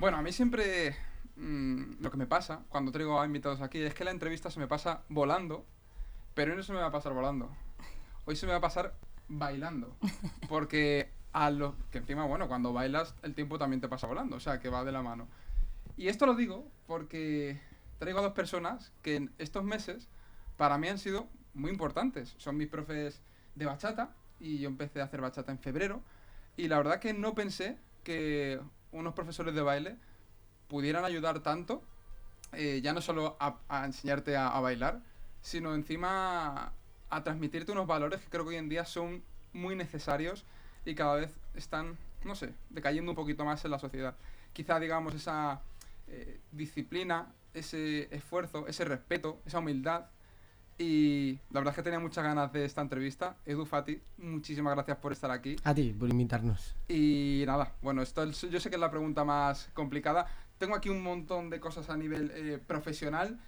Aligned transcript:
Bueno, 0.00 0.16
a 0.16 0.22
mí 0.22 0.32
siempre 0.32 0.96
mm, 1.36 2.00
lo 2.00 2.10
que 2.10 2.16
me 2.16 2.26
pasa 2.26 2.64
cuando 2.70 2.90
traigo 2.90 3.20
a 3.20 3.26
invitados 3.26 3.60
aquí 3.60 3.82
es 3.82 3.92
que 3.92 4.02
la 4.02 4.10
entrevista 4.10 4.50
se 4.50 4.58
me 4.58 4.66
pasa 4.66 5.02
volando, 5.10 5.66
pero 6.32 6.52
hoy 6.52 6.56
no 6.56 6.62
se 6.62 6.72
me 6.72 6.78
va 6.78 6.86
a 6.86 6.90
pasar 6.90 7.12
volando. 7.12 7.54
Hoy 8.24 8.34
se 8.34 8.46
me 8.46 8.52
va 8.52 8.58
a 8.58 8.62
pasar 8.62 8.94
bailando. 9.28 9.94
Porque 10.48 11.10
a 11.34 11.50
lo 11.50 11.76
que 11.90 11.98
encima, 11.98 12.24
bueno, 12.24 12.48
cuando 12.48 12.72
bailas 12.72 13.14
el 13.22 13.34
tiempo 13.34 13.58
también 13.58 13.82
te 13.82 13.88
pasa 13.88 14.06
volando, 14.06 14.36
o 14.36 14.40
sea, 14.40 14.58
que 14.58 14.70
va 14.70 14.84
de 14.84 14.92
la 14.92 15.02
mano. 15.02 15.28
Y 15.98 16.08
esto 16.08 16.24
lo 16.24 16.34
digo 16.34 16.66
porque 16.86 17.60
traigo 17.98 18.20
a 18.20 18.22
dos 18.22 18.32
personas 18.32 18.92
que 19.02 19.16
en 19.16 19.30
estos 19.36 19.64
meses 19.64 20.08
para 20.56 20.78
mí 20.78 20.88
han 20.88 20.98
sido 20.98 21.28
muy 21.52 21.70
importantes. 21.70 22.34
Son 22.38 22.56
mis 22.56 22.68
profes 22.68 23.20
de 23.54 23.66
bachata 23.66 24.14
y 24.38 24.60
yo 24.60 24.68
empecé 24.70 25.02
a 25.02 25.04
hacer 25.04 25.20
bachata 25.20 25.52
en 25.52 25.58
febrero 25.58 26.00
y 26.56 26.68
la 26.68 26.78
verdad 26.78 27.00
que 27.00 27.12
no 27.12 27.34
pensé 27.34 27.76
que 28.02 28.60
unos 28.92 29.14
profesores 29.14 29.54
de 29.54 29.62
baile 29.62 29.96
pudieran 30.68 31.04
ayudar 31.04 31.40
tanto, 31.40 31.82
eh, 32.52 32.80
ya 32.82 32.92
no 32.92 33.00
solo 33.00 33.36
a, 33.40 33.84
enseñarte 33.84 34.36
a, 34.36 34.48
a 34.48 34.60
bailar, 34.60 35.00
sino 35.40 35.74
encima 35.74 36.72
a 37.08 37.24
transmitirte 37.24 37.72
unos 37.72 37.86
valores 37.86 38.20
que 38.20 38.28
creo 38.28 38.44
que 38.44 38.50
hoy 38.50 38.56
en 38.56 38.68
día 38.68 38.84
son 38.84 39.22
muy 39.52 39.74
necesarios 39.74 40.44
y 40.84 40.94
cada 40.94 41.16
vez 41.16 41.34
están, 41.54 41.98
no 42.24 42.34
sé, 42.34 42.54
decayendo 42.70 43.12
un 43.12 43.16
poquito 43.16 43.44
más 43.44 43.64
en 43.64 43.70
la 43.70 43.78
sociedad. 43.78 44.14
Quizá, 44.52 44.80
digamos, 44.80 45.14
esa 45.14 45.60
eh, 46.08 46.40
disciplina, 46.52 47.32
ese 47.54 48.14
esfuerzo, 48.14 48.66
ese 48.66 48.84
respeto, 48.84 49.40
esa 49.46 49.58
humildad. 49.58 50.06
Y 50.82 51.38
la 51.50 51.60
verdad 51.60 51.72
es 51.72 51.76
que 51.76 51.82
tenía 51.82 52.00
muchas 52.00 52.24
ganas 52.24 52.50
de 52.54 52.64
esta 52.64 52.80
entrevista. 52.80 53.36
Edu 53.44 53.66
Fati, 53.66 54.00
muchísimas 54.16 54.74
gracias 54.74 54.96
por 54.96 55.12
estar 55.12 55.30
aquí. 55.30 55.56
A 55.62 55.74
ti, 55.74 55.92
por 55.92 56.08
invitarnos. 56.08 56.74
Y 56.88 57.44
nada, 57.46 57.74
bueno, 57.82 58.00
esto 58.00 58.22
es- 58.22 58.40
yo 58.50 58.58
sé 58.58 58.70
que 58.70 58.76
es 58.76 58.80
la 58.80 58.90
pregunta 58.90 59.22
más 59.22 59.68
complicada. 59.74 60.26
Tengo 60.56 60.74
aquí 60.74 60.88
un 60.88 61.02
montón 61.02 61.50
de 61.50 61.60
cosas 61.60 61.90
a 61.90 61.98
nivel 61.98 62.30
eh, 62.34 62.58
profesional 62.66 63.38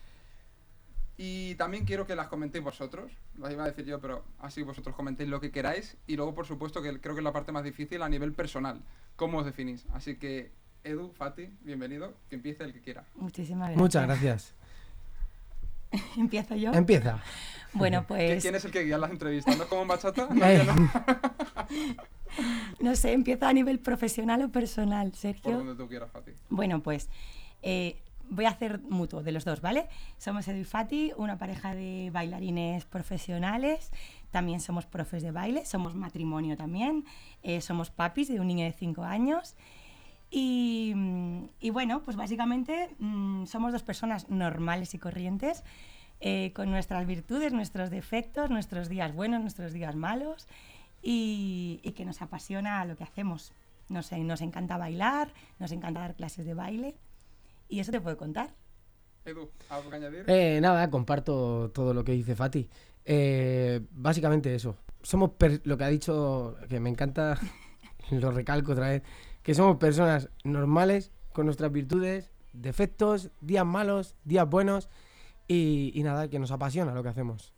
y 1.17 1.55
también 1.55 1.87
quiero 1.87 2.07
que 2.07 2.15
las 2.17 2.29
comentéis 2.29 2.63
vosotros. 2.63 3.11
Las 3.39 3.51
iba 3.51 3.65
a 3.65 3.69
decir 3.69 3.87
yo, 3.87 3.99
pero 3.99 4.25
así 4.39 4.63
vosotros 4.63 4.95
comentéis 4.95 5.31
lo 5.31 5.41
que 5.41 5.51
queráis. 5.51 5.97
Y 6.07 6.17
luego, 6.17 6.35
por 6.35 6.47
supuesto, 6.47 6.83
que 6.83 7.01
creo 7.01 7.15
que 7.15 7.21
es 7.21 7.25
la 7.25 7.33
parte 7.33 7.51
más 7.51 7.65
difícil 7.65 8.03
a 8.03 8.11
nivel 8.11 8.35
personal. 8.35 8.83
¿Cómo 9.17 9.39
os 9.39 9.47
definís? 9.47 9.87
Así 9.95 10.17
que, 10.17 10.51
Edu, 10.85 11.13
Fati, 11.13 11.49
bienvenido. 11.63 12.13
Que 12.29 12.37
empiece 12.37 12.63
el 12.65 12.75
que 12.75 12.81
quiera. 12.83 13.07
Muchísimas 13.15 13.69
gracias. 13.69 13.79
Muchas 13.81 14.03
gracias. 14.07 14.55
¿Empiezo 16.17 16.55
yo? 16.57 16.73
Empieza. 16.73 17.21
Bueno, 17.75 18.03
¿Qui- 18.03 18.07
pues 18.07 18.43
¿Quién 18.43 18.55
es 18.55 18.65
el 18.65 18.71
que 18.71 18.85
guía 18.85 18.99
las 18.99 19.11
entrevistas? 19.11 19.57
¿No 19.57 19.63
es 19.65 19.69
como 19.69 19.83
en 19.83 19.89
bachata? 19.89 20.29
No, 20.35 20.45
Eh, 20.47 20.63
no. 20.67 20.91
no 22.81 22.97
sé, 22.97 23.13
empiezo 23.13 23.47
a 23.47 23.53
nivel 23.53 23.79
profesional 23.79 24.43
o 24.43 24.49
personal, 24.51 25.09
Por 25.11 25.17
Sergio. 25.19 25.59
donde 25.59 25.75
tú 25.75 25.89
quieras, 25.89 26.11
Fati. 26.11 26.33
Bueno, 26.51 26.83
pues 26.83 27.09
eh, 27.63 28.01
voy 28.29 28.45
a 28.47 28.51
hacer 28.51 28.81
mutuo 28.81 29.23
de 29.23 29.33
los 29.33 29.45
dos, 29.45 29.61
¿vale? 29.61 29.89
Somos 30.19 30.47
Edu 30.49 30.59
y 30.61 30.65
Fati, 30.65 31.13
una 31.17 31.39
pareja 31.39 31.75
de 31.75 32.11
bailarines 32.13 32.85
profesionales. 32.85 33.91
También 34.31 34.61
somos 34.61 34.87
profes 34.87 35.23
de 35.23 35.31
baile, 35.31 35.65
somos 35.67 35.95
matrimonio 35.95 36.57
también. 36.57 37.05
eh, 37.43 37.61
somos 37.61 37.91
papis 37.91 38.29
de 38.29 38.41
un 38.41 38.47
niño 38.47 38.65
de 38.65 38.73
5 38.73 39.03
años. 39.03 39.55
Y, 40.35 40.95
mm, 40.97 41.45
y 41.61 41.69
bueno, 41.71 42.03
pues 42.03 42.17
básicamente 42.17 42.89
mm, 42.99 43.45
somos 43.45 43.71
dos 43.73 43.83
personas 43.83 44.31
normales 44.31 44.95
y 44.95 44.99
corrientes, 44.99 45.63
eh, 46.21 46.53
con 46.55 46.71
nuestras 46.71 47.07
virtudes, 47.07 47.53
nuestros 47.53 47.91
defectos, 47.91 48.49
nuestros 48.49 48.89
días 48.89 49.13
buenos, 49.15 49.43
nuestros 49.43 49.75
días 49.75 49.95
malos, 49.95 50.49
y, 51.03 51.81
y 51.83 51.93
que 51.93 52.07
nos 52.07 52.23
apasiona 52.23 52.83
lo 52.87 52.97
que 52.97 53.05
hacemos. 53.05 53.53
Nos, 53.91 54.11
nos 54.13 54.41
encanta 54.41 54.79
bailar, 54.79 55.35
nos 55.59 55.71
encanta 55.71 56.01
dar 56.01 56.15
clases 56.15 56.47
de 56.47 56.55
baile, 56.55 56.97
y 57.69 57.81
eso 57.81 57.93
te 57.93 58.01
puedo 58.01 58.17
contar. 58.17 58.55
Edu, 59.27 59.51
¿algo 59.69 59.91
que 59.91 59.97
añadir? 59.97 60.25
Eh, 60.29 60.61
nada, 60.63 60.89
comparto 60.91 61.71
todo 61.75 61.93
lo 61.93 62.03
que 62.05 62.13
dice 62.13 62.35
Fati. 62.35 62.69
Eh, 63.05 63.81
básicamente 63.91 64.55
eso. 64.55 64.79
Somos 65.03 65.31
per- 65.33 65.61
lo 65.65 65.77
que 65.77 65.85
ha 65.85 65.89
dicho, 65.89 66.57
que 66.71 66.81
me 66.81 66.89
encanta, 66.89 67.39
lo 68.11 68.31
recalco 68.31 68.73
otra 68.73 68.89
vez, 68.89 69.03
que 69.43 69.55
somos 69.55 69.77
personas 69.79 70.29
normales, 70.45 71.11
con 71.33 71.47
nuestras 71.47 71.73
virtudes, 71.73 72.31
defectos, 72.53 73.31
días 73.41 73.67
malos, 73.67 74.15
días 74.25 74.49
buenos, 74.49 74.89
y, 75.49 76.01
nada, 76.03 76.29
que 76.29 76.39
nos 76.39 76.51
apasiona 76.51 76.95
lo 76.95 77.03
que 77.03 77.11
hacemos. 77.11 77.53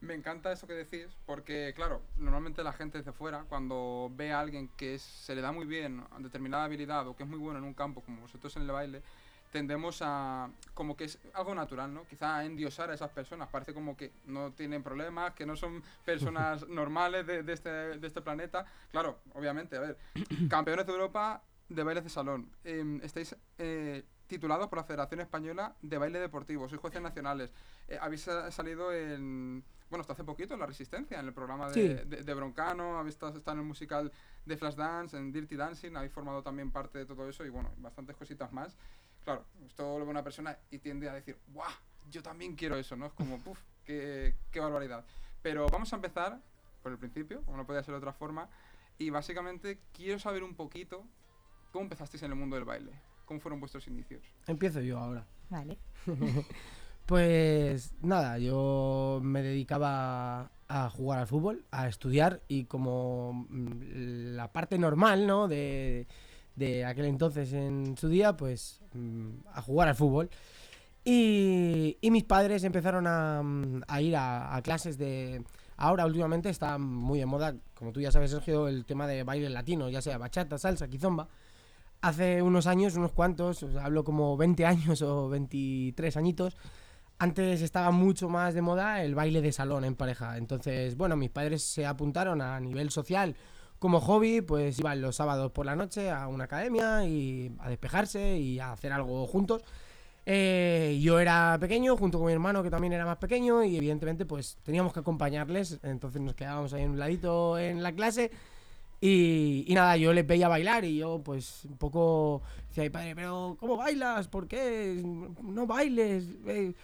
Me 0.00 0.14
encanta 0.14 0.52
eso 0.52 0.66
que 0.66 0.74
decís, 0.74 1.06
porque 1.26 1.72
claro, 1.74 2.02
normalmente 2.16 2.62
la 2.62 2.72
gente 2.72 2.98
desde 2.98 3.12
fuera, 3.12 3.44
cuando 3.48 4.12
ve 4.14 4.32
a 4.32 4.40
alguien 4.40 4.68
que 4.76 4.98
se 4.98 5.34
le 5.34 5.40
da 5.40 5.50
muy 5.50 5.66
bien 5.66 6.04
determinada 6.18 6.64
habilidad 6.64 7.08
o 7.08 7.16
que 7.16 7.24
es 7.24 7.28
muy 7.28 7.38
bueno 7.38 7.58
en 7.58 7.64
un 7.64 7.74
campo, 7.74 8.00
como 8.02 8.20
vosotros 8.20 8.54
en 8.56 8.62
el 8.62 8.70
baile, 8.70 9.02
tendemos 9.50 10.00
a 10.02 10.50
como 10.74 10.96
que 10.96 11.04
es 11.04 11.18
algo 11.34 11.54
natural, 11.54 11.92
¿no? 11.92 12.04
Quizá 12.04 12.36
a 12.38 12.44
endiosar 12.44 12.90
a 12.90 12.94
esas 12.94 13.10
personas, 13.10 13.48
parece 13.48 13.72
como 13.74 13.96
que 13.96 14.12
no 14.26 14.52
tienen 14.52 14.82
problemas, 14.82 15.34
que 15.34 15.46
no 15.46 15.56
son 15.56 15.82
personas 16.04 16.66
normales 16.68 17.26
de, 17.26 17.42
de 17.42 17.52
este, 17.52 17.68
de 17.70 18.06
este 18.06 18.20
planeta. 18.22 18.66
Claro, 18.90 19.18
obviamente, 19.34 19.76
a 19.76 19.80
ver, 19.80 19.98
campeones 20.50 20.86
de 20.86 20.92
Europa 20.92 21.42
de 21.68 21.82
bailes 21.82 22.04
de 22.04 22.10
salón, 22.10 22.50
em, 22.64 22.98
estáis 23.02 23.36
eh, 23.58 24.02
titulados 24.26 24.68
por 24.68 24.78
la 24.78 24.84
Federación 24.84 25.20
Española 25.20 25.74
de 25.82 25.98
Baile 25.98 26.18
Deportivo, 26.18 26.68
sois 26.68 26.80
jueces 26.80 27.00
nacionales, 27.02 27.52
eh, 27.88 27.98
habéis 28.00 28.22
sa- 28.22 28.50
salido 28.50 28.90
en, 28.92 29.62
bueno, 29.90 30.00
hasta 30.00 30.14
hace 30.14 30.24
poquito 30.24 30.54
en 30.54 30.60
La 30.60 30.66
Resistencia, 30.66 31.20
en 31.20 31.26
el 31.26 31.34
programa 31.34 31.68
de, 31.68 31.74
Sí. 31.74 31.88
de, 32.08 32.22
de 32.24 32.34
Broncano, 32.34 32.98
habéis 32.98 33.16
estado, 33.16 33.36
estado 33.36 33.56
en 33.56 33.62
el 33.62 33.66
musical 33.68 34.10
de 34.46 34.56
Flashdance, 34.56 35.16
en 35.16 35.30
Dirty 35.30 35.56
Dancing, 35.56 35.94
habéis 35.96 36.12
formado 36.12 36.42
también 36.42 36.70
parte 36.70 36.98
de 37.00 37.06
todo 37.06 37.28
eso 37.28 37.44
y 37.44 37.50
bueno, 37.50 37.70
bastantes 37.78 38.16
cositas 38.16 38.50
más. 38.52 38.74
Claro, 39.24 39.44
esto 39.66 39.98
lo 39.98 40.04
ve 40.04 40.10
una 40.10 40.24
persona 40.24 40.58
y 40.70 40.78
tiende 40.78 41.08
a 41.08 41.14
decir, 41.14 41.38
¡guau! 41.48 41.70
Yo 42.10 42.22
también 42.22 42.56
quiero 42.56 42.76
eso, 42.76 42.96
¿no? 42.96 43.06
Es 43.06 43.12
como, 43.12 43.38
¡puf! 43.44 43.58
Qué, 43.84 44.34
¡Qué 44.50 44.60
barbaridad! 44.60 45.04
Pero 45.42 45.66
vamos 45.68 45.92
a 45.92 45.96
empezar 45.96 46.40
por 46.82 46.92
el 46.92 46.98
principio, 46.98 47.42
como 47.44 47.56
no 47.56 47.66
podía 47.66 47.82
ser 47.82 47.92
de 47.92 47.98
otra 47.98 48.12
forma, 48.12 48.48
y 48.98 49.10
básicamente 49.10 49.78
quiero 49.92 50.18
saber 50.18 50.42
un 50.42 50.54
poquito 50.54 51.04
cómo 51.72 51.84
empezasteis 51.84 52.22
en 52.22 52.32
el 52.32 52.36
mundo 52.38 52.56
del 52.56 52.64
baile, 52.64 52.92
cómo 53.24 53.40
fueron 53.40 53.60
vuestros 53.60 53.86
inicios. 53.86 54.22
Empiezo 54.46 54.80
yo 54.80 54.98
ahora. 54.98 55.26
Vale. 55.50 55.78
Pues 57.08 57.94
nada, 58.02 58.36
yo 58.36 59.18
me 59.22 59.42
dedicaba 59.42 60.50
a 60.68 60.90
jugar 60.90 61.20
al 61.20 61.26
fútbol, 61.26 61.64
a 61.70 61.88
estudiar 61.88 62.42
y 62.48 62.64
como 62.66 63.46
mm, 63.48 64.34
la 64.36 64.52
parte 64.52 64.76
normal, 64.76 65.26
¿no? 65.26 65.48
De, 65.48 66.06
de 66.58 66.84
aquel 66.84 67.06
entonces 67.06 67.52
en 67.52 67.96
su 67.96 68.08
día, 68.08 68.36
pues 68.36 68.80
mm, 68.92 69.28
a 69.54 69.62
jugar 69.62 69.88
al 69.88 69.94
fútbol. 69.94 70.30
Y, 71.04 71.96
mis 72.02 72.24
padres 72.24 72.64
empezaron 72.64 73.06
a, 73.06 73.42
mm, 73.42 73.82
ir 74.00 74.16
a, 74.16 74.60
clases 74.62 74.98
de... 74.98 75.42
Ahora 75.76 76.04
últimamente 76.06 76.50
está 76.50 76.76
muy 76.76 77.20
de 77.20 77.26
moda, 77.26 77.54
como 77.74 77.92
tú 77.92 78.00
ya 78.00 78.10
sabes 78.10 78.32
Sergio, 78.32 78.66
el 78.66 78.84
tema 78.84 79.06
de 79.06 79.22
baile 79.22 79.48
latino, 79.48 79.88
ya 79.88 80.02
sea 80.02 80.18
bachata, 80.18 80.58
salsa, 80.58 80.88
quizomba. 80.88 81.28
Hace 82.00 82.42
unos 82.42 82.66
años, 82.66 82.96
unos 82.96 83.12
cuantos, 83.12 83.64
hablo 83.80 84.02
como 84.04 84.36
20 84.36 84.66
años 84.66 85.02
o 85.02 85.28
23 85.28 86.16
añitos, 86.16 86.56
antes 87.20 87.62
estaba 87.62 87.90
mucho 87.92 88.28
más 88.28 88.54
de 88.54 88.62
moda 88.62 89.02
el 89.02 89.14
baile 89.14 89.40
de 89.40 89.52
salón 89.52 89.84
en 89.84 89.94
pareja. 89.94 90.36
Entonces, 90.36 90.96
bueno, 90.96 91.16
mis 91.16 91.30
padres 91.30 91.62
se 91.62 91.86
apuntaron 91.86 92.42
a 92.42 92.58
nivel 92.60 92.90
social 92.90 93.36
como 93.78 94.00
hobby, 94.00 94.40
pues 94.40 94.78
iban 94.78 95.00
los 95.00 95.16
sábados 95.16 95.52
por 95.52 95.66
la 95.66 95.76
noche 95.76 96.10
a 96.10 96.28
una 96.28 96.44
academia 96.44 97.04
y 97.04 97.52
a 97.60 97.68
despejarse 97.68 98.38
y 98.38 98.58
a 98.58 98.72
hacer 98.72 98.92
algo 98.92 99.26
juntos. 99.26 99.62
Eh, 100.26 100.98
yo 101.00 101.20
era 101.20 101.56
pequeño, 101.58 101.96
junto 101.96 102.18
con 102.18 102.26
mi 102.26 102.32
hermano 102.34 102.62
que 102.62 102.70
también 102.70 102.92
era 102.92 103.06
más 103.06 103.16
pequeño 103.16 103.64
y 103.64 103.76
evidentemente 103.76 104.26
pues 104.26 104.58
teníamos 104.62 104.92
que 104.92 105.00
acompañarles, 105.00 105.78
entonces 105.82 106.20
nos 106.20 106.34
quedábamos 106.34 106.74
ahí 106.74 106.82
en 106.82 106.90
un 106.90 106.98
ladito 106.98 107.58
en 107.58 107.82
la 107.82 107.92
clase 107.92 108.30
y, 109.00 109.64
y 109.66 109.74
nada, 109.74 109.96
yo 109.96 110.12
les 110.12 110.26
veía 110.26 110.48
bailar 110.48 110.84
y 110.84 110.98
yo 110.98 111.22
pues 111.24 111.64
un 111.64 111.78
poco 111.78 112.42
decía, 112.68 112.82
"Ay, 112.82 112.90
padre, 112.90 113.14
pero 113.14 113.56
¿cómo 113.58 113.76
bailas? 113.78 114.28
¿Por 114.28 114.48
qué? 114.48 115.02
No 115.42 115.66
bailes, 115.66 116.24
eh, 116.46 116.74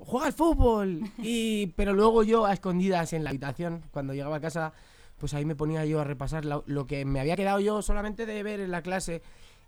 juega 0.00 0.26
al 0.26 0.32
fútbol. 0.32 1.02
Y, 1.18 1.68
pero 1.76 1.92
luego 1.92 2.22
yo 2.22 2.46
a 2.46 2.52
escondidas 2.52 3.12
en 3.12 3.22
la 3.24 3.30
habitación, 3.30 3.82
cuando 3.90 4.14
llegaba 4.14 4.36
a 4.36 4.40
casa, 4.40 4.72
pues 5.22 5.34
ahí 5.34 5.44
me 5.44 5.54
ponía 5.54 5.84
yo 5.84 6.00
a 6.00 6.04
repasar 6.04 6.44
lo, 6.44 6.86
que 6.88 7.04
me 7.04 7.20
había 7.20 7.36
quedado 7.36 7.60
yo 7.60 7.80
solamente 7.80 8.26
de 8.26 8.42
ver 8.42 8.58
en 8.58 8.72
la 8.72 8.82
clase. 8.82 9.22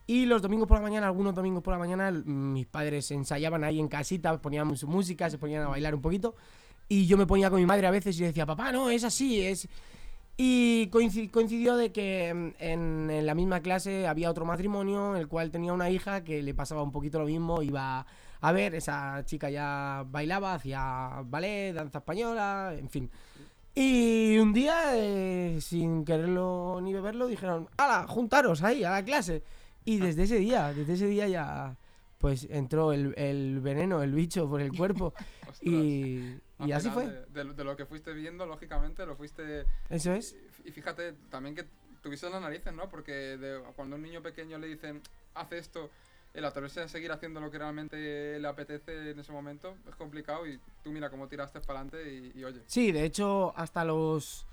Y 0.04 0.26
los 0.26 0.42
domingos 0.42 0.66
por 0.66 0.78
la 0.78 0.82
mañana, 0.82 1.06
algunos 1.06 1.32
domingos 1.32 1.62
por 1.62 1.72
la 1.74 1.78
mañana, 1.78 2.10
mis 2.10 2.66
padres 2.66 3.08
ensayaban 3.12 3.62
ahí 3.62 3.78
en 3.78 3.86
casita, 3.86 4.36
ponían 4.42 4.76
su 4.76 4.88
música, 4.88 5.30
se 5.30 5.38
ponían 5.38 5.62
a 5.62 5.68
bailar 5.68 5.94
un 5.94 6.02
poquito. 6.02 6.34
Y 6.88 7.06
yo 7.06 7.16
me 7.16 7.24
ponía 7.24 7.50
con 7.50 7.60
mi 7.60 7.66
madre 7.66 7.86
a 7.86 7.92
veces 7.92 8.18
y 8.18 8.24
decía, 8.24 8.46
papá, 8.46 8.72
no, 8.72 8.90
es 8.90 9.04
así, 9.04 9.42
es... 9.42 9.68
Y 10.36 10.88
coinci- 10.90 11.30
coincidió 11.30 11.76
de 11.76 11.92
que 11.92 12.34
mm, 12.34 12.48
en, 12.58 13.10
en 13.12 13.26
la 13.26 13.36
misma 13.36 13.60
clase 13.60 14.08
había 14.08 14.28
otro 14.28 14.44
matrimonio, 14.44 15.14
el 15.14 15.28
cual 15.28 15.52
tenía 15.52 15.72
una 15.72 15.88
hija 15.88 16.24
que 16.24 16.42
le 16.42 16.52
pasaba 16.52 16.82
un 16.82 16.90
poquito 16.90 17.20
lo 17.20 17.26
mismo, 17.26 17.62
iba 17.62 18.04
a 18.40 18.52
ver, 18.52 18.74
esa 18.74 19.22
chica 19.24 19.48
ya 19.50 20.04
bailaba, 20.10 20.54
hacía 20.54 21.22
ballet, 21.24 21.72
danza 21.74 21.98
española, 21.98 22.74
en 22.76 22.90
fin. 22.90 23.08
Y 23.74 24.38
un 24.38 24.52
día, 24.52 24.96
eh, 24.96 25.58
sin 25.60 26.04
quererlo 26.04 26.78
ni 26.80 26.92
beberlo, 26.92 27.26
dijeron, 27.26 27.68
¡hala, 27.76 28.06
juntaros 28.06 28.62
ahí 28.62 28.84
a 28.84 28.90
la 28.90 29.04
clase! 29.04 29.42
Y 29.84 29.98
desde 29.98 30.22
ese 30.24 30.36
día, 30.36 30.72
desde 30.72 30.94
ese 30.94 31.06
día 31.06 31.26
ya 31.28 31.76
pues 32.18 32.46
entró 32.50 32.92
el, 32.92 33.12
el 33.18 33.60
veneno, 33.60 34.02
el 34.02 34.12
bicho 34.12 34.48
por 34.48 34.60
el 34.60 34.72
cuerpo. 34.76 35.12
Y 35.60 36.36
y 36.58 36.72
así 36.72 36.90
fue. 36.90 37.06
De, 37.06 37.44
de- 37.44 37.52
de 37.54 37.64
lo 37.64 37.76
que 37.76 37.86
fuiste 37.86 38.12
viendo, 38.12 38.44
lógicamente, 38.44 39.06
lo 39.06 39.16
fuiste... 39.16 39.64
Eso 39.88 40.12
es. 40.12 40.36
Y 40.64 40.70
fíjate 40.72 41.14
también 41.30 41.54
que 41.54 41.64
tuviste 42.02 42.28
las 42.28 42.40
narices, 42.42 42.72
¿no? 42.74 42.90
Porque 42.90 43.12
de- 43.38 43.62
cuando 43.76 43.96
a 43.96 43.98
un 43.98 44.02
niño 44.02 44.20
pequeño 44.22 44.58
le 44.58 44.66
dicen, 44.66 45.00
haz 45.34 45.52
esto, 45.52 45.90
el 46.34 46.44
atreverse 46.44 46.82
a 46.82 46.88
seguir 46.88 47.12
haciendo 47.12 47.40
lo 47.40 47.50
que 47.50 47.58
realmente 47.58 48.38
le 48.38 48.48
apetece 48.48 49.10
en 49.10 49.18
ese 49.18 49.32
momento 49.32 49.76
es 49.88 49.94
complicado 49.94 50.46
y 50.46 50.58
tú 50.82 50.90
mira 50.90 51.08
cómo 51.08 51.28
tiraste 51.28 51.60
para 51.60 51.80
adelante 51.80 52.12
y, 52.12 52.38
y 52.38 52.44
oye. 52.44 52.60
Sí, 52.66 52.92
de 52.92 53.04
hecho, 53.04 53.56
hasta 53.56 53.84
los 53.84 54.46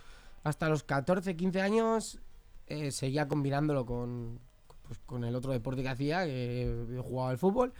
hasta 0.43 0.69
los 0.69 0.83
14, 0.83 1.35
15 1.35 1.61
años 1.61 2.19
eh, 2.67 2.91
seguía 2.91 3.27
combinándolo 3.27 3.85
con, 3.85 4.39
pues, 4.87 4.99
con 5.05 5.23
el 5.23 5.35
otro 5.35 5.51
deporte 5.51 5.83
que 5.83 5.89
hacía, 5.89 6.25
que 6.25 6.87
yo 6.89 7.03
jugaba 7.03 7.31
al 7.31 7.37
fútbol. 7.37 7.73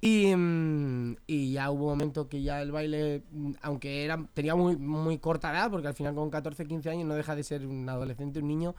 Y, 0.00 0.34
mm, 0.36 1.16
y 1.26 1.52
ya 1.52 1.70
hubo 1.70 1.84
un 1.84 1.90
momento 1.90 2.28
que 2.28 2.42
ya 2.42 2.60
el 2.60 2.72
baile, 2.72 3.22
mm, 3.30 3.52
aunque 3.62 4.04
era 4.04 4.22
tenía 4.34 4.54
muy, 4.54 4.76
muy 4.76 5.18
corta 5.18 5.50
edad, 5.50 5.70
porque 5.70 5.88
al 5.88 5.94
final 5.94 6.14
con 6.14 6.30
14, 6.30 6.66
15 6.66 6.90
años 6.90 7.06
no 7.06 7.14
deja 7.14 7.34
de 7.34 7.42
ser 7.42 7.66
un 7.66 7.88
adolescente, 7.88 8.40
un 8.40 8.48
niño, 8.48 8.74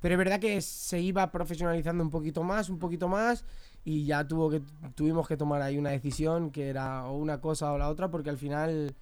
pero 0.00 0.14
es 0.14 0.18
verdad 0.18 0.40
que 0.40 0.60
se 0.62 1.00
iba 1.00 1.30
profesionalizando 1.30 2.02
un 2.02 2.10
poquito 2.10 2.42
más, 2.42 2.70
un 2.70 2.78
poquito 2.78 3.08
más, 3.08 3.44
y 3.84 4.04
ya 4.04 4.26
tuvo 4.26 4.50
que, 4.50 4.62
tuvimos 4.94 5.26
que 5.28 5.36
tomar 5.36 5.62
ahí 5.62 5.78
una 5.78 5.90
decisión 5.90 6.50
que 6.50 6.68
era 6.68 7.04
o 7.06 7.16
una 7.16 7.40
cosa 7.40 7.72
o 7.72 7.78
la 7.78 7.88
otra, 7.88 8.10
porque 8.10 8.30
al 8.30 8.38
final 8.38 8.94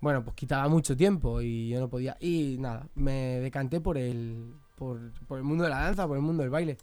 bueno, 0.00 0.22
pues 0.22 0.36
quitaba 0.36 0.68
mucho 0.68 0.96
tiempo 0.96 1.40
y 1.40 1.68
yo 1.70 1.80
no 1.80 1.88
podía. 1.88 2.16
Y 2.20 2.56
nada, 2.60 2.86
me 2.94 3.40
decanté 3.40 3.80
por 3.80 3.98
el, 3.98 4.54
por, 4.76 5.12
por 5.26 5.38
el 5.38 5.44
mundo 5.44 5.64
de 5.64 5.70
la 5.70 5.80
danza, 5.80 6.06
por 6.06 6.16
el 6.16 6.22
mundo 6.22 6.42
del 6.42 6.50
baile. 6.50 6.78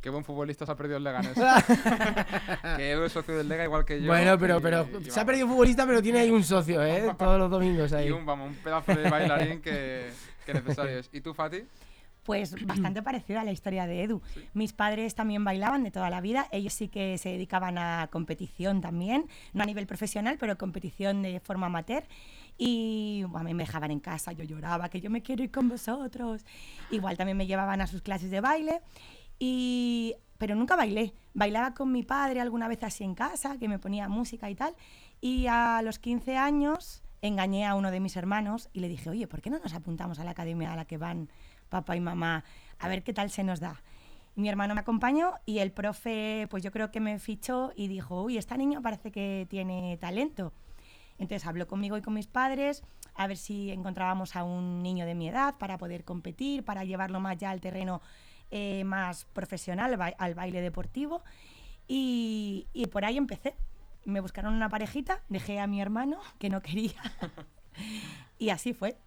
Qué 0.00 0.10
buen 0.10 0.24
futbolista 0.24 0.64
se 0.64 0.70
ha 0.70 0.76
perdido 0.76 0.98
el 0.98 1.02
Leganés. 1.04 1.32
que 2.76 2.92
es 3.04 3.12
socio 3.12 3.36
del 3.36 3.48
Lega 3.48 3.64
igual 3.64 3.84
que 3.84 4.00
yo. 4.00 4.06
bueno, 4.06 4.38
pero, 4.38 4.58
y- 4.58 4.60
pero 4.62 4.86
y 5.00 5.10
se 5.10 5.18
ha 5.18 5.24
perdido 5.24 5.48
futbolista, 5.48 5.84
pero 5.86 6.00
tiene 6.00 6.20
ahí 6.20 6.30
un 6.30 6.44
socio, 6.44 6.82
¿eh? 6.84 7.12
Todos 7.18 7.38
los 7.38 7.50
domingos 7.50 7.92
ahí. 7.92 8.08
Y 8.08 8.10
un, 8.12 8.24
vamos, 8.24 8.50
un 8.50 8.54
pedazo 8.56 8.94
de 8.94 9.10
bailarín 9.10 9.60
que, 9.60 10.10
que 10.44 10.54
necesario 10.54 10.98
es. 10.98 11.10
¿Y 11.12 11.20
tú, 11.20 11.34
Fati? 11.34 11.64
Pues 12.26 12.66
bastante 12.66 13.02
parecida 13.02 13.42
a 13.42 13.44
la 13.44 13.52
historia 13.52 13.86
de 13.86 14.02
Edu. 14.02 14.20
Mis 14.52 14.72
padres 14.72 15.14
también 15.14 15.44
bailaban 15.44 15.84
de 15.84 15.92
toda 15.92 16.10
la 16.10 16.20
vida. 16.20 16.48
Ellos 16.50 16.72
sí 16.72 16.88
que 16.88 17.16
se 17.18 17.30
dedicaban 17.30 17.78
a 17.78 18.08
competición 18.10 18.80
también, 18.80 19.26
no 19.52 19.62
a 19.62 19.66
nivel 19.66 19.86
profesional, 19.86 20.36
pero 20.38 20.58
competición 20.58 21.22
de 21.22 21.38
forma 21.38 21.66
amateur. 21.66 22.04
Y 22.58 23.22
bueno, 23.28 23.38
a 23.38 23.44
mí 23.44 23.54
me 23.54 23.62
dejaban 23.62 23.92
en 23.92 24.00
casa, 24.00 24.32
yo 24.32 24.42
lloraba, 24.42 24.88
que 24.88 25.00
yo 25.00 25.08
me 25.08 25.22
quiero 25.22 25.44
ir 25.44 25.52
con 25.52 25.68
vosotros. 25.68 26.44
Igual 26.90 27.16
también 27.16 27.36
me 27.36 27.46
llevaban 27.46 27.80
a 27.80 27.86
sus 27.86 28.02
clases 28.02 28.30
de 28.30 28.40
baile. 28.40 28.80
Y, 29.38 30.14
pero 30.36 30.56
nunca 30.56 30.74
bailé. 30.74 31.14
Bailaba 31.32 31.74
con 31.74 31.92
mi 31.92 32.02
padre 32.02 32.40
alguna 32.40 32.66
vez 32.66 32.82
así 32.82 33.04
en 33.04 33.14
casa, 33.14 33.56
que 33.58 33.68
me 33.68 33.78
ponía 33.78 34.08
música 34.08 34.50
y 34.50 34.56
tal. 34.56 34.74
Y 35.20 35.46
a 35.46 35.80
los 35.82 36.00
15 36.00 36.36
años 36.36 37.02
engañé 37.22 37.66
a 37.66 37.74
uno 37.74 37.90
de 37.90 38.00
mis 38.00 38.16
hermanos 38.16 38.68
y 38.72 38.80
le 38.80 38.88
dije, 38.88 39.10
oye, 39.10 39.26
¿por 39.26 39.42
qué 39.42 39.50
no 39.50 39.58
nos 39.58 39.74
apuntamos 39.74 40.18
a 40.18 40.24
la 40.24 40.32
academia 40.32 40.72
a 40.72 40.76
la 40.76 40.86
que 40.86 40.98
van 40.98 41.28
papá 41.68 41.96
y 41.96 42.00
mamá? 42.00 42.44
A 42.78 42.88
ver 42.88 43.02
qué 43.02 43.12
tal 43.12 43.30
se 43.30 43.42
nos 43.44 43.60
da. 43.60 43.82
Mi 44.34 44.48
hermano 44.48 44.74
me 44.74 44.80
acompañó 44.80 45.32
y 45.46 45.58
el 45.60 45.72
profe, 45.72 46.46
pues 46.50 46.62
yo 46.62 46.70
creo 46.70 46.90
que 46.90 47.00
me 47.00 47.18
fichó 47.18 47.72
y 47.74 47.88
dijo, 47.88 48.22
uy, 48.22 48.36
esta 48.36 48.56
niña 48.56 48.80
parece 48.82 49.10
que 49.10 49.46
tiene 49.48 49.96
talento. 49.98 50.52
Entonces 51.18 51.46
habló 51.46 51.66
conmigo 51.66 51.96
y 51.96 52.02
con 52.02 52.12
mis 52.12 52.26
padres 52.26 52.84
a 53.14 53.26
ver 53.26 53.38
si 53.38 53.70
encontrábamos 53.70 54.36
a 54.36 54.44
un 54.44 54.82
niño 54.82 55.06
de 55.06 55.14
mi 55.14 55.28
edad 55.28 55.54
para 55.56 55.78
poder 55.78 56.04
competir, 56.04 56.64
para 56.64 56.84
llevarlo 56.84 57.18
más 57.20 57.38
ya 57.38 57.50
al 57.50 57.62
terreno 57.62 58.02
eh, 58.50 58.84
más 58.84 59.24
profesional, 59.24 59.96
ba- 59.96 60.12
al 60.18 60.34
baile 60.34 60.60
deportivo. 60.60 61.22
Y, 61.88 62.66
y 62.74 62.86
por 62.88 63.04
ahí 63.06 63.16
empecé. 63.16 63.54
Me 64.04 64.20
buscaron 64.20 64.52
una 64.54 64.68
parejita, 64.68 65.22
dejé 65.30 65.58
a 65.60 65.66
mi 65.66 65.80
hermano, 65.80 66.18
que 66.38 66.50
no 66.50 66.60
quería. 66.60 66.92
y 68.38 68.50
así 68.50 68.74
fue. 68.74 68.98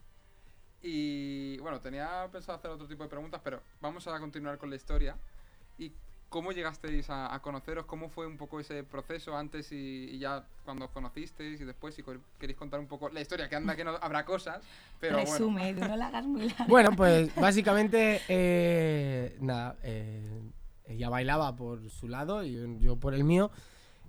Y 0.82 1.58
bueno, 1.60 1.82
tenía 1.82 2.28
pensado 2.32 2.58
hacer 2.58 2.72
otro 2.72 2.88
tipo 2.88 3.04
de 3.04 3.10
preguntas, 3.10 3.42
pero 3.44 3.62
vamos 3.82 4.08
a 4.08 4.20
continuar 4.20 4.58
con 4.58 4.70
la 4.70 4.76
historia. 4.76 5.18
¿Y 5.78 5.92
cómo 6.30 6.52
llegasteis 6.52 7.10
a, 7.10 7.34
a 7.34 7.42
conoceros? 7.42 7.86
¿Cómo 7.86 8.10
fue 8.10 8.28
un 8.28 8.38
poco 8.38 8.60
ese 8.60 8.84
proceso 8.84 9.36
antes 9.36 9.72
y, 9.72 10.10
y 10.12 10.20
ya 10.20 10.46
cuando 10.64 10.86
os 10.86 10.92
conocisteis 10.92 11.60
y 11.60 11.66
después? 11.66 11.96
Si 11.96 12.04
queréis 12.40 12.58
contar 12.58 12.80
un 12.80 12.88
poco 12.88 13.10
la 13.10 13.20
historia, 13.20 13.50
que 13.50 13.56
anda 13.56 13.76
que 13.76 13.84
no 13.84 13.98
habrá 14.02 14.24
cosas, 14.26 14.62
pero 15.00 15.18
bueno. 15.18 15.32
Resume, 15.32 15.70
Edu, 15.70 15.82
no 15.82 15.98
la 15.98 16.08
hagas 16.08 16.26
muy 16.26 16.48
larga. 16.48 16.66
Bueno, 16.68 16.92
pues 16.96 17.34
básicamente, 17.36 18.22
eh, 18.30 19.38
nada, 19.42 19.76
eh, 19.84 20.42
ella 20.86 21.10
bailaba 21.10 21.56
por 21.56 21.90
su 21.90 22.08
lado 22.08 22.44
y 22.44 22.54
yo, 22.54 22.68
yo 22.80 22.96
por 22.96 23.14
el 23.14 23.24
mío. 23.24 23.52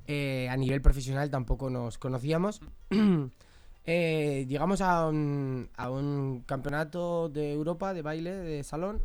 Eh, 0.06 0.49
a 0.49 0.56
nivel 0.56 0.82
profesional 0.82 1.31
tampoco 1.31 1.70
nos 1.70 1.99
conocíamos. 1.99 2.61
Eh, 3.86 4.46
llegamos 4.48 4.80
a 4.80 5.08
un, 5.08 5.68
a 5.76 5.90
un 5.90 6.42
campeonato 6.46 7.28
de 7.28 7.52
Europa 7.52 7.94
de 7.94 8.02
baile, 8.02 8.32
de 8.34 8.62
salón, 8.62 9.02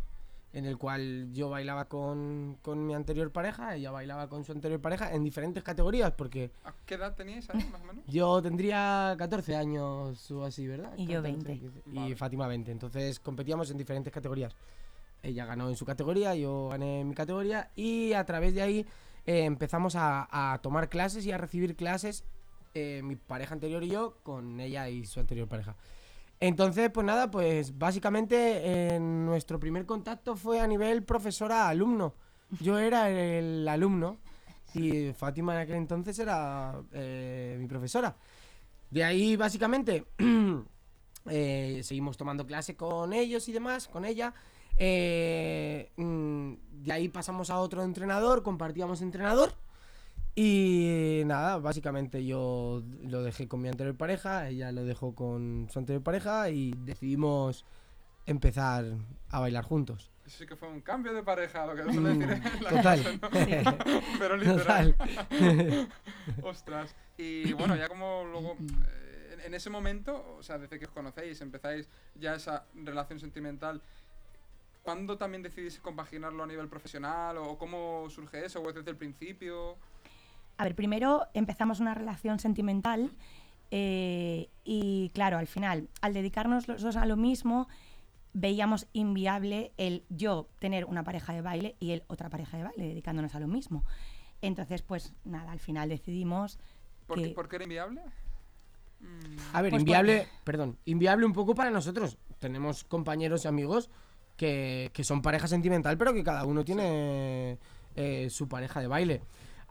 en 0.54 0.66
el 0.66 0.78
cual 0.78 1.30
yo 1.34 1.50
bailaba 1.50 1.86
con, 1.86 2.58
con 2.62 2.86
mi 2.86 2.94
anterior 2.94 3.32
pareja, 3.32 3.76
ella 3.76 3.92
bailaba 3.92 4.30
con 4.30 4.44
su 4.46 4.52
anterior 4.52 4.80
pareja 4.80 5.14
en 5.14 5.24
diferentes 5.24 5.64
categorías, 5.64 6.12
porque 6.12 6.52
¿A 6.64 6.74
qué 6.86 6.96
edad 6.96 7.14
teníais 7.16 7.50
ahí, 7.50 7.64
más 7.72 7.82
o 7.82 7.86
menos? 7.86 8.04
yo 8.08 8.42
tendría 8.42 9.16
14 9.18 9.56
años 9.56 10.32
o 10.32 10.44
así, 10.46 10.68
¿verdad? 10.68 10.94
Y 10.98 11.08
yo 11.08 11.22
14, 11.22 11.32
20. 11.48 11.60
15. 11.60 11.82
Y 11.92 11.96
Vale. 11.96 12.16
Fátima 12.16 12.48
20. 12.48 12.72
Entonces 12.72 13.20
competíamos 13.20 13.70
en 13.72 13.78
diferentes 13.78 14.14
categorías. 14.14 14.56
Ella 15.24 15.46
ganó 15.46 15.70
en 15.70 15.76
su 15.76 15.86
categoría, 15.86 16.36
yo 16.36 16.70
gané 16.70 17.02
en 17.02 17.10
mi 17.10 17.16
categoría 17.16 17.72
y 17.76 18.14
a 18.14 18.24
través 18.26 18.54
de 18.54 18.62
ahí 18.62 18.86
eh, 19.26 19.44
empezamos 19.46 19.96
a, 19.96 20.54
a 20.54 20.60
tomar 20.60 20.88
clases 20.88 21.26
y 21.26 21.32
a 21.32 21.38
recibir 21.38 21.76
clases, 21.76 22.24
eh, 22.78 23.02
mi 23.02 23.16
pareja 23.16 23.54
anterior 23.54 23.82
y 23.86 23.88
yo, 23.88 24.18
con 24.22 24.60
ella 24.60 24.90
y 24.90 25.06
su 25.06 25.22
anterior 25.22 25.48
pareja. 25.48 25.78
Entonces, 26.42 26.92
pues 26.92 27.06
nada, 27.06 27.32
pues 27.32 27.78
básicamente 27.78 28.36
eh, 28.36 29.00
nuestro 29.00 29.62
primer 29.62 29.86
contacto 29.86 30.36
fue 30.36 30.60
a 30.60 30.68
nivel 30.68 31.04
profesora-alumno. 31.04 32.14
Yo 32.60 32.78
era 32.78 33.10
el 33.10 33.66
alumno 33.66 34.18
y 34.74 35.14
Fátima 35.14 35.56
en 35.56 35.62
aquel 35.62 35.76
entonces 35.76 36.20
era 36.20 36.82
eh, 36.92 37.56
mi 37.58 37.66
profesora. 37.66 38.18
De 38.92 39.06
ahí, 39.06 39.38
básicamente, 39.38 40.04
seguimos 41.82 42.18
tomando 42.18 42.46
clase 42.46 42.76
con 42.76 43.14
ellos 43.14 43.48
y 43.48 43.54
demás, 43.54 43.88
con 43.88 44.04
ella. 44.04 44.34
Mm, 44.78 46.54
de 46.84 46.92
ahí 46.92 47.08
pasamos 47.08 47.50
a 47.50 47.58
otro 47.60 47.84
entrenador, 47.84 48.44
compartíamos 48.44 49.02
entrenador. 49.02 49.54
Y 50.36 51.22
nada, 51.26 51.58
básicamente 51.60 52.26
yo 52.26 52.84
lo 53.04 53.24
dejé 53.24 53.48
con 53.48 53.62
mi 53.62 53.70
anterior 53.70 53.96
pareja, 53.96 54.50
ella 54.50 54.72
lo 54.74 54.84
dejó 54.84 55.16
con 55.16 55.68
su 55.72 55.80
anterior 55.80 56.04
pareja 56.04 56.50
y 56.50 56.74
decidimos 56.80 57.66
empezar 58.26 58.98
a 59.30 59.40
bailar 59.40 59.64
juntos. 59.64 60.12
Eso 60.26 60.40
sí 60.40 60.46
que 60.46 60.56
fue 60.56 60.68
un 60.68 60.82
cambio 60.82 61.14
de 61.14 61.24
pareja, 61.24 61.66
lo 61.66 61.76
que 61.76 61.84
se 61.84 61.94
suele 61.94 62.10
decir 62.16 62.52
en 62.58 62.64
la 62.64 62.70
Total. 62.70 63.20
¿no? 63.22 63.30
Pero 64.20 64.36
literal. 64.36 64.96
Total. 64.96 65.90
Ostras. 66.44 66.96
Y 67.18 67.54
bueno, 67.54 67.76
ya 67.76 67.88
como 67.88 68.26
luego, 68.26 68.58
eh, 68.88 69.36
en, 69.36 69.40
en 69.42 69.54
ese 69.54 69.70
momento, 69.70 70.36
o 70.38 70.44
sea, 70.44 70.58
desde 70.58 70.80
que 70.80 70.86
os 70.86 70.92
conocéis, 70.92 71.40
empezáis 71.42 71.88
ya 72.16 72.36
esa 72.36 72.66
relación 72.74 73.20
sentimental, 73.20 73.82
¿cuándo 74.82 75.18
también 75.18 75.44
decidís 75.44 75.80
compaginarlo 75.80 76.44
a 76.44 76.48
nivel 76.48 76.68
profesional? 76.68 77.38
¿O 77.38 77.58
cómo 77.58 78.10
surge 78.10 78.44
eso? 78.46 78.62
¿O 78.62 78.68
es 78.70 78.76
desde 78.76 78.92
el 78.92 78.98
principio? 78.98 79.78
A 80.58 80.64
ver, 80.64 80.76
primero 80.76 81.28
empezamos 81.34 81.80
una 81.80 81.94
relación 81.94 82.40
sentimental 82.40 83.12
eh, 83.72 84.50
y 84.64 85.10
claro, 85.14 85.38
al 85.38 85.48
final, 85.48 85.90
al 86.02 86.14
dedicarnos 86.14 86.68
los 86.68 86.82
dos 86.82 86.96
a 86.96 87.06
lo 87.06 87.18
mismo, 87.18 87.68
veíamos 88.34 88.88
inviable 88.94 89.72
el 89.78 90.04
yo 90.10 90.48
tener 90.60 90.86
una 90.86 91.04
pareja 91.04 91.34
de 91.34 91.42
baile 91.42 91.76
y 91.80 91.92
él 91.92 92.04
otra 92.08 92.30
pareja 92.30 92.58
de 92.58 92.64
baile, 92.64 92.88
dedicándonos 92.88 93.36
a 93.36 93.40
lo 93.40 93.48
mismo. 93.48 93.84
Entonces, 94.42 94.82
pues 94.82 95.14
nada, 95.24 95.52
al 95.52 95.60
final 95.60 95.90
decidimos 95.90 96.60
¿Por, 97.08 97.22
qué, 97.22 97.30
por 97.30 97.48
qué 97.48 97.58
era 97.58 97.64
inviable? 97.64 98.02
A 99.54 99.62
ver, 99.62 99.72
Pues 99.72 99.82
inviable, 99.82 100.28
perdón, 100.44 100.78
inviable 100.86 101.26
un 101.26 101.34
poco 101.34 101.54
para 101.54 101.70
nosotros. 101.70 102.18
Tenemos 102.40 102.84
compañeros 102.84 103.46
y 103.46 103.48
amigos 103.48 103.90
que, 104.36 104.90
que 104.94 105.04
son 105.04 105.22
pareja 105.22 105.48
sentimental, 105.48 105.98
pero 105.98 106.14
que 106.14 106.24
cada 106.24 106.46
uno 106.46 106.64
tiene 106.66 107.60
eh, 107.96 108.30
su 108.30 108.48
pareja 108.48 108.80
de 108.80 108.88
baile. 108.88 109.22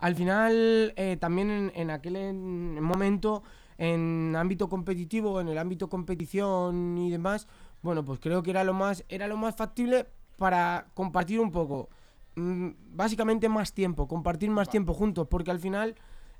Al 0.04 0.14
final, 0.16 0.92
eh, 0.96 1.16
también 1.18 1.49
en, 1.50 1.73
en 1.75 1.88
aquel 1.88 2.16
en- 2.16 2.82
momento, 2.82 3.42
en 3.78 4.37
ámbito 4.37 4.68
competitivo, 4.68 5.40
en 5.40 5.49
el 5.49 5.56
ámbito 5.56 5.88
competición 5.88 6.99
y 6.99 7.11
demás, 7.11 7.49
bueno, 7.80 8.04
pues 8.04 8.20
creo 8.20 8.42
que 8.42 8.50
era 8.50 8.64
lo 8.64 8.75
más, 8.75 9.02
era 9.08 9.26
lo 9.28 9.38
más 9.38 9.56
factible 9.56 10.06
para 10.37 10.88
compartir 10.92 11.40
un 11.40 11.50
poco. 11.50 11.88
Mm, 12.34 12.73
básicamente 12.90 13.49
más 13.49 13.73
tiempo, 13.73 14.06
compartir 14.06 14.50
más 14.50 14.68
tiempo 14.68 14.92
juntos, 14.92 15.26
porque 15.26 15.50
al 15.50 15.58
final 15.58 15.94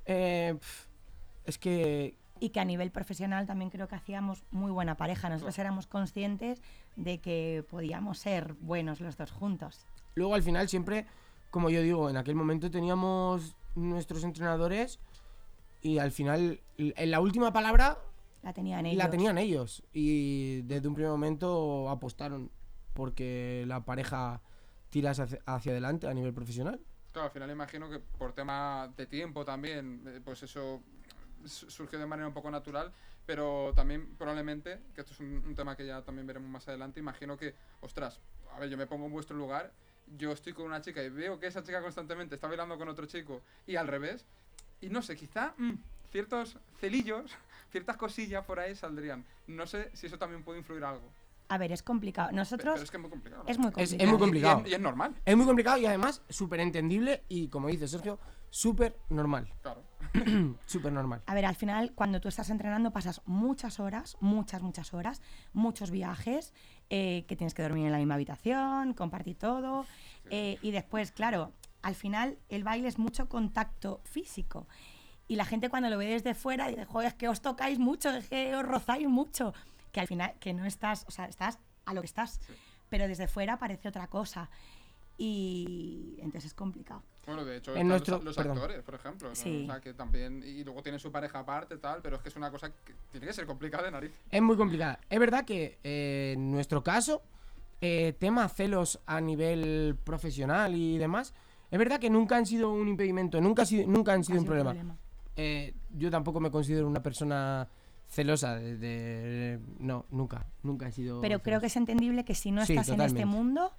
eh, 0.05 0.59
es 1.47 1.57
que 1.57 2.19
y 2.41 2.51
que 2.51 2.61
a 2.61 2.67
nivel 2.67 2.91
profesional 2.91 3.47
también 3.47 3.71
creo 3.71 3.89
que 3.89 3.95
hacíamos 3.95 4.45
muy 4.51 4.71
buena 4.71 4.99
pareja. 4.99 5.31
Nosotros 5.31 5.59
éramos 5.59 5.87
conscientes 5.87 6.61
de 6.97 7.19
que 7.19 7.65
podíamos 7.71 8.19
ser 8.19 8.53
buenos 8.61 9.01
los 9.01 9.17
dos 9.17 9.31
juntos. 9.31 9.87
Luego 10.17 10.35
al 10.35 10.43
final 10.43 10.69
siempre 10.69 11.07
como 11.55 11.71
yo 11.71 11.83
digo, 11.83 12.11
en 12.11 12.17
aquel 12.17 12.35
momento 12.35 12.69
teníamos 12.69 13.55
nuestros 13.77 14.25
entrenadores 14.25 14.99
y 15.83 15.99
al 15.99 16.11
final, 16.11 16.61
en 16.77 17.11
la 17.13 17.21
última 17.21 17.53
palabra 17.53 17.97
La 18.43 18.53
tenían 18.53 18.87
ellos. 18.87 18.99
la 18.99 19.09
tenían 19.09 19.39
ellos. 19.39 19.85
Y 19.93 20.63
desde 20.63 20.89
un 20.89 20.95
primer 20.95 21.13
momento 21.13 21.89
apostaron 21.89 22.51
porque 22.93 23.63
la 23.69 23.85
pareja 23.85 24.41
tiras 24.91 25.21
hacia, 25.21 25.39
hacia 25.47 25.71
adelante 25.71 26.09
a 26.09 26.15
nivel 26.15 26.35
profesional. 26.35 26.81
Claro, 27.13 27.27
al 27.27 27.33
final 27.33 27.49
imagino 27.53 27.89
que 27.89 28.01
por 28.01 28.33
tema 28.33 28.93
de 28.97 29.07
tiempo 29.07 29.45
también, 29.45 30.03
eh, 30.09 30.21
pues 30.25 30.43
eso 30.43 30.83
su- 31.45 31.71
surgió 31.71 32.01
de 32.01 32.07
manera 32.07 32.27
un 32.27 32.35
poco 32.35 32.51
natural, 32.51 32.93
pero 33.27 33.73
también 33.77 34.17
probablemente, 34.17 34.81
que 34.93 35.03
esto 35.03 35.13
es 35.13 35.21
un, 35.21 35.41
un 35.47 35.55
tema 35.55 35.77
que 35.77 35.87
ya 35.87 36.03
también 36.03 36.27
veremos 36.27 36.51
más 36.51 36.67
adelante, 36.67 36.99
imagino 36.99 37.37
que, 37.37 37.55
ostras, 37.81 38.21
a 38.53 38.59
ver, 38.59 38.69
yo 38.71 38.77
me 38.77 38.89
pongo 38.89 39.07
en 39.07 39.13
vuestro 39.13 39.37
lugar, 39.37 39.73
yo 40.07 40.33
estoy 40.33 40.53
con 40.53 40.67
una 40.67 40.81
chica 40.81 41.03
y 41.03 41.09
veo 41.09 41.39
que 41.39 41.47
esa 41.47 41.63
chica 41.63 41.81
constantemente 41.83 42.35
está 42.35 42.47
bailando 42.49 42.77
con 42.79 42.89
otro 42.89 43.07
chico 43.07 43.43
y 43.67 43.77
al 43.77 43.89
revés, 43.89 44.25
y 44.81 44.89
no 44.91 45.03
sé, 45.03 45.17
quizá 45.17 45.55
mm, 45.57 45.73
ciertos 46.11 46.59
celillos, 46.81 47.31
ciertas 47.71 47.97
cosillas 47.97 48.45
por 48.45 48.61
ahí 48.61 48.75
saldrían. 48.75 49.25
No 49.47 49.67
sé 49.67 49.91
si 49.95 50.07
eso 50.07 50.19
también 50.19 50.43
puede 50.45 50.59
influir 50.59 50.85
algo. 50.85 51.11
A 51.49 51.59
ver, 51.59 51.73
es 51.73 51.83
complicado. 51.83 52.33
Nosotros 52.33 52.73
Pero 52.75 52.85
es 52.85 52.91
que 52.91 52.97
es 52.97 53.01
muy 53.03 53.11
complicado. 53.11 53.45
¿no? 53.45 53.51
es 53.51 53.59
muy 53.59 53.69
Es- 53.69 53.75
complicado. 53.75 54.03
es 54.03 54.09
muy 54.09 54.15
Y- 54.15 54.17
y- 54.17 54.21
complicado. 54.21 54.63
Y, 54.67 54.75
es 54.75 54.81
normal, 54.81 55.15
Es 55.25 55.37
muy 55.37 55.47
complicado 55.47 55.77
y 55.79 55.87
además 55.87 56.23
súper 56.31 56.61
entendible 56.61 57.23
y, 57.29 57.49
como 57.49 57.69
dice 57.69 57.87
Sergio, 57.87 58.19
súper 58.55 58.97
normal. 59.11 59.53
claro. 59.63 59.83
Súper 60.67 60.93
normal. 60.93 61.23
A 61.27 61.35
ver, 61.35 61.45
al 61.45 61.57
final, 61.57 61.93
cuando 61.93 62.21
tú 62.21 62.29
estás 62.29 62.49
entrenando, 62.49 62.93
pasas 62.93 63.21
muchas 63.27 63.81
horas, 63.81 64.17
muchas, 64.21 64.63
muchas 64.63 64.95
horas, 64.95 65.21
muchos 65.53 65.91
viajes, 65.91 66.53
eh, 66.89 67.25
que 67.27 67.35
tienes 67.35 67.53
que 67.53 67.63
dormir 67.63 67.87
en 67.87 67.91
la 67.91 67.99
misma 67.99 68.15
habitación, 68.15 68.95
compartir 68.95 69.37
todo. 69.37 69.87
eh, 70.31 70.59
y 70.63 70.71
después, 70.71 71.11
claro, 71.11 71.53
al 71.83 71.97
final 71.97 72.39
el 72.49 72.63
baile 72.63 72.87
es 72.87 72.97
mucho 72.97 73.29
contacto 73.29 74.01
físico. 74.05 74.69
Y 75.27 75.35
la 75.35 75.45
gente 75.47 75.69
cuando 75.69 75.91
lo 75.91 75.99
ve 75.99 76.07
desde 76.07 76.35
fuera 76.35 76.69
dice, 76.69 76.85
joder, 76.85 77.09
es 77.09 77.15
que 77.15 77.29
os 77.29 77.41
tocáis 77.41 77.81
mucho, 77.81 78.11
es 78.11 78.29
que 78.29 78.55
os 78.55 78.65
rozáis 78.65 79.09
mucho. 79.09 79.53
Que 79.91 79.99
al 79.99 80.07
final, 80.07 80.35
que 80.39 80.53
no 80.53 80.65
estás, 80.65 81.05
o 81.09 81.11
sea, 81.11 81.25
estás 81.25 81.59
a 81.87 81.95
lo 81.95 82.03
que 82.03 82.07
estás. 82.07 82.41
Pero 82.89 83.09
desde 83.09 83.27
fuera 83.27 83.59
parece 83.59 83.89
otra 83.89 84.07
cosa. 84.07 84.49
Y 85.19 86.15
entonces 86.19 86.47
es 86.47 86.55
complicado. 86.55 87.03
Bueno, 87.27 87.45
de 87.45 87.57
hecho, 87.57 87.71
En 87.73 87.77
están 87.79 87.89
nuestro- 87.89 88.17
los, 88.17 88.25
los 88.25 88.37
perdón. 88.37 88.57
actores, 88.59 88.83
por 88.83 88.95
ejemplo. 88.95 89.29
¿no? 89.29 89.35
Sí. 89.35 89.63
O 89.63 89.67
sea, 89.67 89.81
que 89.81 89.95
también. 89.95 90.43
Y 90.45 90.63
luego 90.65 90.83
tiene 90.83 90.99
su 90.99 91.11
pareja 91.11 91.39
aparte, 91.41 91.77
tal, 91.79 92.01
pero 92.03 92.17
es 92.17 92.23
que 92.23 92.29
es 92.29 92.37
una 92.37 92.51
cosa 92.51 92.69
que 92.85 92.95
tiene 93.11 93.27
que 93.27 93.33
ser 93.33 93.47
complicada 93.47 93.85
de 93.85 93.91
nariz. 93.91 94.13
Es 94.31 94.43
muy 94.43 94.57
complicada. 94.57 94.99
Es 95.09 95.19
verdad 95.19 95.45
que 95.45 95.79
eh, 95.85 96.33
en 96.35 96.51
nuestro 96.51 96.83
caso, 96.83 97.23
eh, 97.81 98.15
tema 98.19 98.49
celos 98.49 99.01
a 99.07 99.21
nivel 99.21 99.97
profesional 100.05 100.75
y 100.75 100.99
demás, 100.99 101.35
es 101.71 101.79
verdad 101.79 101.99
que 101.99 102.11
nunca 102.11 102.37
han 102.37 102.47
sido 102.47 102.71
un 102.73 102.89
impedimento, 102.89 103.41
nunca, 103.41 103.63
ha 103.63 103.67
sido- 103.67 103.87
nunca 103.87 104.13
han 104.13 104.23
sido 104.25 104.39
Ha 104.39 104.41
un 104.41 104.47
sido 104.47 104.55
problema. 104.63 104.97
Eh, 105.37 105.75
yo 105.97 106.11
tampoco 106.11 106.39
me 106.41 106.51
considero 106.51 106.87
una 106.87 107.03
persona 107.03 107.69
celosa 108.09 108.55
de, 108.57 108.77
de- 108.77 109.61
no 109.81 110.05
nunca 110.11 110.47
nunca 110.63 110.87
he 110.87 110.93
sido 110.93 111.21
Pero 111.23 111.41
creo 111.41 111.59
que 111.61 111.67
es 111.67 111.77
entendible 111.77 112.25
que 112.25 112.35
si 112.35 112.53
no 112.53 112.65
Sí, 112.65 112.75
estás 112.75 112.91
en 112.91 113.01
este 113.01 113.25
mundo, 113.25 113.73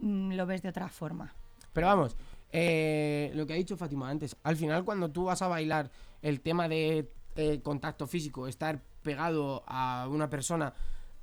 mm, 0.00 0.32
lo 0.32 0.46
ves 0.46 0.62
de 0.62 0.70
otra 0.70 0.88
forma. 0.88 1.34
pero 1.74 1.88
vamos 1.88 2.16
eh, 2.56 3.32
lo 3.34 3.46
que 3.46 3.52
ha 3.52 3.56
dicho 3.56 3.76
Fátima 3.76 4.08
antes 4.08 4.36
al 4.44 4.56
final 4.56 4.84
cuando 4.84 5.10
tú 5.10 5.24
vas 5.24 5.42
a 5.42 5.48
bailar 5.48 5.90
el 6.22 6.40
tema 6.40 6.68
de 6.68 7.10
eh, 7.36 7.60
contacto 7.62 8.06
físico 8.06 8.46
estar 8.46 8.80
pegado 9.02 9.64
a 9.66 10.06
una 10.08 10.30
persona 10.30 10.72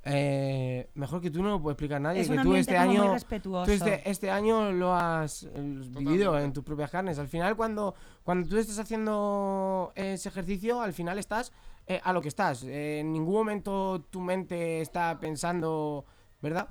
eh, 0.04 0.88
mejor 0.94 1.20
que 1.20 1.30
tú 1.30 1.42
no 1.42 1.50
lo 1.50 1.62
puede 1.62 1.74
explicar 1.74 2.00
nadie 2.00 2.22
Es 2.22 2.28
que 2.28 2.36
un 2.36 2.42
tú 2.42 2.56
este 2.56 2.76
muy 2.78 2.96
año 2.96 3.12
respetuoso. 3.12 3.66
Tú 3.66 3.72
este, 3.72 4.10
este 4.10 4.30
año 4.30 4.72
lo 4.72 4.94
has 4.94 5.44
eh, 5.44 5.50
vivido 5.54 6.38
en 6.38 6.52
tus 6.52 6.64
propias 6.64 6.90
carnes. 6.90 7.18
Al 7.18 7.28
final, 7.28 7.56
cuando, 7.56 7.94
cuando 8.24 8.48
tú 8.48 8.56
estás 8.56 8.78
haciendo 8.80 9.92
ese 9.94 10.28
ejercicio, 10.28 10.80
al 10.80 10.92
final 10.92 11.18
estás 11.18 11.52
eh, 11.86 12.00
a 12.02 12.12
lo 12.12 12.20
que 12.20 12.28
estás. 12.28 12.64
Eh, 12.64 13.00
en 13.00 13.12
ningún 13.12 13.34
momento 13.34 14.04
tu 14.10 14.20
mente 14.20 14.80
está 14.80 15.20
pensando, 15.20 16.04
¿verdad? 16.40 16.68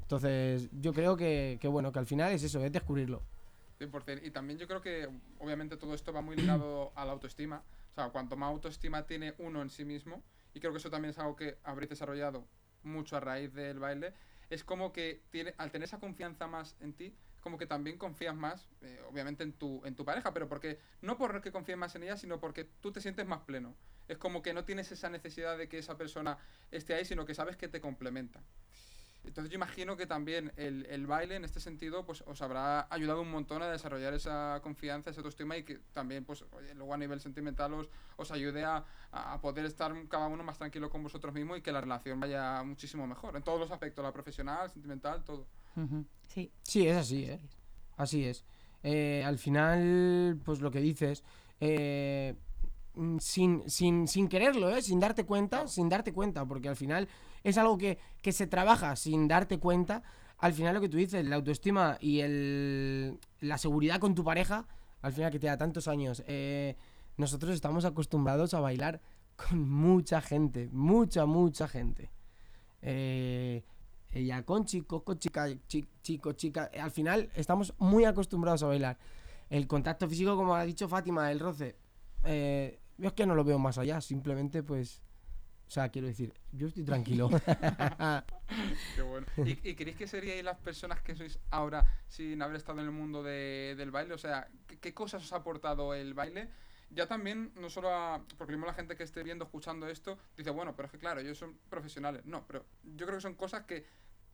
Entonces, 0.00 0.70
yo 0.72 0.92
creo 0.94 1.16
que, 1.16 1.58
que 1.60 1.68
bueno, 1.68 1.92
que 1.92 1.98
al 1.98 2.06
final 2.06 2.32
es 2.32 2.42
eso, 2.42 2.64
es 2.64 2.72
descubrirlo. 2.72 3.22
100%. 3.78 4.24
Y 4.24 4.30
también 4.30 4.58
yo 4.58 4.66
creo 4.66 4.80
que, 4.80 5.08
obviamente, 5.38 5.76
todo 5.76 5.94
esto 5.94 6.12
va 6.12 6.20
muy 6.20 6.36
ligado 6.36 6.92
a 6.94 7.04
la 7.04 7.12
autoestima. 7.12 7.62
O 7.90 7.94
sea, 7.94 8.10
cuanto 8.10 8.36
más 8.36 8.48
autoestima 8.48 9.06
tiene 9.06 9.34
uno 9.38 9.62
en 9.62 9.70
sí 9.70 9.84
mismo, 9.84 10.22
y 10.52 10.60
creo 10.60 10.72
que 10.72 10.78
eso 10.78 10.90
también 10.90 11.10
es 11.10 11.18
algo 11.18 11.36
que 11.36 11.58
habréis 11.62 11.90
desarrollado 11.90 12.46
mucho 12.82 13.16
a 13.16 13.20
raíz 13.20 13.52
del 13.54 13.78
baile, 13.78 14.14
es 14.50 14.64
como 14.64 14.92
que 14.92 15.22
tiene, 15.30 15.54
al 15.58 15.70
tener 15.70 15.86
esa 15.86 15.98
confianza 15.98 16.46
más 16.46 16.76
en 16.80 16.92
ti, 16.92 17.14
como 17.40 17.58
que 17.58 17.66
también 17.66 17.98
confías 17.98 18.34
más, 18.34 18.70
eh, 18.80 19.02
obviamente, 19.10 19.42
en 19.42 19.52
tu, 19.52 19.82
en 19.84 19.94
tu 19.94 20.04
pareja, 20.04 20.32
pero 20.32 20.48
porque 20.48 20.78
no 21.02 21.18
porque 21.18 21.52
confíes 21.52 21.76
más 21.76 21.94
en 21.94 22.04
ella, 22.04 22.16
sino 22.16 22.40
porque 22.40 22.64
tú 22.64 22.90
te 22.90 23.00
sientes 23.00 23.26
más 23.26 23.40
pleno. 23.40 23.76
Es 24.08 24.18
como 24.18 24.42
que 24.42 24.54
no 24.54 24.64
tienes 24.64 24.90
esa 24.92 25.10
necesidad 25.10 25.58
de 25.58 25.68
que 25.68 25.78
esa 25.78 25.96
persona 25.96 26.38
esté 26.70 26.94
ahí, 26.94 27.04
sino 27.04 27.26
que 27.26 27.34
sabes 27.34 27.56
que 27.56 27.68
te 27.68 27.80
complementa. 27.80 28.42
Entonces 29.24 29.50
yo 29.50 29.56
imagino 29.56 29.96
que 29.96 30.06
también 30.06 30.52
el, 30.56 30.86
el 30.86 31.06
baile 31.06 31.36
en 31.36 31.44
este 31.44 31.60
sentido 31.60 32.04
pues 32.04 32.22
os 32.26 32.42
habrá 32.42 32.86
ayudado 32.90 33.22
un 33.22 33.30
montón 33.30 33.62
a 33.62 33.70
desarrollar 33.70 34.14
esa 34.14 34.60
confianza, 34.62 35.10
esa 35.10 35.20
autoestima 35.20 35.56
y 35.56 35.64
que 35.64 35.78
también 35.92 36.24
pues 36.24 36.44
oye, 36.52 36.74
luego 36.74 36.94
a 36.94 36.98
nivel 36.98 37.20
sentimental 37.20 37.72
os, 37.74 37.88
os 38.16 38.30
ayude 38.30 38.64
a, 38.64 38.84
a 39.12 39.40
poder 39.40 39.64
estar 39.64 39.92
cada 40.08 40.28
uno 40.28 40.44
más 40.44 40.58
tranquilo 40.58 40.90
con 40.90 41.02
vosotros 41.02 41.32
mismos 41.34 41.58
y 41.58 41.62
que 41.62 41.72
la 41.72 41.80
relación 41.80 42.20
vaya 42.20 42.62
muchísimo 42.62 43.06
mejor 43.06 43.36
en 43.36 43.42
todos 43.42 43.58
los 43.58 43.70
aspectos, 43.70 44.04
la 44.04 44.12
profesional, 44.12 44.70
sentimental, 44.70 45.24
todo. 45.24 45.46
Sí. 46.28 46.52
Sí, 46.62 46.86
es 46.86 46.96
así, 46.96 47.24
¿eh? 47.24 47.40
Así 47.96 48.24
es. 48.24 48.44
Eh, 48.82 49.22
al 49.24 49.38
final, 49.38 50.38
pues 50.44 50.60
lo 50.60 50.70
que 50.70 50.80
dices, 50.80 51.24
eh, 51.60 52.34
sin, 53.18 53.68
sin, 53.68 54.06
sin 54.08 54.28
quererlo, 54.28 54.68
¿eh? 54.74 54.82
sin 54.82 55.00
darte 55.00 55.24
cuenta, 55.24 55.66
sin 55.68 55.88
darte 55.88 56.12
cuenta, 56.12 56.44
porque 56.46 56.68
al 56.68 56.76
final 56.76 57.08
es 57.42 57.58
algo 57.58 57.76
que, 57.78 57.98
que 58.22 58.32
se 58.32 58.46
trabaja 58.46 58.96
sin 58.96 59.28
darte 59.28 59.58
cuenta. 59.58 60.02
Al 60.38 60.52
final 60.52 60.74
lo 60.74 60.80
que 60.80 60.88
tú 60.88 60.96
dices, 60.96 61.24
la 61.26 61.36
autoestima 61.36 61.96
y 62.00 62.20
el, 62.20 63.18
la 63.40 63.56
seguridad 63.58 63.98
con 64.00 64.14
tu 64.14 64.24
pareja, 64.24 64.66
al 65.02 65.12
final 65.12 65.30
que 65.30 65.38
te 65.38 65.46
da 65.46 65.56
tantos 65.56 65.88
años, 65.88 66.22
eh, 66.26 66.76
nosotros 67.16 67.54
estamos 67.54 67.84
acostumbrados 67.84 68.54
a 68.54 68.60
bailar 68.60 69.00
con 69.36 69.68
mucha 69.68 70.20
gente, 70.20 70.68
mucha, 70.72 71.26
mucha 71.26 71.68
gente. 71.68 72.10
Eh, 72.82 73.64
ella 74.12 74.42
con 74.44 74.64
chicos, 74.64 75.02
con 75.02 75.18
chica, 75.18 75.48
chi- 75.66 75.88
chico, 76.02 76.32
chica. 76.32 76.70
eh, 76.72 76.80
Al 76.80 76.90
final 76.90 77.30
estamos 77.34 77.74
muy 77.78 78.04
acostumbrados 78.04 78.62
a 78.62 78.66
bailar. 78.66 78.98
El 79.50 79.66
contacto 79.66 80.08
físico, 80.08 80.36
como 80.36 80.54
ha 80.54 80.64
dicho 80.64 80.88
Fátima, 80.88 81.30
el 81.32 81.40
roce. 81.40 81.76
eh, 82.24 82.80
yo 82.98 83.08
es 83.08 83.14
que 83.14 83.26
no 83.26 83.34
lo 83.34 83.44
veo 83.44 83.58
más 83.58 83.78
allá, 83.78 84.00
simplemente 84.00 84.62
pues... 84.62 85.02
O 85.66 85.70
sea, 85.70 85.88
quiero 85.88 86.06
decir, 86.06 86.32
yo 86.52 86.68
estoy 86.68 86.84
tranquilo. 86.84 87.30
Qué 88.94 89.02
bueno. 89.02 89.26
¿Y, 89.38 89.70
y 89.70 89.74
creéis 89.74 89.96
que 89.96 90.06
seríais 90.06 90.44
las 90.44 90.58
personas 90.58 91.00
que 91.00 91.14
sois 91.16 91.38
ahora 91.50 91.84
sin 92.06 92.40
haber 92.42 92.56
estado 92.56 92.80
en 92.80 92.86
el 92.86 92.92
mundo 92.92 93.22
de- 93.22 93.74
del 93.76 93.90
baile? 93.90 94.14
O 94.14 94.18
sea, 94.18 94.46
¿qué, 94.66 94.78
qué 94.78 94.92
cosas 94.94 95.22
os 95.24 95.32
ha 95.32 95.36
aportado 95.36 95.94
el 95.94 96.12
baile? 96.14 96.48
Ya 96.90 97.06
también, 97.06 97.50
no 97.56 97.70
solo 97.70 97.88
a... 97.92 98.22
Porque 98.36 98.52
mismo 98.52 98.66
la 98.66 98.74
gente 98.74 98.94
que 98.94 99.02
esté 99.02 99.22
viendo, 99.22 99.44
escuchando 99.46 99.88
esto, 99.88 100.18
dice, 100.36 100.50
bueno, 100.50 100.76
pero 100.76 100.86
es 100.86 100.92
que 100.92 100.98
claro, 100.98 101.20
ellos 101.20 101.38
son 101.38 101.58
profesionales. 101.68 102.24
No, 102.26 102.46
pero 102.46 102.64
yo 102.84 103.06
creo 103.06 103.16
que 103.18 103.22
son 103.22 103.34
cosas 103.34 103.64
que 103.64 103.84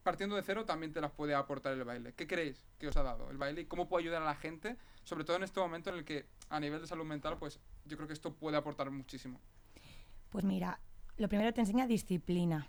partiendo 0.02 0.36
de 0.36 0.42
cero 0.42 0.64
también 0.64 0.92
te 0.92 1.00
las 1.00 1.10
puede 1.10 1.34
aportar 1.34 1.72
el 1.72 1.84
baile. 1.84 2.12
¿Qué 2.14 2.26
creéis 2.26 2.64
que 2.78 2.88
os 2.88 2.96
ha 2.96 3.02
dado 3.02 3.30
el 3.30 3.38
baile 3.38 3.62
y 3.62 3.66
cómo 3.66 3.88
puede 3.88 4.04
ayudar 4.04 4.22
a 4.22 4.24
la 4.24 4.34
gente? 4.34 4.76
Sobre 5.04 5.24
todo 5.24 5.36
en 5.36 5.42
este 5.42 5.60
momento 5.60 5.90
en 5.90 5.96
el 5.96 6.04
que 6.04 6.26
a 6.48 6.60
nivel 6.60 6.80
de 6.80 6.86
salud 6.86 7.04
mental, 7.04 7.36
pues 7.38 7.60
yo 7.84 7.96
creo 7.96 8.06
que 8.06 8.14
esto 8.14 8.34
puede 8.34 8.56
aportar 8.56 8.90
muchísimo. 8.90 9.40
Pues 10.30 10.44
mira, 10.44 10.80
lo 11.16 11.28
primero 11.28 11.52
te 11.52 11.60
enseña 11.60 11.86
disciplina, 11.86 12.68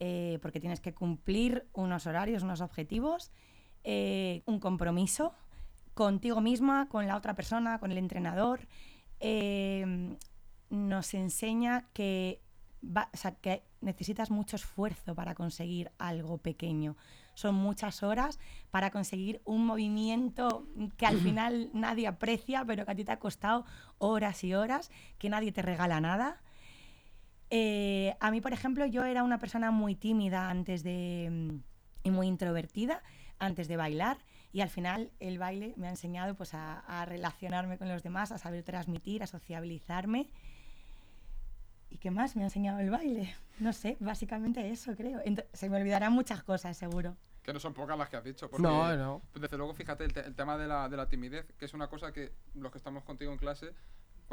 eh, 0.00 0.38
porque 0.42 0.60
tienes 0.60 0.80
que 0.80 0.94
cumplir 0.94 1.66
unos 1.72 2.06
horarios, 2.06 2.42
unos 2.42 2.60
objetivos, 2.60 3.30
eh, 3.84 4.42
un 4.46 4.60
compromiso 4.60 5.34
contigo 5.94 6.40
misma, 6.40 6.88
con 6.88 7.06
la 7.06 7.16
otra 7.16 7.34
persona, 7.34 7.78
con 7.78 7.92
el 7.92 7.98
entrenador. 7.98 8.66
Eh, 9.20 10.16
nos 10.70 11.14
enseña 11.14 11.88
que, 11.92 12.40
va- 12.84 13.08
o 13.12 13.16
sea, 13.16 13.32
que 13.32 13.62
necesitas 13.80 14.30
mucho 14.30 14.56
esfuerzo 14.56 15.14
para 15.14 15.34
conseguir 15.34 15.90
algo 15.98 16.38
pequeño. 16.38 16.96
Son 17.34 17.54
muchas 17.54 18.02
horas 18.02 18.38
para 18.70 18.90
conseguir 18.90 19.40
un 19.44 19.64
movimiento 19.66 20.66
que 20.96 21.06
al 21.06 21.16
final 21.20 21.70
nadie 21.72 22.06
aprecia, 22.06 22.64
pero 22.64 22.84
que 22.84 22.92
a 22.92 22.94
ti 22.94 23.04
te 23.04 23.12
ha 23.12 23.18
costado 23.18 23.64
horas 23.98 24.44
y 24.44 24.54
horas, 24.54 24.90
que 25.18 25.28
nadie 25.30 25.52
te 25.52 25.62
regala 25.62 26.00
nada. 26.00 26.40
Eh, 27.50 28.16
a 28.20 28.30
mí, 28.30 28.40
por 28.40 28.52
ejemplo, 28.52 28.86
yo 28.86 29.04
era 29.04 29.22
una 29.24 29.38
persona 29.38 29.70
muy 29.70 29.94
tímida 29.94 30.48
antes 30.48 30.82
de 30.82 31.28
mm, 31.30 31.56
y 32.04 32.10
muy 32.10 32.26
introvertida 32.26 33.02
antes 33.38 33.68
de 33.68 33.76
bailar 33.76 34.18
y 34.52 34.60
al 34.60 34.70
final 34.70 35.10
el 35.20 35.38
baile 35.38 35.74
me 35.76 35.86
ha 35.88 35.90
enseñado 35.90 36.34
pues 36.36 36.54
a, 36.54 36.80
a 36.80 37.04
relacionarme 37.04 37.76
con 37.78 37.88
los 37.88 38.02
demás, 38.02 38.32
a 38.32 38.38
saber 38.38 38.62
transmitir, 38.62 39.22
a 39.22 39.26
sociabilizarme. 39.26 40.28
¿Y 41.92 41.98
qué 41.98 42.10
más 42.10 42.36
me 42.36 42.42
ha 42.42 42.46
enseñado 42.46 42.78
el 42.80 42.90
baile? 42.90 43.34
No 43.58 43.72
sé, 43.72 43.96
básicamente 44.00 44.70
eso 44.70 44.96
creo. 44.96 45.20
Se 45.52 45.68
me 45.68 45.76
olvidarán 45.80 46.12
muchas 46.12 46.42
cosas, 46.42 46.76
seguro. 46.76 47.16
Que 47.42 47.52
no 47.52 47.60
son 47.60 47.74
pocas 47.74 47.98
las 47.98 48.08
que 48.08 48.16
has 48.16 48.24
dicho. 48.24 48.48
Porque, 48.48 48.62
No, 48.62 48.96
no. 48.96 49.22
pues 49.32 49.42
desde 49.42 49.56
luego, 49.58 49.74
fíjate, 49.74 50.04
el, 50.04 50.12
te- 50.12 50.24
el 50.26 50.34
tema 50.34 50.56
de 50.56 50.66
la, 50.66 50.88
de 50.88 50.96
la 50.96 51.08
timidez, 51.08 51.44
que 51.58 51.66
es 51.66 51.74
una 51.74 51.88
cosa 51.88 52.12
que 52.12 52.32
los 52.54 52.72
que 52.72 52.78
estamos 52.78 53.04
contigo 53.04 53.30
en 53.32 53.38
clase, 53.38 53.74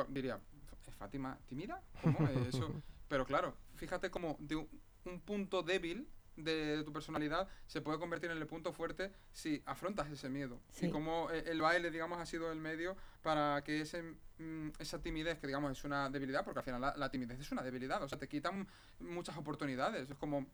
diría, 0.08 0.40
¿es 0.88 0.96
Fátima 0.96 1.38
tímida? 1.48 1.82
¿Cómo? 2.02 2.20
Eh, 2.28 2.46
Eso. 2.48 2.72
Pero 3.10 3.26
claro, 3.26 3.56
fíjate 3.76 4.10
como 4.12 4.38
de 4.40 4.56
un, 4.56 4.70
un 5.06 5.20
punto 5.20 5.64
débil 5.64 6.08
de 6.44 6.84
tu 6.84 6.92
personalidad 6.92 7.48
se 7.68 7.82
puede 7.82 8.00
convertir 8.00 8.32
en 8.32 8.38
el 8.38 8.48
punto 8.48 8.74
fuerte 8.74 9.12
si 9.32 9.62
afrontas 9.66 10.10
ese 10.10 10.30
miedo. 10.30 10.60
Sí. 10.72 10.88
Y 10.88 10.90
como 10.92 11.30
eh, 11.32 11.44
el 11.48 11.62
baile, 11.62 11.92
digamos, 11.92 12.20
ha 12.20 12.26
sido 12.26 12.52
el 12.52 12.60
medio 12.60 12.96
para 13.22 13.64
que 13.64 13.82
ese, 13.82 14.04
mm, 14.38 14.70
esa 14.80 15.02
timidez, 15.02 15.40
que 15.40 15.48
digamos 15.48 15.72
es 15.72 15.84
una 15.84 16.10
debilidad, 16.10 16.44
porque 16.44 16.60
al 16.60 16.66
final 16.66 16.82
la, 16.82 16.96
la 16.96 17.10
timidez 17.10 17.40
es 17.40 17.52
una 17.52 17.62
debilidad, 17.62 18.02
o 18.04 18.08
sea, 18.08 18.18
te 18.18 18.28
quitan 18.28 18.68
muchas 19.00 19.38
oportunidades. 19.38 20.10
Es 20.10 20.18
como, 20.18 20.48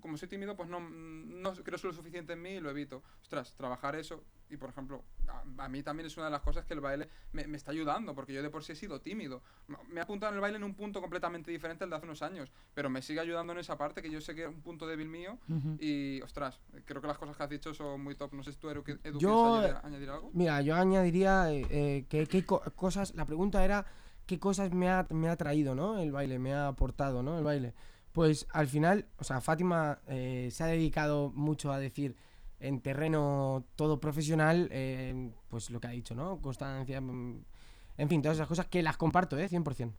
como 0.00 0.16
soy 0.16 0.28
tímido, 0.28 0.56
pues 0.56 0.68
no, 0.68 0.80
no 0.80 1.52
creo 1.54 1.78
lo 1.82 1.92
suficiente 1.92 2.32
en 2.32 2.42
mí 2.42 2.50
y 2.50 2.60
lo 2.60 2.70
evito. 2.70 3.02
Ostras, 3.22 3.54
trabajar 3.54 3.96
eso. 3.96 4.24
Y 4.50 4.56
por 4.56 4.70
ejemplo, 4.70 5.04
a, 5.28 5.64
a 5.64 5.68
mí 5.68 5.82
también 5.82 6.06
es 6.06 6.16
una 6.16 6.26
de 6.26 6.32
las 6.32 6.40
cosas 6.42 6.64
que 6.64 6.74
el 6.74 6.80
baile 6.80 7.08
me, 7.32 7.46
me 7.46 7.56
está 7.56 7.70
ayudando, 7.70 8.14
porque 8.14 8.32
yo 8.32 8.42
de 8.42 8.50
por 8.50 8.64
sí 8.64 8.72
he 8.72 8.76
sido 8.76 9.00
tímido. 9.00 9.42
Me 9.90 10.00
he 10.00 10.02
apuntado 10.02 10.30
en 10.30 10.36
el 10.36 10.40
baile 10.40 10.56
en 10.56 10.64
un 10.64 10.74
punto 10.74 11.00
completamente 11.00 11.50
diferente 11.50 11.84
al 11.84 11.90
de 11.90 11.96
hace 11.96 12.06
unos 12.06 12.22
años, 12.22 12.50
pero 12.74 12.88
me 12.90 13.02
sigue 13.02 13.20
ayudando 13.20 13.52
en 13.52 13.58
esa 13.58 13.76
parte 13.76 14.00
que 14.02 14.10
yo 14.10 14.20
sé 14.20 14.34
que 14.34 14.42
es 14.44 14.48
un 14.48 14.62
punto 14.62 14.86
débil 14.86 15.08
mío. 15.08 15.38
Ujú. 15.48 15.76
Y 15.80 16.20
ostras, 16.22 16.60
creo 16.84 17.00
que 17.00 17.06
las 17.08 17.18
cosas 17.18 17.36
que 17.36 17.42
has 17.42 17.50
dicho 17.50 17.74
son 17.74 18.02
muy 18.02 18.14
top. 18.14 18.32
No 18.32 18.42
sé 18.42 18.52
si 18.52 18.58
tú, 18.58 18.70
Edu, 18.70 18.82
Edu, 19.04 19.18
Yo- 19.18 19.28
quieres 19.60 19.74
añadir, 19.74 19.76
añadir 19.84 20.10
algo. 20.10 20.30
Mira, 20.32 20.60
yo 20.62 20.74
añadiría 20.76 21.52
eh, 21.52 21.66
eh, 21.70 22.06
que 22.08 22.26
qué 22.26 22.44
co- 22.44 22.62
cosas, 22.74 23.14
la 23.14 23.24
pregunta 23.26 23.64
era 23.64 23.84
qué 24.26 24.38
cosas 24.38 24.72
me 24.72 24.88
ha, 24.88 25.06
me 25.10 25.28
ha 25.28 25.36
traído, 25.36 25.74
¿no? 25.74 25.98
El 25.98 26.12
baile, 26.12 26.38
me 26.38 26.52
ha 26.54 26.68
aportado, 26.68 27.22
¿no? 27.22 27.36
El 27.38 27.44
baile. 27.44 27.74
Pues 28.12 28.46
al 28.52 28.66
final, 28.68 29.06
o 29.18 29.24
sea, 29.24 29.40
Fátima 29.40 30.00
eh, 30.06 30.48
se 30.50 30.64
ha 30.64 30.66
dedicado 30.66 31.30
mucho 31.34 31.70
a 31.70 31.78
decir 31.78 32.16
en 32.60 32.80
terreno 32.80 33.64
todo 33.76 34.00
profesional, 34.00 34.68
eh, 34.72 35.30
pues 35.48 35.70
lo 35.70 35.80
que 35.80 35.86
ha 35.86 35.90
dicho, 35.90 36.14
¿no? 36.14 36.40
Constancia, 36.40 37.00
mm, 37.00 37.44
en 37.98 38.08
fin, 38.08 38.22
todas 38.22 38.36
esas 38.36 38.48
cosas 38.48 38.66
que 38.66 38.82
las 38.82 38.96
comparto, 38.96 39.38
¿eh? 39.38 39.48
100%. 39.48 39.94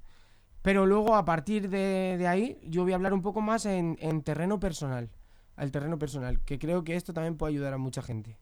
Pero 0.61 0.85
luego, 0.85 1.15
a 1.15 1.25
partir 1.25 1.69
de, 1.69 2.15
de 2.17 2.27
ahí, 2.27 2.59
yo 2.63 2.83
voy 2.83 2.91
a 2.91 2.95
hablar 2.95 3.13
un 3.13 3.21
poco 3.21 3.41
más 3.41 3.65
en, 3.65 3.97
en 4.01 4.21
terreno 4.23 4.59
personal. 4.59 5.09
Al 5.55 5.71
terreno 5.71 5.99
personal, 5.99 6.39
que 6.41 6.57
creo 6.57 6.85
que 6.85 6.95
esto 6.95 7.13
también 7.13 7.35
puede 7.35 7.53
ayudar 7.53 7.73
a 7.73 7.77
mucha 7.77 8.01
gente. 8.01 8.37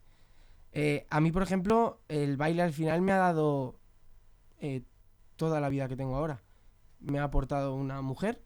Eh, 0.72 1.06
a 1.10 1.20
mí, 1.20 1.32
por 1.32 1.42
ejemplo, 1.42 2.00
el 2.08 2.36
baile 2.36 2.62
al 2.62 2.72
final 2.72 3.02
me 3.02 3.12
ha 3.12 3.16
dado 3.16 3.80
eh, 4.60 4.82
toda 5.36 5.60
la 5.60 5.68
vida 5.68 5.88
que 5.88 5.96
tengo 5.96 6.14
ahora. 6.14 6.42
Me 7.00 7.18
ha 7.18 7.24
aportado 7.24 7.74
una 7.74 8.02
mujer, 8.02 8.44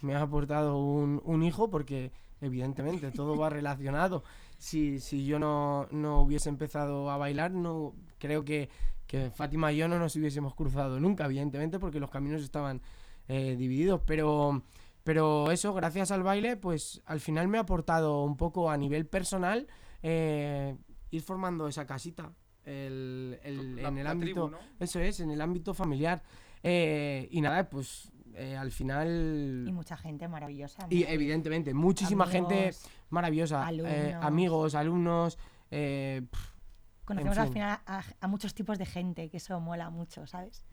me 0.00 0.14
ha 0.14 0.22
aportado 0.22 0.78
un, 0.78 1.20
un 1.24 1.42
hijo, 1.42 1.70
porque 1.70 2.12
evidentemente 2.40 3.10
todo 3.10 3.36
va 3.36 3.50
relacionado. 3.50 4.24
Si, 4.58 4.98
si 5.00 5.24
yo 5.26 5.38
no, 5.38 5.86
no 5.90 6.20
hubiese 6.22 6.48
empezado 6.48 7.10
a 7.10 7.16
bailar, 7.16 7.50
no 7.52 7.94
creo 8.18 8.44
que, 8.44 8.68
que 9.06 9.30
Fátima 9.30 9.72
y 9.72 9.76
yo 9.78 9.88
no 9.88 9.98
nos 9.98 10.16
hubiésemos 10.16 10.54
cruzado 10.54 10.98
nunca, 11.00 11.26
evidentemente, 11.26 11.78
porque 11.78 12.00
los 12.00 12.10
caminos 12.10 12.42
estaban 12.42 12.80
eh, 13.28 13.56
divididos. 13.58 14.00
Pero, 14.06 14.62
pero 15.02 15.50
eso, 15.50 15.74
gracias 15.74 16.10
al 16.10 16.22
baile, 16.22 16.56
pues 16.56 17.02
al 17.06 17.20
final 17.20 17.48
me 17.48 17.58
ha 17.58 17.62
aportado 17.62 18.22
un 18.24 18.36
poco 18.36 18.70
a 18.70 18.76
nivel 18.76 19.06
personal 19.06 19.66
eh, 20.02 20.76
ir 21.10 21.22
formando 21.22 21.68
esa 21.68 21.86
casita 21.86 22.32
el, 22.64 23.38
el- 23.42 23.76
La- 23.76 23.88
en 23.88 23.98
el 23.98 24.06
ámbito 24.06 24.46
tribu, 24.46 24.50
¿no? 24.50 24.58
eso 24.80 24.98
es 25.00 25.20
en 25.20 25.30
el 25.30 25.40
ámbito 25.40 25.74
familiar 25.74 26.22
Eh, 26.66 27.28
y 27.30 27.42
nada 27.42 27.68
pues 27.68 28.10
eh, 28.36 28.56
al 28.56 28.68
Y 28.68 28.70
final 28.70 29.70
mucha 29.72 29.96
gente 29.96 30.28
maravillosa. 30.28 30.82
¿no? 30.82 30.88
y 30.90 31.04
evidentemente 31.04 31.72
muchísima 31.74 32.26
gente 32.26 32.70
maravillosa 33.10 33.68
eh, 33.72 34.14
amigos 34.20 34.74
alumnos 34.74 35.38
eh, 35.70 36.22
Conocemos 37.04 37.36
en 37.36 37.40
al 37.42 37.46
fin. 37.48 37.52
final 37.54 37.78
a, 37.86 38.02
a 38.20 38.26
muchos 38.28 38.54
tipos 38.54 38.78
de 38.78 38.86
gente, 38.86 39.28
que 39.28 39.36
eso 39.36 39.60
mola 39.60 39.90
mucho, 39.90 40.26
¿sabes? 40.26 40.64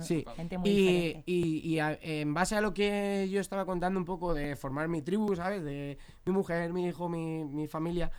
sí 0.00 0.24
Gente 0.34 0.58
muy 0.58 0.70
y, 0.70 0.74
diferente. 0.76 1.22
y- 1.26 1.58
y 1.74 1.78
a- 1.78 1.98
en 2.02 2.34
base 2.34 2.56
a 2.56 2.60
lo 2.60 2.72
que 2.74 3.28
yo 3.30 3.40
estaba 3.40 3.64
contando 3.66 3.98
un 4.00 4.04
poco 4.04 4.34
de 4.34 4.56
formar 4.56 4.88
mi 4.88 5.02
tribu, 5.02 5.36
¿sabes? 5.36 5.62
De 5.62 5.98
mi 6.24 6.32
mujer, 6.32 6.72
mi 6.72 6.86
hijo, 6.88 7.08
mi, 7.08 7.44
mi 7.44 7.68
familia. 7.68 8.10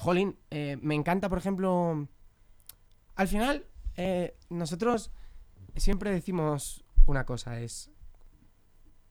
Jolín, 0.00 0.36
me 0.80 0.94
encanta, 0.94 1.28
por 1.28 1.38
ejemplo. 1.38 2.06
Al 3.14 3.28
final, 3.28 3.64
nosotros 4.50 5.10
siempre 5.76 6.10
decimos 6.10 6.81
una 7.06 7.24
cosa: 7.24 7.60
es. 7.60 7.90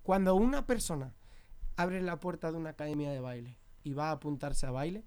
Cuando 0.03 0.35
una 0.35 0.65
persona 0.65 1.13
abre 1.75 2.01
la 2.01 2.19
puerta 2.19 2.51
de 2.51 2.57
una 2.57 2.71
academia 2.71 3.11
de 3.11 3.19
baile 3.19 3.57
y 3.83 3.93
va 3.93 4.09
a 4.09 4.13
apuntarse 4.13 4.65
a 4.65 4.71
baile, 4.71 5.05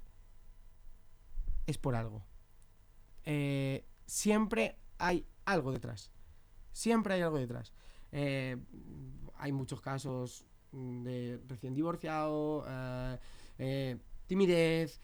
es 1.66 1.79
por 1.79 1.94
algo. 1.94 2.25
Eh, 3.25 3.87
siempre 4.07 4.77
hay 4.99 5.27
algo 5.44 5.73
detrás. 5.73 6.11
Siempre 6.73 7.14
hay 7.14 7.23
algo 7.23 7.38
detrás. 7.38 7.73
Eh, 8.12 8.57
hay 9.37 9.53
muchos 9.53 9.81
casos 9.81 10.44
de 10.73 11.40
recién 11.47 11.75
divorciado, 11.75 12.64
eh, 13.59 13.99
timidez, 14.27 15.01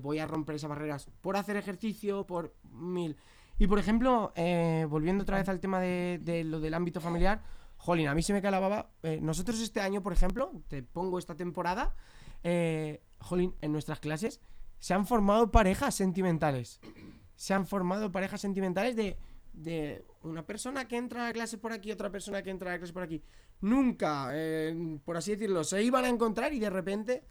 voy 0.00 0.18
a 0.18 0.26
romper 0.26 0.54
esas 0.54 0.70
barreras 0.70 1.08
por 1.20 1.36
hacer 1.36 1.56
ejercicio, 1.56 2.24
por 2.26 2.54
mil. 2.72 3.16
Y 3.58 3.66
por 3.66 3.78
ejemplo, 3.78 4.32
eh, 4.36 4.86
volviendo 4.88 5.22
otra 5.22 5.38
vez 5.38 5.48
al 5.48 5.60
tema 5.60 5.80
de, 5.80 6.42
lo 6.44 6.60
del 6.60 6.74
ámbito 6.74 7.00
familiar, 7.00 7.42
jolín, 7.76 8.08
a 8.08 8.14
mí 8.14 8.22
se 8.22 8.32
me 8.32 8.40
cae 8.40 8.50
la. 8.50 8.90
Eh, 9.02 9.18
nosotros 9.20 9.60
este 9.60 9.80
año, 9.80 10.02
por 10.02 10.12
ejemplo, 10.12 10.52
te 10.68 10.82
pongo 10.82 11.18
esta 11.18 11.34
temporada, 11.34 11.94
eh, 12.44 13.02
en 13.60 13.72
nuestras 13.72 13.98
clases 13.98 14.40
se 14.78 14.94
han 14.94 15.06
formado 15.06 15.50
parejas 15.50 15.94
sentimentales. 15.94 16.80
Se 17.34 17.54
han 17.54 17.66
formado 17.66 18.10
parejas 18.10 18.40
sentimentales 18.40 18.96
de, 18.96 19.16
de 19.52 20.04
una 20.22 20.46
persona 20.46 20.86
que 20.86 20.96
entra 20.96 21.28
a 21.28 21.32
clase 21.32 21.58
por 21.58 21.72
aquí, 21.72 21.90
otra 21.90 22.10
persona 22.10 22.42
que 22.42 22.50
entra 22.50 22.72
a 22.72 22.78
clase 22.78 22.92
por 22.92 23.02
aquí. 23.02 23.22
Nunca, 23.60 24.30
eh, 24.32 24.98
por 25.04 25.16
así 25.16 25.32
decirlo, 25.32 25.64
se 25.64 25.82
iban 25.82 26.04
a 26.04 26.08
encontrar 26.08 26.52
y 26.52 26.60
de 26.60 26.70
repente, 26.70 27.24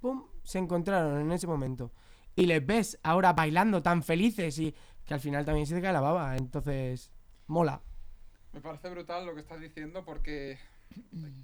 ¡pum!, 0.00 0.24
se 0.42 0.58
encontraron 0.58 1.20
en 1.20 1.32
ese 1.32 1.46
momento. 1.46 1.92
Y 2.34 2.46
les 2.46 2.64
ves 2.64 2.98
ahora 3.02 3.32
bailando 3.32 3.82
tan 3.82 4.02
felices 4.02 4.58
y 4.58 4.74
que 5.06 5.14
al 5.14 5.20
final 5.20 5.44
también 5.44 5.66
se 5.66 5.74
te 5.74 5.82
cae 5.82 5.92
la 5.92 6.00
baba. 6.00 6.36
Entonces, 6.36 7.10
mola. 7.46 7.80
Me 8.52 8.60
parece 8.60 8.90
brutal 8.90 9.26
lo 9.26 9.34
que 9.34 9.40
estás 9.40 9.60
diciendo 9.60 10.04
porque, 10.04 10.58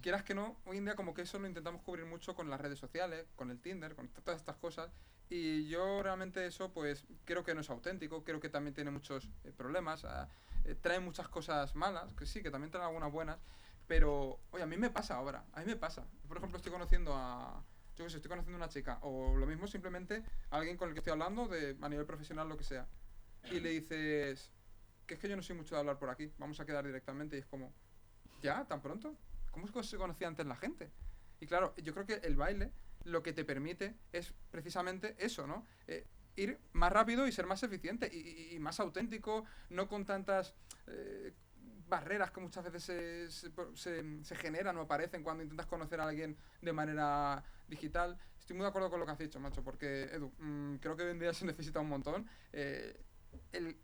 quieras 0.00 0.22
que 0.22 0.34
no, 0.34 0.56
hoy 0.64 0.78
en 0.78 0.84
día 0.84 0.96
como 0.96 1.14
que 1.14 1.22
eso 1.22 1.38
lo 1.38 1.46
intentamos 1.46 1.82
cubrir 1.82 2.06
mucho 2.06 2.34
con 2.34 2.50
las 2.50 2.60
redes 2.60 2.78
sociales, 2.78 3.26
con 3.36 3.50
el 3.50 3.60
Tinder, 3.60 3.94
con 3.94 4.08
todas 4.08 4.40
estas 4.40 4.56
cosas. 4.56 4.90
Y 5.28 5.66
yo 5.68 6.02
realmente 6.02 6.46
eso 6.46 6.72
pues 6.72 7.06
creo 7.24 7.44
que 7.44 7.54
no 7.54 7.60
es 7.60 7.70
auténtico, 7.70 8.24
creo 8.24 8.40
que 8.40 8.48
también 8.48 8.74
tiene 8.74 8.90
muchos 8.90 9.30
eh, 9.44 9.52
problemas, 9.56 10.04
ah, 10.04 10.28
eh, 10.64 10.74
trae 10.74 11.00
muchas 11.00 11.28
cosas 11.28 11.74
malas, 11.74 12.12
que 12.14 12.26
sí, 12.26 12.42
que 12.42 12.50
también 12.50 12.70
trae 12.70 12.84
algunas 12.84 13.10
buenas. 13.10 13.38
Pero, 13.86 14.40
oye, 14.50 14.62
a 14.62 14.66
mí 14.66 14.76
me 14.76 14.90
pasa 14.90 15.16
ahora, 15.16 15.44
a 15.52 15.60
mí 15.60 15.66
me 15.66 15.76
pasa. 15.76 16.06
Por 16.28 16.36
ejemplo, 16.36 16.56
estoy 16.56 16.72
conociendo 16.72 17.14
a... 17.14 17.62
Yo 17.96 18.04
qué 18.04 18.10
sé, 18.10 18.16
estoy 18.16 18.30
conociendo 18.30 18.56
a 18.56 18.64
una 18.64 18.72
chica, 18.72 18.98
o 19.02 19.36
lo 19.36 19.44
mismo 19.44 19.66
simplemente 19.66 20.22
a 20.50 20.56
alguien 20.56 20.78
con 20.78 20.88
el 20.88 20.94
que 20.94 21.00
estoy 21.00 21.12
hablando, 21.12 21.46
de, 21.46 21.76
a 21.80 21.88
nivel 21.90 22.06
profesional, 22.06 22.48
lo 22.48 22.56
que 22.56 22.64
sea. 22.64 22.86
Y 23.50 23.60
le 23.60 23.70
dices, 23.70 24.52
que 25.06 25.14
es 25.14 25.20
que 25.20 25.28
yo 25.28 25.36
no 25.36 25.42
soy 25.42 25.56
mucho 25.56 25.74
de 25.74 25.80
hablar 25.80 25.98
por 25.98 26.08
aquí, 26.10 26.32
vamos 26.38 26.58
a 26.60 26.64
quedar 26.66 26.86
directamente 26.86 27.36
y 27.36 27.40
es 27.40 27.46
como, 27.46 27.72
¿ya? 28.40 28.64
¿Tan 28.66 28.80
pronto? 28.80 29.16
¿Cómo 29.50 29.66
se 29.82 29.96
conocía 29.96 30.28
antes 30.28 30.46
la 30.46 30.56
gente? 30.56 30.90
Y 31.40 31.46
claro, 31.46 31.74
yo 31.76 31.92
creo 31.92 32.06
que 32.06 32.14
el 32.26 32.36
baile 32.36 32.72
lo 33.04 33.22
que 33.22 33.32
te 33.32 33.44
permite 33.44 33.96
es 34.12 34.32
precisamente 34.50 35.16
eso, 35.18 35.46
¿no? 35.46 35.66
Eh, 35.88 36.06
ir 36.36 36.58
más 36.72 36.92
rápido 36.92 37.26
y 37.26 37.32
ser 37.32 37.46
más 37.46 37.62
eficiente 37.62 38.08
y, 38.10 38.18
y- 38.18 38.54
y 38.54 38.58
más 38.58 38.78
auténtico, 38.80 39.44
no 39.70 39.88
con 39.88 40.06
tantas 40.06 40.54
eh, 40.86 41.34
barreras 41.88 42.30
que 42.30 42.40
muchas 42.40 42.64
veces 42.64 42.84
se, 42.84 43.30
se, 43.30 43.52
se- 43.74 44.24
se 44.24 44.36
generan 44.36 44.76
o 44.78 44.82
aparecen 44.82 45.22
cuando 45.22 45.42
intentas 45.42 45.66
conocer 45.66 46.00
a 46.00 46.08
alguien 46.08 46.38
de 46.62 46.72
manera 46.72 47.42
digital. 47.68 48.16
Estoy 48.38 48.56
muy 48.56 48.62
de 48.64 48.68
acuerdo 48.70 48.88
con 48.88 49.00
lo 49.00 49.04
que 49.04 49.12
has 49.12 49.18
dicho, 49.18 49.38
macho, 49.40 49.62
porque, 49.62 50.04
Edu, 50.04 50.32
mm, 50.38 50.76
creo 50.76 50.96
que 50.96 51.02
hoy 51.02 51.10
en 51.10 51.18
día 51.18 51.34
se 51.34 51.44
necesita 51.46 51.80
un 51.80 51.88
montón. 51.88 52.26
eh, 52.52 52.98
el 53.52 53.76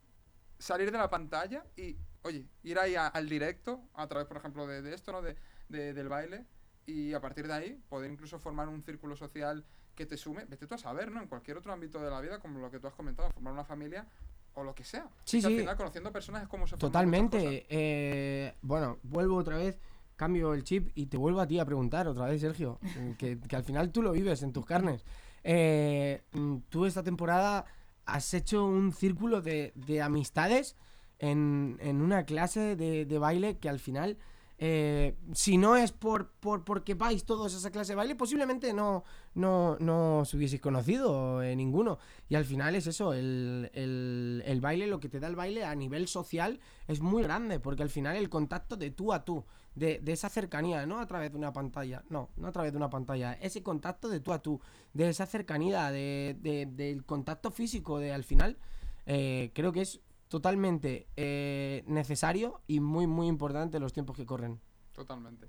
salir 0.59 0.91
de 0.91 0.99
la 0.99 1.09
pantalla 1.11 1.65
y, 1.77 1.97
oye, 2.23 2.47
ir 2.63 2.79
ahí 2.79 2.95
a- 2.97 3.07
al 3.09 3.29
directo, 3.29 3.81
a 3.95 4.07
través, 4.09 4.27
por 4.27 4.37
ejemplo, 4.39 4.67
de, 4.67 4.83
de 4.83 4.95
esto, 4.95 5.13
¿no? 5.13 5.23
De, 5.23 5.37
de- 5.69 5.93
del 5.93 6.09
baile, 6.09 6.45
y 6.87 7.13
a 7.15 7.21
partir 7.21 7.47
de 7.47 7.53
ahí 7.53 7.83
poder 7.89 8.11
incluso 8.11 8.39
formar 8.39 8.69
un 8.69 8.83
círculo 8.83 9.15
social 9.17 9.65
que 9.95 10.07
te 10.07 10.17
sume, 10.17 10.45
vete 10.47 10.67
tú 10.67 10.75
a 10.75 10.79
saber, 10.79 11.11
¿no? 11.11 11.21
En 11.21 11.29
cualquier 11.29 11.57
otro 11.59 11.73
ámbito 11.73 12.01
de 12.03 12.11
la 12.11 12.21
vida, 12.21 12.39
como 12.41 12.59
lo 12.61 12.71
que 12.71 12.79
tú 12.81 12.87
has 12.87 12.95
comentado, 12.95 13.31
formar 13.31 13.53
una 13.53 13.65
familia 13.65 14.07
o 14.55 14.63
lo 14.65 14.75
que 14.75 14.85
sea. 14.85 15.09
Sí, 15.25 15.41
Que 15.41 15.47
Al 15.47 15.53
sí. 15.53 15.59
final, 15.59 15.77
conociendo 15.77 16.13
personas 16.13 16.43
es 16.43 16.49
como 16.49 16.67
se. 16.67 16.77
Totalmente. 16.77 17.67
eh, 17.69 18.55
bueno, 18.63 18.99
vuelvo 19.03 19.37
otra 19.37 19.57
vez, 19.57 19.79
cambio 20.17 20.55
el 20.55 20.65
chip 20.65 20.91
y 20.95 21.07
te 21.07 21.17
vuelvo 21.17 21.41
a 21.41 21.47
ti 21.47 21.59
a 21.61 21.65
preguntar 21.65 22.09
otra 22.09 22.27
vez, 22.27 22.41
Sergio. 22.41 22.79
eh, 22.97 23.15
que, 23.19 23.39
que 23.39 23.57
al 23.57 23.65
final 23.65 23.93
tú 23.93 24.03
lo 24.03 24.13
vives 24.13 24.43
en 24.43 24.53
tus 24.53 24.65
carnes. 24.65 25.05
Eh, 25.45 26.23
mm, 26.33 26.57
tú 26.69 26.87
esta 26.87 27.03
temporada 27.03 27.65
has 28.09 28.35
hecho 28.35 28.65
un 28.65 28.93
círculo 28.93 29.41
de, 29.43 29.73
de 29.75 30.03
amistades 30.03 30.77
en, 31.19 31.79
en 31.81 32.01
una 32.01 32.25
clase 32.25 32.77
de, 32.77 33.05
de 33.05 33.19
baile 33.19 33.59
que 33.59 33.69
al 33.69 33.79
final 33.79 34.19
eh, 34.61 35.15
si 35.35 35.57
no 35.57 35.77
es 35.77 35.93
por, 35.93 36.33
por 36.41 36.65
porque 36.65 36.95
vais 36.95 37.25
todos 37.25 37.55
a 37.55 37.59
esa 37.59 37.71
clase 37.71 37.93
de 37.93 37.97
baile, 37.97 38.17
posiblemente 38.17 38.73
no, 38.73 39.05
no, 39.35 39.77
no 39.79 40.19
os 40.21 40.35
hubieseis 40.35 40.61
conocido 40.61 41.43
eh, 41.43 41.55
ninguno. 41.55 41.99
Y 42.29 42.35
al 42.35 42.45
final 42.45 42.75
es 42.75 42.89
eso, 42.89 43.13
el, 43.15 43.71
el, 43.73 44.43
el 44.45 44.61
baile, 44.61 44.89
lo 44.89 44.99
que 44.99 45.09
te 45.09 45.21
da 45.21 45.29
el 45.29 45.37
baile 45.37 45.65
a 45.65 45.75
nivel 45.77 46.09
social 46.09 46.59
es 46.89 47.01
muy 47.01 47.23
grande, 47.23 47.61
porque 47.61 47.85
al 47.85 47.91
final 47.91 48.17
el 48.17 48.29
contacto 48.29 48.77
de 48.77 48.91
tú 48.91 49.13
a 49.13 49.25
tú, 49.25 49.45
de, 49.79 50.01
de 50.01 50.13
esa 50.13 50.29
cercanía, 50.29 50.85
no 50.87 50.99
a 51.01 51.07
través 51.07 51.31
de 51.33 51.39
una 51.39 51.53
pantalla, 51.53 52.03
no, 52.11 52.31
no 52.37 52.49
a 52.49 52.53
través 52.53 52.73
de 52.73 52.77
una 52.79 52.91
pantalla, 52.91 53.35
ese 53.35 53.63
contacto 53.63 54.09
de 54.09 54.21
tú 54.21 54.33
a 54.33 54.41
tú, 54.43 54.61
de 54.93 55.09
esa 55.09 55.27
cercanía, 55.27 55.91
de, 55.91 56.37
de- 56.41 56.67
del 56.67 57.05
contacto 57.05 57.51
físico, 57.51 57.99
de 57.99 58.13
al 58.13 58.25
final, 58.25 58.59
eh, 59.07 59.51
creo 59.55 59.73
que 59.73 59.81
es 59.83 60.01
totalmente 60.29 61.07
eh, 61.17 61.83
necesario 61.87 62.61
y 62.67 62.81
muy, 62.81 63.07
muy 63.07 63.27
importante 63.29 63.79
en 63.79 63.83
los 63.83 63.93
tiempos 63.93 64.17
que 64.17 64.27
corren. 64.27 64.61
Totalmente. 64.93 65.49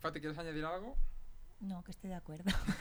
Fati, 0.00 0.20
¿quieres 0.20 0.38
añadir 0.38 0.64
algo? 0.64 0.96
No, 1.60 1.82
que 1.84 1.90
estoy 1.90 2.10
de 2.10 2.16
acuerdo. 2.16 2.44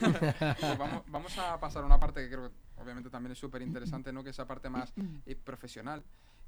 Pues 0.59 0.77
vamos, 0.77 1.03
vamos 1.07 1.37
a 1.39 1.59
pasar 1.59 1.83
a 1.83 1.85
una 1.85 1.99
parte 1.99 2.21
que 2.23 2.29
creo 2.29 2.49
que 2.49 2.55
obviamente 2.81 3.09
también 3.09 3.31
es 3.31 3.39
súper 3.39 3.61
interesante, 3.61 4.13
¿no? 4.13 4.23
Que 4.23 4.29
es 4.29 4.35
esa 4.35 4.47
parte 4.47 4.69
más 4.69 4.93
eh, 5.25 5.35
profesional. 5.35 6.03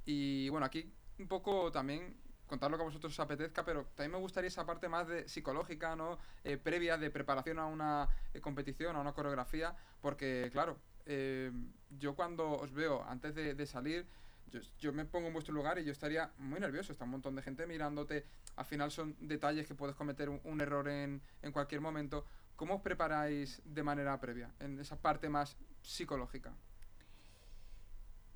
Y 0.05 0.47
bueno, 0.49 0.65
aquí 0.65 0.91
un 1.17 1.27
poco 1.27 1.71
también 1.71 2.15
contar 2.49 2.69
lo 2.69 2.77
que 2.77 2.83
a 2.83 2.85
vosotros 2.85 3.13
os 3.13 3.19
apetezca, 3.19 3.63
pero 3.63 3.85
también 3.95 4.11
me 4.11 4.17
gustaría 4.17 4.49
esa 4.49 4.65
parte 4.65 4.89
más 4.89 5.07
de 5.07 5.29
psicológica, 5.29 5.95
¿no? 5.95 6.17
Eh, 6.43 6.57
previa 6.57 6.97
de 6.97 7.09
preparación 7.11 7.59
a 7.59 7.65
una 7.67 8.09
eh, 8.33 8.41
competición, 8.41 8.95
a 8.95 8.99
una 8.99 9.13
coreografía, 9.13 9.73
porque 10.01 10.49
claro, 10.51 10.77
eh, 11.05 11.51
yo 11.97 12.15
cuando 12.15 12.51
os 12.51 12.73
veo 12.73 13.05
antes 13.07 13.35
de, 13.35 13.65
salir, 13.65 14.05
yo, 14.47 14.59
yo 14.79 14.91
me 14.91 15.05
pongo 15.05 15.27
en 15.27 15.33
vuestro 15.33 15.53
lugar 15.53 15.77
y 15.77 15.85
yo 15.85 15.91
estaría 15.91 16.31
muy 16.39 16.59
nervioso, 16.59 16.91
está 16.91 17.05
un 17.05 17.11
montón 17.11 17.35
de 17.35 17.43
gente 17.43 17.67
mirándote, 17.67 18.25
al 18.55 18.65
final 18.65 18.91
son 18.91 19.15
detalles 19.19 19.67
que 19.67 19.75
puedes 19.75 19.95
cometer 19.95 20.27
un, 20.27 20.41
un 20.43 20.59
error 20.59 20.89
en, 20.89 21.21
en 21.43 21.51
cualquier 21.51 21.81
momento. 21.81 22.25
¿Cómo 22.55 22.75
os 22.75 22.81
preparáis 22.81 23.61
de 23.63 23.83
manera 23.83 24.19
previa, 24.19 24.51
en 24.59 24.79
esa 24.79 24.97
parte 24.97 25.29
más 25.29 25.55
psicológica? 25.81 26.53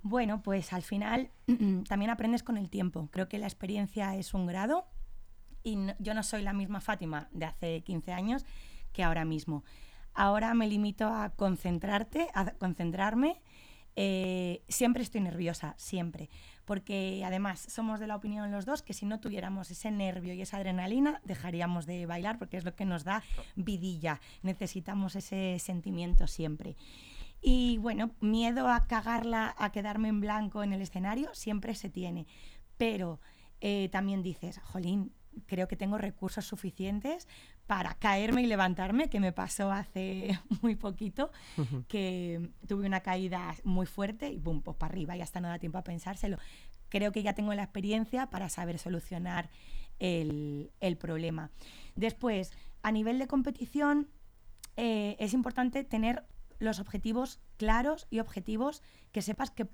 Bueno, 0.04 0.42
pues 0.44 0.74
al 0.74 0.84
final 0.84 1.32
también 1.88 2.12
aprendes 2.12 2.44
con 2.44 2.58
el 2.58 2.70
tiempo. 2.70 3.08
Creo 3.12 3.28
que 3.30 3.38
la 3.39 3.48
experiencia 3.48 4.16
es 4.16 4.34
un 4.34 4.46
grado 4.46 4.86
y 5.63 5.78
no- 5.78 5.96
yo 6.00 6.13
no 6.13 6.24
soy 6.24 6.42
la 6.44 6.54
misma 6.54 6.82
Fátima 6.82 7.30
de 7.32 7.46
hace 7.46 7.82
15 7.82 8.12
años 8.12 8.46
que 8.92 9.04
ahora 9.04 9.26
mismo. 9.26 9.63
Ahora 10.13 10.54
me 10.54 10.68
limito 10.68 11.08
a 11.08 11.30
concentrarte, 11.32 12.28
a 12.36 12.52
concentrarme. 12.52 13.42
Eh, 13.96 14.62
siempre 14.68 15.04
estoy 15.04 15.22
nerviosa, 15.22 15.74
siempre. 15.78 16.30
Porque 16.66 17.24
además 17.26 17.66
somos 17.70 18.00
de 18.00 18.08
la 18.08 18.16
opinión 18.16 18.52
los 18.52 18.66
dos 18.66 18.82
que 18.84 18.94
si 18.94 19.06
no 19.06 19.20
tuviéramos 19.20 19.72
ese 19.72 19.89
nervio 19.92 20.34
y 20.34 20.42
esa 20.42 20.58
adrenalina, 20.58 21.22
dejaríamos 21.24 21.86
de 21.86 22.06
bailar 22.06 22.38
porque 22.39 22.58
es 22.58 22.66
lo 22.66 22.76
que 22.76 22.86
nos 22.86 23.04
da 23.04 23.24
vidilla. 23.56 24.20
Necesitamos 24.42 25.16
ese 25.16 25.58
sentimiento 25.60 26.28
siempre. 26.28 26.76
Y 27.45 27.77
bueno, 27.79 28.12
miedo 28.21 28.69
a 28.69 28.88
cagarla, 28.88 29.53
a 29.58 29.71
quedarme 29.73 30.08
en 30.08 30.21
blanco 30.21 30.63
en 30.63 30.71
el 30.71 30.82
escenario, 30.82 31.29
siempre 31.34 31.75
se 31.75 31.89
tiene. 31.89 32.25
Pero 32.77 33.19
eh, 33.60 33.89
también 33.91 34.23
dices, 34.23 34.60
jolín, 34.63 35.12
creo 35.45 35.67
que 35.67 35.75
tengo 35.75 35.97
recursos 35.97 36.45
suficientes 36.45 37.27
para 37.67 37.95
caerme 37.95 38.43
y 38.43 38.45
levantarme, 38.45 39.10
que 39.10 39.19
me 39.19 39.34
pasó 39.34 39.73
hace 39.73 40.39
muy 40.62 40.75
poquito, 40.75 41.32
que 41.89 42.49
tuve 42.65 42.86
una 42.86 43.01
caída 43.01 43.56
muy 43.65 43.88
fuerte 43.88 44.29
y 44.29 44.39
boom, 44.39 44.62
pues 44.62 44.77
para 44.77 44.93
arriba, 44.93 45.17
y 45.17 45.21
hasta 45.21 45.41
no 45.41 45.49
da 45.49 45.60
tiempo 45.60 45.77
a 45.77 45.84
pensárselo. 45.84 46.38
Creo 46.88 47.12
que 47.12 47.23
ya 47.23 47.34
tengo 47.34 47.53
la 47.53 47.63
experiencia 47.63 48.29
para 48.29 48.47
saber 48.47 48.79
solucionar 48.79 49.49
el, 49.99 50.71
el 50.79 50.95
problema. 50.95 51.51
Después, 51.95 52.51
a 52.84 52.91
nivel 52.93 53.19
de 53.19 53.27
competición, 53.27 54.08
eh, 54.75 55.17
es 55.19 55.34
importante 55.34 55.84
tener 55.84 56.23
los 56.63 56.80
objetivos 56.80 57.39
claros 57.58 58.08
y 58.10 58.19
objetivos 58.19 58.82
que 59.12 59.21
sepas 59.21 59.52
que 59.52 59.67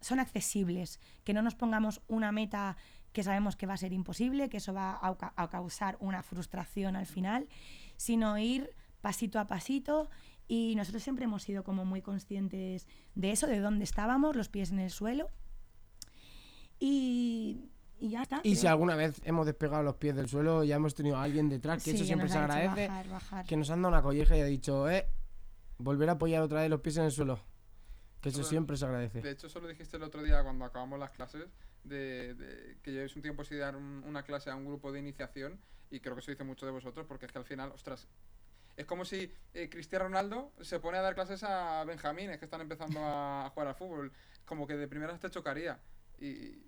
son 0.00 0.20
accesibles, 0.20 1.00
que 1.24 1.34
no 1.34 1.42
nos 1.42 1.54
pongamos 1.54 2.02
una 2.06 2.32
meta 2.32 2.76
que 3.12 3.22
sabemos 3.22 3.56
que 3.56 3.66
va 3.66 3.74
a 3.74 3.78
ser 3.78 3.92
imposible, 3.92 4.48
que 4.48 4.58
eso 4.58 4.74
va 4.74 4.90
a, 4.92 5.32
a 5.36 5.48
causar 5.48 5.96
una 6.00 6.22
frustración 6.22 6.96
al 6.96 7.06
final, 7.06 7.48
sino 7.96 8.36
ir 8.38 8.70
pasito 9.00 9.38
a 9.38 9.46
pasito 9.46 10.10
y 10.48 10.74
nosotros 10.76 11.02
siempre 11.02 11.24
hemos 11.24 11.42
sido 11.42 11.64
como 11.64 11.84
muy 11.84 12.02
conscientes 12.02 12.86
de 13.14 13.30
eso, 13.30 13.46
de 13.46 13.60
dónde 13.60 13.84
estábamos, 13.84 14.36
los 14.36 14.48
pies 14.48 14.70
en 14.70 14.78
el 14.80 14.90
suelo 14.90 15.30
y, 16.78 17.70
y 17.98 18.10
ya 18.10 18.22
está. 18.22 18.40
Y 18.42 18.54
si 18.54 18.60
creo. 18.62 18.72
alguna 18.72 18.96
vez 18.96 19.20
hemos 19.24 19.46
despegado 19.46 19.82
los 19.82 19.96
pies 19.96 20.14
del 20.14 20.28
suelo, 20.28 20.62
ya 20.64 20.76
hemos 20.76 20.94
tenido 20.94 21.16
a 21.16 21.22
alguien 21.22 21.48
detrás, 21.48 21.82
que 21.82 21.90
Sí, 21.92 21.96
eso 21.96 22.04
siempre 22.04 22.28
se 22.28 22.38
agradece, 22.38 22.88
bajar, 22.88 23.08
bajar. 23.08 23.46
que 23.46 23.56
nos 23.56 23.70
han 23.70 23.82
dado 23.82 23.94
una 23.94 24.02
colleja 24.02 24.36
y 24.36 24.40
ha 24.40 24.44
dicho, 24.44 24.88
eh, 24.90 25.08
volver 25.78 26.08
a 26.08 26.12
apoyar 26.12 26.42
otra 26.42 26.60
vez 26.60 26.70
los 26.70 26.80
pies 26.80 26.96
en 26.96 27.04
el 27.04 27.12
suelo. 27.12 27.40
Que 28.20 28.30
eso 28.30 28.38
Bueno, 28.38 28.48
siempre 28.48 28.76
se 28.76 28.84
agradece. 28.86 29.20
De 29.20 29.30
hecho, 29.30 29.46
eso 29.46 29.60
lo 29.60 29.68
dijiste 29.68 29.96
el 29.96 30.02
otro 30.02 30.22
día 30.22 30.42
cuando 30.42 30.64
acabamos 30.64 30.98
las 30.98 31.10
clases, 31.10 31.46
de, 31.84 32.34
de 32.34 32.78
que 32.82 32.92
llevéis 32.92 33.14
un 33.14 33.22
tiempo 33.22 33.44
sin 33.44 33.58
dar 33.60 33.76
un- 33.76 34.02
una 34.04 34.22
clase 34.22 34.50
a 34.50 34.56
un 34.56 34.64
grupo 34.64 34.90
de 34.90 34.98
iniciación, 34.98 35.60
y 35.90 36.00
creo 36.00 36.14
que 36.14 36.20
eso 36.20 36.30
dice 36.32 36.42
mucho 36.44 36.66
de 36.66 36.72
vosotros, 36.72 37.06
porque 37.06 37.26
es 37.26 37.32
que 37.32 37.38
al 37.38 37.44
final, 37.44 37.70
ostras, 37.72 38.08
es 38.76 38.84
como 38.86 39.04
si 39.04 39.32
eh, 39.54 39.68
Cristiano 39.70 40.06
Ronaldo 40.06 40.52
se 40.60 40.80
pone 40.80 40.98
a 40.98 41.02
dar 41.02 41.14
clases 41.14 41.42
a 41.44 41.84
benjamines 41.84 42.38
que 42.38 42.44
están 42.46 42.60
empezando 42.60 42.98
a, 43.02 43.48
jugar 43.54 43.68
al 43.68 43.74
fútbol, 43.74 44.12
como 44.44 44.66
que 44.66 44.76
de 44.76 44.88
primeras 44.88 45.20
te 45.20 45.30
chocaría. 45.30 45.78
Y- 46.18 46.65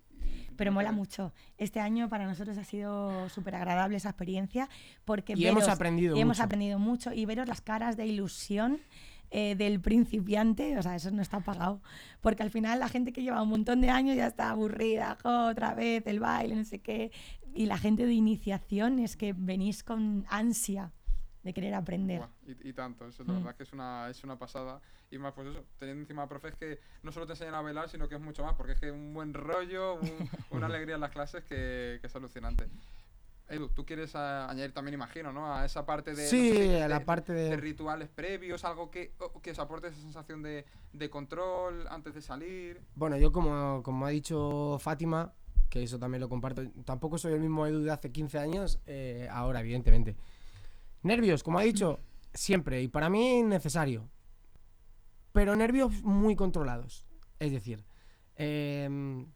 Pero 0.55 0.71
mola 0.71 0.91
mucho. 0.91 1.33
Este 1.57 1.79
año 1.79 2.09
para 2.09 2.25
nosotros 2.25 2.57
ha 2.57 2.63
sido 2.63 3.29
súper 3.29 3.55
agradable 3.55 3.97
esa 3.97 4.09
experiencia 4.09 4.67
porque 5.05 5.33
Y 5.37 5.45
hemos 5.45 5.67
aprendido 5.67 6.15
y 6.17 6.21
hemos 6.21 6.37
mucho. 6.37 6.45
aprendido 6.45 6.79
mucho 6.79 7.13
y 7.13 7.25
veros 7.25 7.47
las 7.47 7.61
caras 7.61 7.95
de 7.97 8.05
ilusión 8.05 8.79
eh, 9.31 9.53
del 9.55 9.79
principiante, 9.79 10.75
o 10.77 10.81
sea, 10.81 10.95
eso 10.95 11.11
no 11.11 11.21
está 11.21 11.39
pagado. 11.39 11.81
Porque 12.19 12.41
al 12.43 12.49
final 12.49 12.79
la 12.79 12.89
gente 12.89 13.13
que 13.13 13.21
lleva 13.21 13.41
un 13.43 13.49
montón 13.49 13.79
de 13.79 13.89
años 13.91 14.15
ya 14.17 14.25
está 14.27 14.49
aburrida, 14.49 15.17
"Jo, 15.21 15.45
otra 15.49 15.75
vez 15.75 16.03
el 16.07 16.19
baile, 16.19 16.55
no 16.55 16.65
sé 16.65 16.79
qué. 16.79 17.11
Y 17.53 17.67
la 17.67 17.77
gente 17.77 18.05
de 18.07 18.13
iniciación 18.13 18.97
es 18.99 19.15
que 19.15 19.33
venís 19.37 19.83
con 19.83 20.25
ansia 20.29 20.91
de 21.49 21.53
querer 21.53 21.73
aprender. 21.73 22.19
Buah, 22.19 22.29
y, 22.45 22.69
y 22.69 22.73
tanto, 22.73 23.07
eso, 23.07 23.23
la 23.23 23.33
Mm. 23.33 23.35
verdad 23.37 23.55
que 23.55 23.63
es 23.63 23.73
una, 23.73 24.09
es 24.09 24.23
una 24.23 24.37
pasada. 24.37 24.79
Y 25.11 25.17
más, 25.17 25.33
pues 25.33 25.47
eso, 25.47 25.65
teniendo 25.79 26.01
encima 26.01 26.27
profes 26.29 26.53
que 26.55 26.79
no 27.03 27.11
solo 27.11 27.25
te 27.25 27.33
enseñan 27.33 27.55
a 27.55 27.61
bailar, 27.61 27.89
sino 27.89 28.07
que 28.07 28.15
es 28.15 28.21
mucho 28.21 28.43
más, 28.43 28.53
porque 28.55 28.73
es 28.73 28.79
que 28.79 28.91
un 28.91 29.13
buen 29.13 29.33
rollo, 29.33 29.95
un- 29.95 30.29
una 30.51 30.67
alegría 30.67 30.95
en 30.95 31.01
las 31.01 31.11
clases 31.11 31.43
que, 31.43 31.97
que 32.01 32.07
es 32.07 32.15
alucinante. 32.15 32.67
Edu, 33.47 33.69
tú 33.69 33.83
quieres 33.83 34.13
añadir 34.15 34.73
también, 34.73 34.93
imagino, 34.93 35.33
¿no? 35.33 35.51
A 35.51 35.65
esa 35.65 35.83
parte 35.83 36.13
de. 36.13 36.21
no 36.21 36.29
Sí, 36.29 36.53
sé, 36.55 36.83
a 36.83 36.87
la 36.87 36.99
parte 37.03 37.33
de- 37.33 37.49
de 37.49 37.57
rituales 37.57 38.07
previos, 38.07 38.63
algo 38.63 38.91
que, 38.91 39.13
que 39.41 39.51
os 39.51 39.57
aporte 39.59 39.87
esa 39.87 39.99
sensación 39.99 40.43
de, 40.43 40.65
de 40.93 41.09
control 41.09 41.87
antes 41.89 42.13
de 42.13 42.21
salir. 42.21 42.79
Bueno, 42.93 43.17
yo 43.17 43.31
como, 43.31 43.81
como 43.81 44.05
ha 44.05 44.09
dicho 44.09 44.77
Fátima, 44.79 45.33
que 45.67 45.81
eso 45.81 45.97
también 45.97 46.21
lo 46.21 46.29
comparto, 46.29 46.61
tampoco 46.85 47.17
soy 47.17 47.33
el 47.33 47.39
mismo 47.39 47.65
Edu 47.65 47.81
de 47.81 47.89
hace 47.91 48.11
15 48.11 48.37
años, 48.37 48.79
eh, 48.85 49.27
ahora, 49.31 49.61
evidentemente. 49.61 50.15
Nervios, 51.03 51.43
como 51.43 51.59
ha 51.59 51.63
dicho, 51.63 51.99
siempre, 52.33 52.81
y 52.81 52.87
para 52.87 53.09
mí 53.09 53.43
necesario. 53.43 54.09
Pero 55.31 55.55
nervios 55.55 56.03
muy 56.03 56.35
controlados. 56.35 57.05
Es 57.39 57.51
decir, 57.51 57.85
em, 58.35 59.27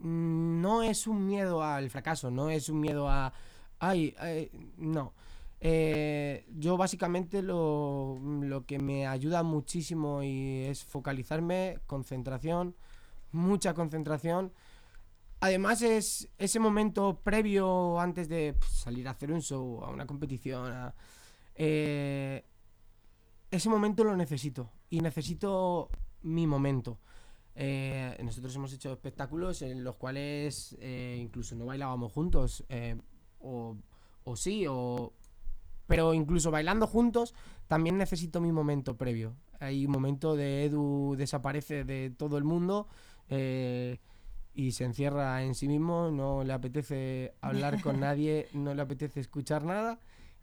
no 0.00 0.82
es 0.82 1.06
un 1.06 1.26
miedo 1.26 1.62
al 1.62 1.90
fracaso, 1.90 2.30
no 2.30 2.50
es 2.50 2.68
un 2.68 2.80
miedo 2.80 3.08
a... 3.08 3.32
Ay, 3.78 4.14
ay, 4.18 4.50
no. 4.76 5.12
Eh, 5.60 6.46
yo 6.56 6.76
básicamente 6.76 7.42
lo, 7.42 8.18
lo 8.42 8.66
que 8.66 8.78
me 8.78 9.06
ayuda 9.06 9.42
muchísimo 9.42 10.22
y 10.22 10.64
es 10.64 10.84
focalizarme, 10.84 11.78
concentración, 11.86 12.74
mucha 13.32 13.74
concentración. 13.74 14.52
Además 15.44 15.82
es 15.82 16.26
ese 16.38 16.58
momento 16.58 17.20
previo 17.22 18.00
antes 18.00 18.30
de 18.30 18.54
pues, 18.58 18.70
salir 18.72 19.06
a 19.06 19.10
hacer 19.10 19.30
un 19.30 19.42
show, 19.42 19.84
a 19.84 19.90
una 19.90 20.06
competición. 20.06 20.72
a- 20.72 20.94
eh, 21.54 22.42
ese 23.50 23.68
momento 23.68 24.04
lo 24.04 24.16
necesito 24.16 24.70
y 24.88 25.00
necesito 25.02 25.90
mi 26.22 26.46
momento. 26.46 26.98
Eh, 27.56 28.16
nosotros 28.24 28.56
hemos 28.56 28.72
hecho 28.72 28.90
espectáculos 28.90 29.60
en 29.60 29.84
los 29.84 29.96
cuales 29.96 30.76
eh, 30.80 31.18
incluso 31.20 31.54
no 31.56 31.66
bailábamos 31.66 32.10
juntos, 32.10 32.64
eh, 32.70 32.96
o, 33.40 33.76
sí, 34.36 34.64
o, 34.66 35.12
pero 35.86 36.14
incluso 36.14 36.50
bailando 36.50 36.86
juntos 36.86 37.34
también 37.68 37.98
necesito 37.98 38.40
mi 38.40 38.50
momento 38.50 38.96
previo. 38.96 39.36
Hay 39.60 39.84
un 39.84 39.92
momento 39.92 40.36
de 40.36 40.64
Edu 40.64 41.16
desaparece 41.18 41.84
de 41.84 42.08
todo 42.08 42.38
el 42.38 42.44
mundo 42.44 42.88
y 44.54 44.72
se 44.72 44.84
encierra 44.84 45.42
en 45.42 45.54
sí 45.54 45.68
mismo, 45.68 46.10
no 46.10 46.44
le 46.44 46.52
apetece 46.52 47.34
hablar 47.40 47.80
con 47.80 48.00
nadie, 48.00 48.48
no 48.52 48.74
le 48.74 48.82
apetece 48.82 49.20
escuchar 49.20 49.64
nada 49.64 49.98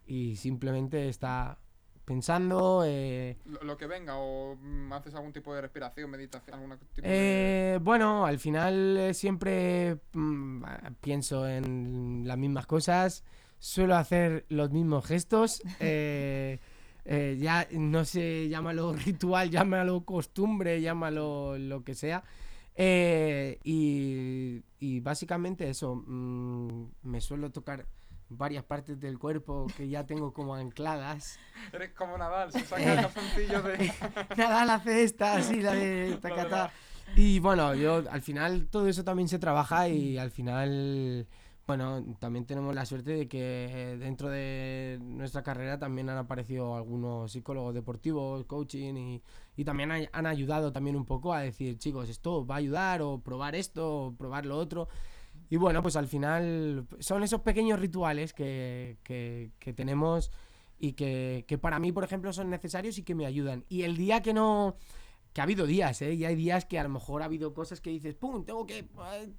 y 0.06 0.36
simplemente 0.36 1.08
está 1.08 1.58
pensando, 2.04 2.82
eh, 2.84 3.38
Lo, 3.62 3.76
que 3.76 3.86
venga 3.86 4.16
o 4.16 4.56
mm, 4.56 4.92
haces 4.92 5.14
algún 5.14 5.32
tipo 5.32 5.54
de 5.54 5.60
respiración, 5.60 6.10
meditación, 6.10 6.54
algún 6.54 6.76
tipo 6.94 7.06
de... 7.06 7.74
Eh, 7.74 7.78
bueno, 7.80 8.26
al 8.26 8.38
final 8.38 8.96
eh, 8.98 9.14
siempre 9.14 9.98
mm, 10.12 10.64
pienso 11.00 11.48
en 11.48 12.24
las 12.26 12.36
mismas 12.36 12.66
cosas, 12.66 13.24
suelo 13.58 13.94
hacer 13.94 14.44
los 14.48 14.70
mismos 14.72 15.06
gestos. 15.06 15.62
eh, 15.80 16.58
eh, 17.04 17.36
ya 17.40 17.66
no 17.72 18.04
sé, 18.04 18.48
llámalo 18.48 18.92
ritual, 18.92 19.50
llámalo 19.50 20.04
costumbre, 20.04 20.80
llámalo 20.80 21.58
lo 21.58 21.82
que 21.84 21.94
sea. 21.94 22.22
Eh, 22.74 23.58
y, 23.64 24.62
y 24.78 25.00
básicamente 25.00 25.68
eso, 25.68 25.94
mm, 25.94 26.86
me 27.02 27.20
suelo 27.20 27.50
tocar 27.50 27.86
varias 28.36 28.64
partes 28.64 28.98
del 28.98 29.18
cuerpo 29.18 29.66
que 29.76 29.88
ya 29.88 30.06
tengo 30.06 30.32
como 30.32 30.54
ancladas. 30.54 31.38
Eres 31.72 31.92
como 31.92 32.16
Nadal, 32.18 32.52
se 32.52 32.60
saca 32.60 32.94
el 32.94 33.00
calzoncillo 33.02 33.62
de... 33.62 33.92
Nadal 34.36 34.70
hace 34.70 35.02
esta, 35.02 35.36
así, 35.36 35.60
la 35.60 35.72
de 35.74 36.18
verdad. 36.22 36.70
Y 37.14 37.40
bueno, 37.40 37.74
yo 37.74 38.04
al 38.10 38.22
final 38.22 38.68
todo 38.70 38.88
eso 38.88 39.04
también 39.04 39.28
se 39.28 39.38
trabaja 39.38 39.86
y 39.88 40.16
al 40.16 40.30
final, 40.30 41.26
bueno, 41.66 42.04
también 42.18 42.44
tenemos 42.44 42.74
la 42.74 42.84
suerte 42.84 43.12
de 43.12 43.28
que 43.28 43.96
dentro 43.98 44.28
de 44.28 44.98
nuestra 45.00 45.42
carrera 45.42 45.78
también 45.78 46.08
han 46.10 46.18
aparecido 46.18 46.74
algunos 46.76 47.32
psicólogos 47.32 47.72
deportivos, 47.74 48.44
coaching 48.46 48.94
y, 48.96 49.22
y 49.56 49.64
también 49.64 49.92
hay- 49.92 50.08
han 50.12 50.26
ayudado 50.26 50.72
también 50.72 50.96
un 50.96 51.04
poco 51.04 51.32
a 51.32 51.40
decir, 51.40 51.78
chicos, 51.78 52.08
esto 52.08 52.44
va 52.46 52.56
a 52.56 52.58
ayudar 52.58 53.00
o 53.02 53.20
probar 53.20 53.54
esto 53.54 54.06
o 54.06 54.14
probar 54.14 54.44
lo 54.44 54.58
otro. 54.58 54.88
Y 55.50 55.56
bueno, 55.56 55.82
pues 55.82 55.96
al 55.96 56.08
final 56.08 56.86
son 56.98 57.22
esos 57.22 57.40
pequeños 57.42 57.78
rituales 57.78 58.32
que, 58.32 58.98
que- 59.04 59.72
tenemos 59.74 60.30
y 60.78 60.92
que, 60.94 61.44
que 61.46 61.58
para 61.58 61.78
mí, 61.78 61.92
por 61.92 62.02
ejemplo, 62.04 62.32
son 62.32 62.50
necesarios 62.50 62.98
y 62.98 63.02
que 63.04 63.14
me 63.14 63.24
ayudan. 63.26 63.64
Y 63.68 63.82
el 63.82 63.96
día 63.96 64.20
que 64.22 64.34
no... 64.34 64.76
Que 65.32 65.40
ha 65.40 65.44
habido 65.44 65.64
días, 65.64 66.02
¿eh? 66.02 66.12
Y 66.12 66.24
hay 66.26 66.34
días 66.34 66.64
que 66.66 66.78
a 66.78 66.82
lo 66.82 66.88
mejor 66.90 67.22
ha 67.22 67.26
habido 67.26 67.54
cosas 67.54 67.80
que 67.80 67.88
dices, 67.90 68.14
¡pum! 68.14 68.44
Tengo 68.44 68.66
que... 68.66 68.86
ay, 68.98 69.32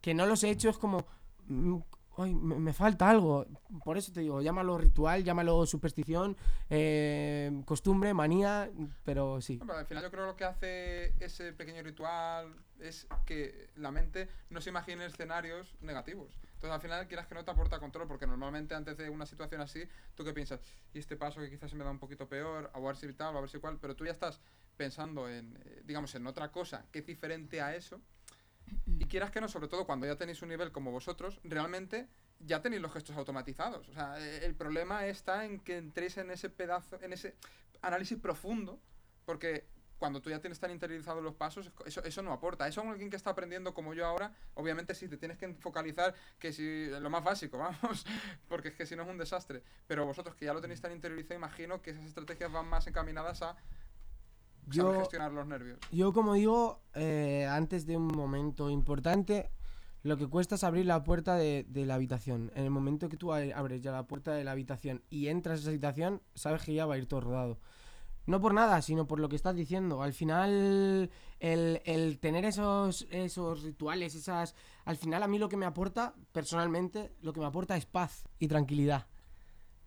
Que 0.00 0.14
no 0.14 0.24
los 0.24 0.42
he 0.44 0.50
hecho, 0.50 0.70
es 0.70 0.78
como... 0.78 1.04
mm, 1.46 1.80
ay, 2.18 2.34
me, 2.34 2.72
falta 2.72 3.08
algo. 3.08 3.46
Por 3.84 3.96
eso 3.96 4.12
te 4.12 4.20
digo, 4.20 4.40
llámalo 4.40 4.78
ritual, 4.78 5.24
llámalo 5.24 5.66
superstición, 5.66 6.36
eh, 6.70 7.62
costumbre, 7.64 8.14
manía, 8.14 8.70
pero 9.04 9.40
sí. 9.40 9.60
Al 9.68 9.86
final 9.86 10.02
yo 10.02 10.10
creo 10.10 10.24
que 10.24 10.30
lo 10.30 10.36
que 10.36 10.44
hace 10.44 11.24
ese 11.24 11.52
pequeño 11.52 11.82
ritual 11.82 12.54
es 12.80 13.06
que 13.24 13.70
la 13.76 13.90
mente 13.90 14.28
no 14.50 14.60
se 14.60 14.70
imagine 14.70 15.06
escenarios 15.06 15.74
negativos. 15.80 16.38
Entonces 16.54 16.70
al 16.70 16.80
final 16.80 17.06
quieras 17.06 17.26
que 17.26 17.34
no 17.34 17.44
te 17.44 17.50
aporta 17.50 17.78
control, 17.78 18.08
porque 18.08 18.26
normalmente 18.26 18.74
antes 18.74 18.96
de 18.96 19.10
una 19.10 19.26
situación 19.26 19.60
así, 19.60 19.84
tú 20.14 20.24
qué 20.24 20.32
piensas, 20.32 20.60
y 20.92 20.98
este 20.98 21.16
paso 21.16 21.40
que 21.40 21.50
quizás 21.50 21.70
se 21.70 21.76
me 21.76 21.84
da 21.84 21.90
un 21.90 21.98
poquito 21.98 22.28
peor, 22.28 22.70
a 22.72 22.80
ver 22.80 22.96
si 22.96 23.12
tal, 23.12 23.36
a 23.36 23.40
ver 23.40 23.50
si 23.50 23.58
cual, 23.58 23.78
pero 23.80 23.94
tú 23.94 24.04
ya 24.04 24.12
estás 24.12 24.40
pensando 24.76 25.28
en, 25.28 25.56
eh, 25.64 25.82
digamos, 25.84 26.14
en 26.14 26.26
otra 26.26 26.50
cosa 26.50 26.86
que 26.90 27.00
es 27.00 27.06
diferente 27.06 27.60
a 27.60 27.74
eso. 27.74 28.00
Y 28.86 29.06
quieras 29.06 29.30
que 29.30 29.40
no, 29.40 29.48
sobre 29.48 29.68
todo 29.68 29.86
cuando 29.86 30.06
ya 30.06 30.16
tenéis 30.16 30.42
un 30.42 30.48
nivel 30.48 30.72
como 30.72 30.90
vosotros, 30.90 31.40
realmente 31.44 32.08
ya 32.40 32.62
tenéis 32.62 32.82
los 32.82 32.92
gestos 32.92 33.16
automatizados. 33.16 33.88
O 33.88 33.92
sea, 33.92 34.18
eh, 34.18 34.44
el 34.44 34.54
problema 34.54 35.06
está 35.06 35.44
en 35.44 35.60
que 35.60 35.76
entréis 35.76 36.16
en 36.18 36.30
ese 36.30 36.50
pedazo, 36.50 37.00
en 37.02 37.12
ese 37.12 37.36
análisis 37.82 38.18
profundo, 38.18 38.80
porque 39.24 39.66
cuando 39.98 40.20
tú 40.20 40.30
ya 40.30 40.40
tienes 40.40 40.58
tan 40.60 40.70
interiorizados 40.70 41.22
los 41.22 41.34
pasos, 41.34 41.70
eso, 41.86 42.02
eso 42.04 42.22
no 42.22 42.32
aporta. 42.32 42.68
Eso 42.68 42.82
a 42.82 42.90
alguien 42.90 43.10
que 43.10 43.16
está 43.16 43.30
aprendiendo 43.30 43.72
como 43.72 43.94
yo 43.94 44.04
ahora, 44.06 44.34
obviamente 44.54 44.94
sí, 44.94 45.08
te 45.08 45.16
tienes 45.16 45.38
que 45.38 45.54
focalizar, 45.54 46.14
que 46.38 46.52
si 46.52 46.86
lo 46.88 47.08
más 47.10 47.24
básico, 47.24 47.58
vamos, 47.82 48.04
porque 48.48 48.68
es 48.68 48.74
que 48.74 48.86
si 48.86 48.96
no 48.96 49.04
es 49.04 49.08
un 49.08 49.18
desastre. 49.18 49.62
Pero 49.86 50.04
vosotros 50.04 50.34
que 50.34 50.44
ya 50.44 50.52
lo 50.52 50.60
tenéis 50.60 50.80
tan 50.80 50.92
interiorizado, 50.92 51.38
imagino 51.38 51.80
que 51.80 51.90
esas 51.90 52.04
estrategias 52.04 52.52
van 52.52 52.68
más 52.68 52.86
encaminadas 52.86 53.42
a 53.42 53.56
saber 54.70 54.92
Yo, 54.94 55.00
gestionar 55.00 55.32
los 55.32 55.46
nervios. 55.46 55.78
yo 55.90 56.12
como 56.12 56.34
digo, 56.34 56.82
eh, 56.94 57.46
antes 57.50 57.86
de 57.86 57.96
un 57.96 58.06
momento 58.06 58.70
importante, 58.70 59.50
lo 60.02 60.16
que 60.16 60.26
cuesta 60.26 60.56
es 60.56 60.64
abrir 60.64 60.86
la 60.86 61.02
puerta 61.02 61.36
de, 61.36 61.64
de 61.68 61.86
la 61.86 61.94
habitación. 61.94 62.52
En 62.54 62.64
el 62.64 62.70
momento 62.70 63.08
que 63.08 63.16
tú 63.16 63.32
abres 63.32 63.80
ya 63.82 63.92
la 63.92 64.06
puerta 64.06 64.32
de 64.32 64.44
la 64.44 64.52
habitación 64.52 65.02
y 65.08 65.28
entras 65.28 65.58
a 65.58 65.62
esa 65.62 65.70
habitación, 65.70 66.20
sabes 66.34 66.62
que 66.62 66.74
ya 66.74 66.84
va 66.86 66.94
a 66.94 66.98
ir 66.98 67.06
todo 67.06 67.20
rodado. 67.22 67.58
No 68.26 68.40
por 68.40 68.54
nada, 68.54 68.80
sino 68.80 69.06
por 69.06 69.20
lo 69.20 69.28
que 69.28 69.36
estás 69.36 69.54
diciendo. 69.54 70.02
Al 70.02 70.14
final, 70.14 71.10
el, 71.40 71.82
el 71.84 72.18
tener 72.20 72.46
esos, 72.46 73.06
esos 73.10 73.62
rituales, 73.62 74.14
esas... 74.14 74.54
Al 74.86 74.96
final 74.96 75.22
a 75.22 75.28
mí 75.28 75.38
lo 75.38 75.50
que 75.50 75.58
me 75.58 75.66
aporta, 75.66 76.14
personalmente, 76.32 77.12
lo 77.20 77.34
que 77.34 77.40
me 77.40 77.46
aporta 77.46 77.76
es 77.76 77.84
paz 77.84 78.24
y 78.38 78.48
tranquilidad. 78.48 79.06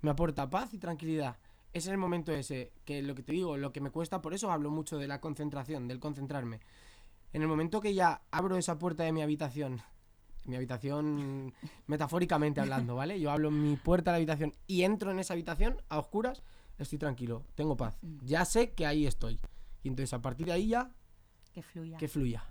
Me 0.02 0.12
aporta 0.12 0.50
paz 0.50 0.72
y 0.76 0.78
tranquilidad. 0.78 1.38
Es 1.74 1.88
el 1.88 1.98
momento 1.98 2.32
ese, 2.32 2.72
que 2.86 3.02
lo 3.04 3.14
que 3.14 3.24
te 3.24 3.34
digo, 3.34 3.58
lo 3.58 3.72
que 3.72 3.82
me 3.82 3.92
cuesta, 3.92 4.22
por 4.22 4.34
eso 4.34 4.52
hablo 4.52 4.72
mucho 4.72 4.98
de 4.98 5.08
la 5.08 5.22
concentración, 5.22 5.88
del 5.88 6.00
concentrarme. 6.00 6.60
En 7.34 7.42
el 7.42 7.48
momento 7.48 7.82
que 7.82 7.94
ya 7.94 8.22
abro 8.32 8.58
esa 8.58 8.80
puerta 8.80 9.04
de 9.04 9.12
mi 9.12 9.22
habitación, 9.22 9.82
mi 10.46 10.56
habitación 10.56 11.54
metafóricamente 11.88 12.62
hablando, 12.62 12.96
¿vale? 12.96 13.20
Yo 13.20 13.32
hablo 13.32 13.50
en 13.50 13.62
mi 13.62 13.76
puerta 13.76 14.12
de 14.12 14.14
la 14.14 14.18
habitación 14.18 14.56
y 14.66 14.84
entro 14.84 15.12
en 15.12 15.20
esa 15.20 15.34
habitación 15.34 15.82
a 15.90 16.00
oscuras, 16.00 16.42
estoy 16.80 16.98
tranquilo, 16.98 17.44
tengo 17.56 17.76
paz. 17.78 17.98
Ya 18.24 18.46
sé 18.46 18.72
que 18.72 18.86
ahí 18.86 19.06
estoy. 19.06 19.40
Y 19.84 19.90
entonces 19.90 20.14
a 20.14 20.22
partir 20.22 20.48
de 20.48 20.54
ahí 20.54 20.68
ya, 20.70 20.90
Que 21.54 21.62
fluya. 21.62 21.98
que 21.98 22.08
fluya. 22.08 22.44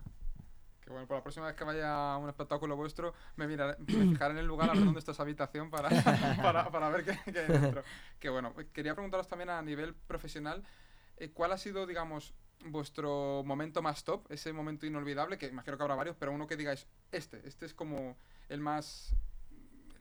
Que 0.87 0.93
bueno, 0.93 1.09
por 1.09 1.17
la 1.17 1.23
próxima 1.25 1.47
vez 1.47 1.57
que 1.57 1.65
vaya 1.65 2.15
a 2.15 2.17
un 2.17 2.29
espectáculo 2.29 2.77
vuestro, 2.77 3.13
me, 3.35 3.49
miraré, 3.49 3.77
me 3.81 4.07
fijaré 4.13 4.35
en 4.35 4.39
el 4.39 4.47
lugar 4.47 4.71
a 4.71 4.73
ver 4.73 4.85
dónde 4.85 5.01
está 5.01 5.11
esa 5.11 5.25
habitación 5.25 5.69
para, 5.69 5.89
para, 6.43 6.71
para 6.71 6.89
ver 6.91 7.05
qué, 7.05 7.33
qué 7.33 7.41
hay 7.41 7.49
dentro. 7.49 7.83
Que 8.21 8.29
bueno, 8.29 8.55
quería 8.73 8.95
preguntaros 8.95 9.27
también 9.27 9.51
a 9.51 9.61
nivel 9.63 9.97
profesional, 9.97 10.63
eh, 11.17 11.31
¿cuál 11.33 11.51
ha 11.51 11.59
sido, 11.59 11.87
digamos, 11.87 12.35
vuestro 12.67 13.43
momento 13.45 13.83
más 13.83 14.05
top? 14.05 14.31
Ese 14.31 14.53
momento 14.53 14.87
inolvidable, 14.87 15.39
que 15.39 15.49
imagino 15.49 15.77
que 15.77 15.83
habrá 15.83 15.97
varios, 15.97 16.15
pero 16.15 16.31
uno 16.31 16.47
que 16.47 16.57
digáis, 16.57 16.87
este, 17.11 17.43
este 17.49 17.67
es 17.67 17.75
como 17.75 18.17
el 18.49 18.61
más 18.61 19.13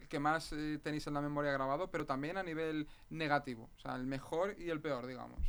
el 0.01 0.07
que 0.07 0.19
más 0.19 0.53
eh, 0.53 0.79
tenéis 0.83 1.07
en 1.07 1.15
la 1.15 1.21
memoria 1.21 1.51
grabado, 1.51 1.89
pero 1.89 2.05
también 2.05 2.37
a 2.37 2.43
nivel 2.43 2.87
negativo, 3.09 3.71
o 3.75 3.79
sea, 3.79 3.95
el 3.95 4.05
mejor 4.05 4.55
y 4.59 4.69
el 4.69 4.79
peor, 4.81 5.07
digamos. 5.07 5.39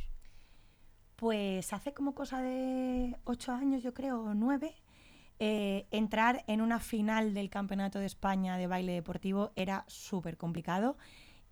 Pues 1.15 1.73
hace 1.73 1.93
como 1.93 2.15
cosa 2.15 2.41
de 2.41 3.15
ocho 3.23 3.51
años, 3.51 3.83
yo 3.83 3.93
creo, 3.93 4.33
nueve, 4.33 4.75
eh, 5.39 5.85
entrar 5.91 6.43
en 6.47 6.61
una 6.61 6.79
final 6.79 7.33
del 7.33 7.49
Campeonato 7.49 7.99
de 7.99 8.05
España 8.05 8.57
de 8.57 8.67
baile 8.67 8.93
deportivo 8.93 9.51
era 9.55 9.85
súper 9.87 10.37
complicado 10.37 10.97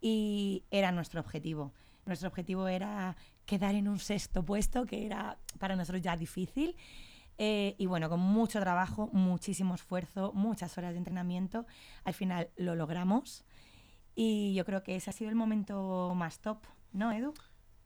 y 0.01 0.63
era 0.71 0.91
nuestro 0.91 1.19
objetivo. 1.21 1.73
Nuestro 2.05 2.29
objetivo 2.29 2.67
era 2.67 3.15
quedar 3.45 3.75
en 3.75 3.87
un 3.87 3.99
sexto 3.99 4.43
puesto, 4.43 4.85
que 4.85 5.05
era 5.05 5.37
para 5.59 5.75
nosotros 5.75 6.01
ya 6.01 6.17
difícil. 6.17 6.75
Eh, 7.37 7.75
y 7.77 7.85
bueno, 7.85 8.09
con 8.09 8.19
mucho 8.19 8.59
trabajo, 8.59 9.09
muchísimo 9.11 9.75
esfuerzo, 9.75 10.31
muchas 10.33 10.77
horas 10.77 10.93
de 10.93 10.99
entrenamiento, 10.99 11.65
al 12.03 12.13
final 12.13 12.49
lo 12.55 12.75
logramos. 12.75 13.45
Y 14.15 14.53
yo 14.53 14.65
creo 14.65 14.83
que 14.83 14.95
ese 14.95 15.09
ha 15.09 15.13
sido 15.13 15.29
el 15.29 15.35
momento 15.35 16.13
más 16.15 16.39
top, 16.39 16.59
¿no, 16.93 17.11
Edu? 17.11 17.33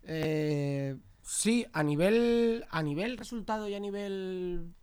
Eh, 0.04 0.96
sí, 1.24 1.66
a 1.74 1.84
nivel, 1.84 2.66
a 2.70 2.84
nivel 2.84 3.18
resultado 3.18 3.68
y 3.68 3.76
a 3.76 3.80
nivel... 3.80 4.76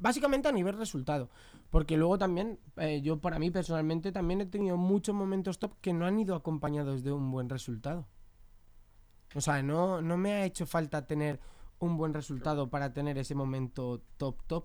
Básicamente 0.00 0.48
a 0.48 0.52
nivel 0.52 0.76
resultado. 0.76 1.30
Porque 1.70 1.96
luego 1.96 2.18
también, 2.18 2.58
eh, 2.76 3.00
yo 3.02 3.20
para 3.20 3.38
mí 3.38 3.50
personalmente 3.50 4.12
también 4.12 4.40
he 4.40 4.46
tenido 4.46 4.76
muchos 4.76 5.14
momentos 5.14 5.58
top 5.58 5.74
que 5.80 5.92
no 5.92 6.06
han 6.06 6.18
ido 6.18 6.34
acompañados 6.34 7.04
de 7.04 7.12
un 7.12 7.30
buen 7.30 7.48
resultado. 7.48 8.06
O 9.34 9.40
sea, 9.40 9.62
no, 9.62 10.00
no 10.00 10.16
me 10.16 10.32
ha 10.32 10.44
hecho 10.44 10.66
falta 10.66 11.06
tener 11.06 11.40
un 11.78 11.96
buen 11.96 12.14
resultado 12.14 12.70
para 12.70 12.92
tener 12.92 13.18
ese 13.18 13.34
momento 13.34 14.02
top 14.16 14.42
top. 14.46 14.64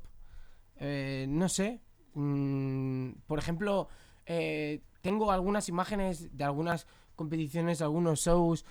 Eh, 0.78 1.26
no 1.30 1.50
sé. 1.50 1.82
mm, 2.14 3.12
por 3.28 3.40
ejemplo, 3.40 3.90
eh, 4.26 4.82
tengo 5.02 5.32
algunas 5.32 5.68
imágenes 5.68 6.36
de 6.38 6.44
algunas 6.44 6.88
competiciones, 7.16 7.82
algunos 7.82 8.22
shows 8.22 8.66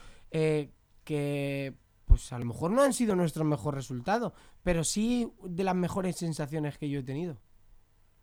que 1.04 1.76
pues 2.12 2.30
a 2.30 2.38
lo 2.38 2.44
mejor 2.44 2.70
no 2.70 2.82
han 2.82 2.92
sido 2.92 3.16
nuestro 3.16 3.42
mejor 3.42 3.74
resultado, 3.74 4.34
pero 4.62 4.84
sí 4.84 5.32
de 5.44 5.64
las 5.64 5.74
mejores 5.74 6.16
sensaciones 6.16 6.76
que 6.76 6.90
yo 6.90 7.00
he 7.00 7.02
tenido 7.02 7.38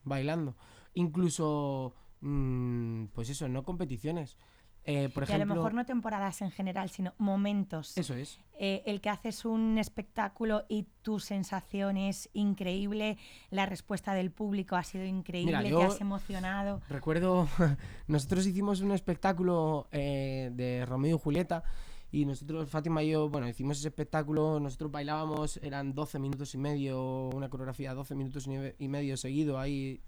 bailando. 0.03 0.55
Incluso, 0.93 1.95
mm, 2.21 3.05
pues 3.05 3.31
eso, 3.31 3.49
no 3.49 3.63
competiciones. 3.63 4.37
Eh, 4.83 5.09
por 5.09 5.23
y 5.23 5.25
a 5.25 5.35
ejemplo, 5.35 5.55
lo 5.55 5.61
mejor 5.61 5.73
no 5.73 5.85
temporadas 5.87 6.43
en 6.43 6.51
general, 6.51 6.91
sino 6.91 7.15
momentos. 7.17 7.97
eso 7.97 8.13
es. 8.13 8.39
Eh, 8.59 8.83
el 8.85 9.01
que 9.01 9.09
haces 9.09 9.43
un 9.43 9.79
espectáculo 9.79 10.65
y 10.69 10.83
tu 11.01 11.19
sensación 11.19 11.97
es 11.97 12.29
increíble, 12.33 13.17
la 13.49 13.65
respuesta 13.65 14.13
del 14.13 14.29
público 14.29 14.75
ha 14.75 14.83
sido 14.83 15.03
increíble, 15.03 15.57
Mira, 15.63 15.79
te 15.79 15.83
has 15.83 15.99
emocionado. 15.99 16.79
Recuerdo, 16.89 17.47
nosotros 18.07 18.45
hicimos 18.45 18.81
un 18.81 18.91
espectáculo 18.91 19.87
eh, 19.91 20.51
de 20.53 20.85
Romeo 20.85 21.15
y 21.15 21.19
Julieta 21.19 21.63
y 22.11 22.25
nosotros, 22.25 22.69
Fátima 22.69 23.03
y 23.03 23.11
yo, 23.11 23.29
bueno, 23.29 23.47
hicimos 23.47 23.77
ese 23.79 23.89
espectáculo, 23.89 24.59
nosotros 24.59 24.91
bailábamos, 24.91 25.57
eran 25.57 25.93
12 25.93 26.19
minutos 26.19 26.53
y 26.55 26.57
medio, 26.57 27.29
una 27.29 27.49
coreografía 27.49 27.93
12 27.93 28.15
minutos 28.15 28.47
y 28.79 28.87
medio 28.87 29.15
seguido 29.17 29.59
ahí, 29.59 30.01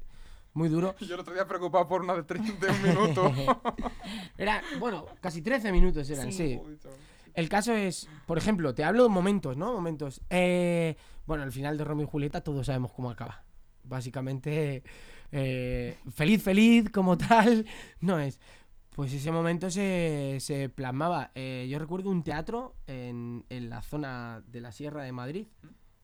muy 0.53 0.67
duro. 0.69 0.95
Yo 0.99 1.13
el 1.15 1.21
otro 1.21 1.33
día 1.33 1.47
preocupado 1.47 1.87
por 1.87 2.01
una 2.01 2.15
de 2.15 2.23
30 2.23 2.65
de 2.65 2.71
un 2.71 2.81
minuto. 2.83 3.31
Era, 4.37 4.61
bueno, 4.79 5.05
casi 5.21 5.41
13 5.41 5.71
minutos 5.71 6.09
eran, 6.09 6.31
Sí. 6.31 6.59
sí. 6.59 6.61
El 7.33 7.47
caso 7.47 7.73
es, 7.73 8.09
por 8.25 8.37
ejemplo, 8.37 8.75
te 8.75 8.83
hablo 8.83 9.03
de 9.03 9.09
momentos, 9.09 9.55
¿no? 9.55 9.71
Momentos. 9.73 10.19
Eh, 10.29 10.97
bueno, 11.25 11.43
al 11.43 11.51
final 11.53 11.77
de 11.77 11.85
Romeo 11.85 12.05
y 12.05 12.09
Julieta 12.09 12.41
todos 12.41 12.65
sabemos 12.65 12.91
cómo 12.91 13.09
acaba. 13.09 13.43
Básicamente, 13.85 14.83
eh, 15.31 15.97
feliz, 16.13 16.43
feliz 16.43 16.89
como 16.89 17.17
tal, 17.17 17.65
no 18.01 18.19
es. 18.19 18.39
Pues 18.95 19.13
ese 19.13 19.31
momento 19.31 19.69
se, 19.71 20.37
se 20.41 20.67
plasmaba. 20.69 21.31
Eh, 21.33 21.67
yo 21.69 21.79
recuerdo 21.79 22.09
un 22.09 22.23
teatro 22.23 22.75
en, 22.87 23.45
en 23.49 23.69
la 23.69 23.81
zona 23.81 24.43
de 24.47 24.59
la 24.61 24.71
Sierra 24.71 25.03
de 25.03 25.11
Madrid. 25.13 25.47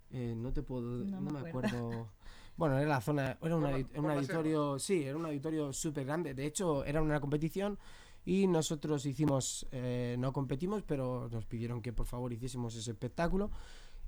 Eh, 0.09 0.33
no 0.37 0.53
te 0.53 0.63
puedo. 0.63 1.03
No 1.05 1.19
No, 1.19 1.31
me 1.31 1.41
me 1.41 1.49
acuerdo. 1.49 1.77
acuerdo. 1.77 2.11
Bueno, 2.55 2.77
era 2.79 2.87
la 2.87 3.01
zona. 3.01 3.37
Era 3.41 3.55
un, 3.57 3.65
auditorio. 4.09 4.79
Sí, 4.79 5.03
era 5.03 5.17
un 5.17 5.25
auditorio 5.25 5.73
súper 5.73 6.05
grande. 6.05 6.33
De 6.33 6.45
hecho, 6.45 6.85
era 6.85 7.01
una 7.01 7.19
competición. 7.19 7.77
Y 8.25 8.47
nosotros 8.47 9.05
hicimos. 9.05 9.67
eh, 9.71 10.15
no 10.17 10.31
competimos, 10.33 10.81
pero 10.83 11.29
nos 11.29 11.45
pidieron 11.45 11.81
que 11.81 11.93
por 11.93 12.05
favor 12.07 12.31
hiciésemos 12.33 12.73
ese 12.75 12.91
espectáculo. 12.91 13.51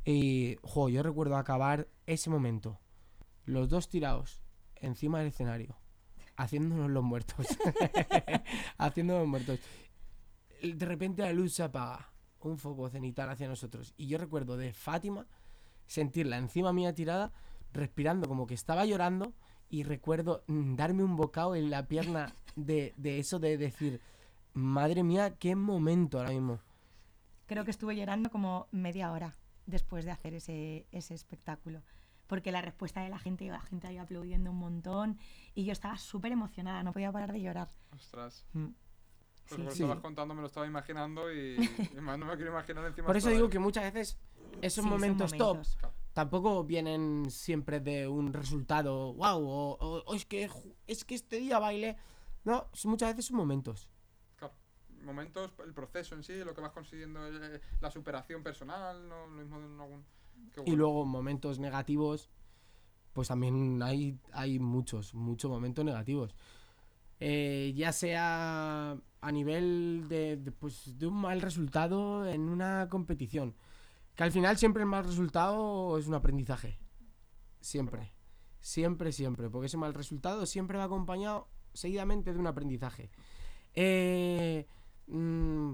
Y, 0.06 0.56
jo, 0.64 0.88
yo 0.90 1.04
recuerdo 1.04 1.36
acabar 1.36 1.88
ese 2.08 2.30
momento. 2.30 2.80
Los 3.46 3.68
dos 3.70 3.90
tirados 3.90 4.42
encima 4.78 5.20
del 5.20 5.28
escenario. 5.28 5.76
Haciéndonos 6.40 6.90
los 6.90 7.04
muertos. 7.04 7.46
haciéndonos 8.78 9.28
muertos. 9.28 9.60
De 10.64 10.86
repente 10.86 11.22
la 11.22 11.34
luz 11.34 11.54
se 11.54 11.64
apaga. 11.64 12.14
Un 12.40 12.58
foco 12.58 12.90
cenital 12.90 13.30
hacia 13.30 13.50
nosotros. 13.50 13.94
Y 13.98 14.08
yo 14.08 14.18
recuerdo 14.18 14.56
de 14.56 14.72
Fátima 14.72 15.28
sentirla 15.86 16.38
encima 16.38 16.72
mía 16.72 16.96
tirada, 16.96 17.34
respirando 17.74 18.30
como 18.30 18.48
que 18.48 18.54
estaba 18.54 18.86
llorando. 18.86 19.34
Y 19.70 19.84
recuerdo 19.84 20.46
mm, 20.48 20.76
darme 20.76 21.04
un 21.04 21.18
bocado 21.18 21.56
en 21.56 21.70
la 21.70 21.88
pierna 21.90 22.34
de, 22.56 22.94
de 22.96 23.20
eso 23.20 23.40
de 23.40 23.58
decir, 23.58 24.00
madre 24.54 25.04
mía, 25.04 25.36
qué 25.38 25.58
momento 25.58 26.20
ahora 26.20 26.32
mismo. 26.32 26.62
Creo 27.48 27.66
que 27.66 27.72
estuve 27.72 27.98
llorando 27.98 28.30
como 28.32 28.68
media 28.72 29.12
hora 29.12 29.36
después 29.66 30.06
de 30.06 30.12
hacer 30.12 30.36
ese, 30.36 30.86
ese 30.94 31.14
espectáculo. 31.16 31.82
Porque 32.30 32.52
la 32.54 32.62
respuesta 32.62 33.02
de 33.02 33.10
la 33.10 33.18
gente, 33.20 33.46
la 33.48 33.60
gente 33.60 33.88
ahí 33.88 33.98
aplaudiendo 33.98 34.52
un 34.52 34.58
montón. 34.60 35.18
Y 35.56 35.66
yo 35.66 35.74
estaba 35.74 35.98
súper 35.98 36.32
emocionada, 36.32 36.84
no 36.84 36.94
podía 36.94 37.12
parar 37.12 37.34
de 37.34 37.42
llorar. 37.42 37.70
Ostras. 37.94 38.46
Mm. 38.54 38.68
Pues 39.48 39.58
Sí. 39.60 39.64
lo 39.66 39.72
Sí. 39.72 39.82
estabas 39.84 40.00
contando, 40.02 40.36
me 40.36 40.42
lo 40.42 40.48
estaba 40.48 40.68
imaginando 40.68 41.34
y, 41.34 41.56
y 41.98 42.00
más 42.02 42.18
no 42.20 42.28
me 42.28 42.36
quiero 42.38 42.52
imaginar 42.52 42.86
encima. 42.86 43.08
Por 43.08 43.18
eso 43.18 43.30
digo 43.30 43.46
ahí. 43.46 43.50
que 43.50 43.58
muchas 43.60 43.84
veces 43.92 44.20
esos 44.62 44.84
Sí, 44.84 44.90
son 44.90 44.90
momentos 44.92 45.32
top 45.32 45.48
momentos. 45.58 45.78
tampoco 46.14 46.64
vienen 46.64 47.26
siempre 47.32 47.80
de 47.80 48.08
un 48.08 48.32
resultado 48.32 49.14
wow 49.16 49.40
o, 49.44 49.78
o- 49.80 50.04
o 50.06 50.14
es 50.16 50.26
que 50.26 50.50
es 50.86 51.04
que 51.06 51.16
este 51.16 51.38
día 51.40 51.58
baile 51.60 51.98
no 52.46 52.68
muchas 52.86 53.10
veces 53.10 53.26
son 53.26 53.38
momentos 53.38 53.90
Claro. 54.36 54.54
Momentos, 55.04 55.52
el 55.66 55.74
proceso 55.74 56.14
en 56.16 56.24
sí, 56.24 56.38
lo 56.44 56.54
que 56.54 56.62
vas 56.62 56.72
consiguiendo, 56.72 57.26
eh, 57.28 57.60
la 57.82 57.90
superación 57.90 58.44
personal, 58.44 59.08
¿no? 59.10 59.26
Lo 59.28 59.32
mismo 59.32 59.60
de 59.60 59.66
algún... 59.84 60.06
y 60.66 60.76
luego 60.76 61.06
momentos 61.06 61.60
negativos 61.60 62.30
pues 63.14 63.28
también 63.28 63.82
hay 63.82 64.18
hay 64.32 64.60
muchos 64.60 65.14
muchos 65.14 65.50
momentos 65.50 65.84
negativos. 65.86 66.36
Eh, 67.22 67.74
ya 67.76 67.92
sea 67.92 68.98
a 69.22 69.32
nivel 69.34 70.06
de, 70.08 70.38
de, 70.38 70.52
pues, 70.54 70.98
de 70.98 71.06
un 71.08 71.16
mal 71.16 71.42
resultado 71.42 72.26
en 72.26 72.48
una 72.48 72.88
competición 72.88 73.56
que 74.16 74.24
al 74.24 74.32
final 74.32 74.58
siempre 74.58 74.84
el 74.84 74.90
mal 74.90 75.04
resultado 75.04 75.98
es 75.98 76.08
un 76.08 76.14
aprendizaje. 76.14 76.80
Siempre 77.60 78.14
siempre 78.60 79.12
siempre 79.12 79.50
porque 79.50 79.68
ese 79.68 79.78
mal 79.78 79.94
resultado 79.94 80.46
siempre 80.46 80.78
va 80.78 80.86
acompañado 80.86 81.48
seguidamente 81.74 82.34
de 82.34 82.40
un 82.40 82.48
aprendizaje. 82.48 83.10
Eh, 83.74 84.66
mm, 85.08 85.74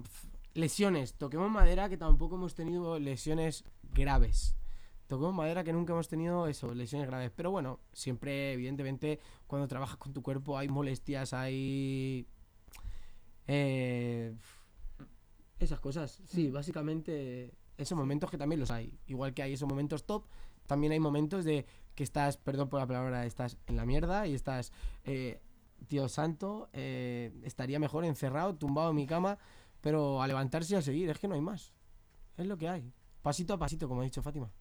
lesiones 0.53 1.15
toquemos 1.15 1.49
madera 1.49 1.89
que 1.89 1.97
tampoco 1.97 2.35
hemos 2.35 2.55
tenido 2.55 2.99
lesiones 2.99 3.63
graves 3.93 4.55
Toquemos 5.07 5.35
madera 5.35 5.63
que 5.63 5.71
nunca 5.71 5.93
hemos 5.93 6.07
tenido 6.07 6.47
eso, 6.47 6.73
lesiones 6.73 7.07
graves. 7.07 7.31
Pero 7.35 7.51
bueno, 7.51 7.79
siempre, 7.93 8.53
evidentemente, 8.53 9.19
cuando 9.45 9.67
trabajas 9.67 9.97
con 9.97 10.13
tu 10.13 10.23
cuerpo 10.23 10.57
hay 10.57 10.67
molestias, 10.67 11.33
hay. 11.33 12.27
eh, 13.47 14.35
esas 15.59 15.79
cosas. 15.79 16.21
Sí, 16.25 16.49
básicamente, 16.49 17.53
esos 17.77 17.97
momentos 17.97 18.31
que 18.31 18.37
también 18.37 18.59
los 18.59 18.71
hay. 18.71 18.97
Igual 19.05 19.33
que 19.35 19.43
hay 19.43 19.53
esos 19.53 19.69
momentos 19.69 20.05
top, 20.05 20.25
también 20.65 20.91
hay 20.91 20.99
momentos 20.99 21.45
de 21.45 21.67
que 21.93 22.03
estás, 22.03 22.37
perdón 22.37 22.69
por 22.69 22.79
la 22.79 22.87
palabra, 22.87 23.25
estás 23.27 23.57
en 23.67 23.75
la 23.75 23.85
mierda 23.85 24.25
y 24.25 24.33
estás. 24.33 24.71
eh, 25.03 25.39
Dios 25.87 26.13
santo, 26.13 26.69
eh, 26.73 27.31
estaría 27.43 27.77
mejor 27.79 28.05
encerrado, 28.05 28.55
tumbado 28.55 28.89
en 28.89 28.95
mi 28.95 29.05
cama, 29.05 29.37
pero 29.81 30.21
a 30.21 30.27
levantarse 30.27 30.73
y 30.73 30.77
a 30.77 30.81
seguir, 30.81 31.09
es 31.11 31.19
que 31.19 31.27
no 31.27 31.35
hay 31.35 31.41
más. 31.41 31.73
Es 32.37 32.47
lo 32.47 32.57
que 32.57 32.69
hay. 32.69 32.91
Pasito 33.25 33.55
a 33.55 33.57
pasito, 33.57 33.87
como 33.87 34.01
ha 34.01 34.03
dicho 34.03 34.21
Fátima. 34.21 34.51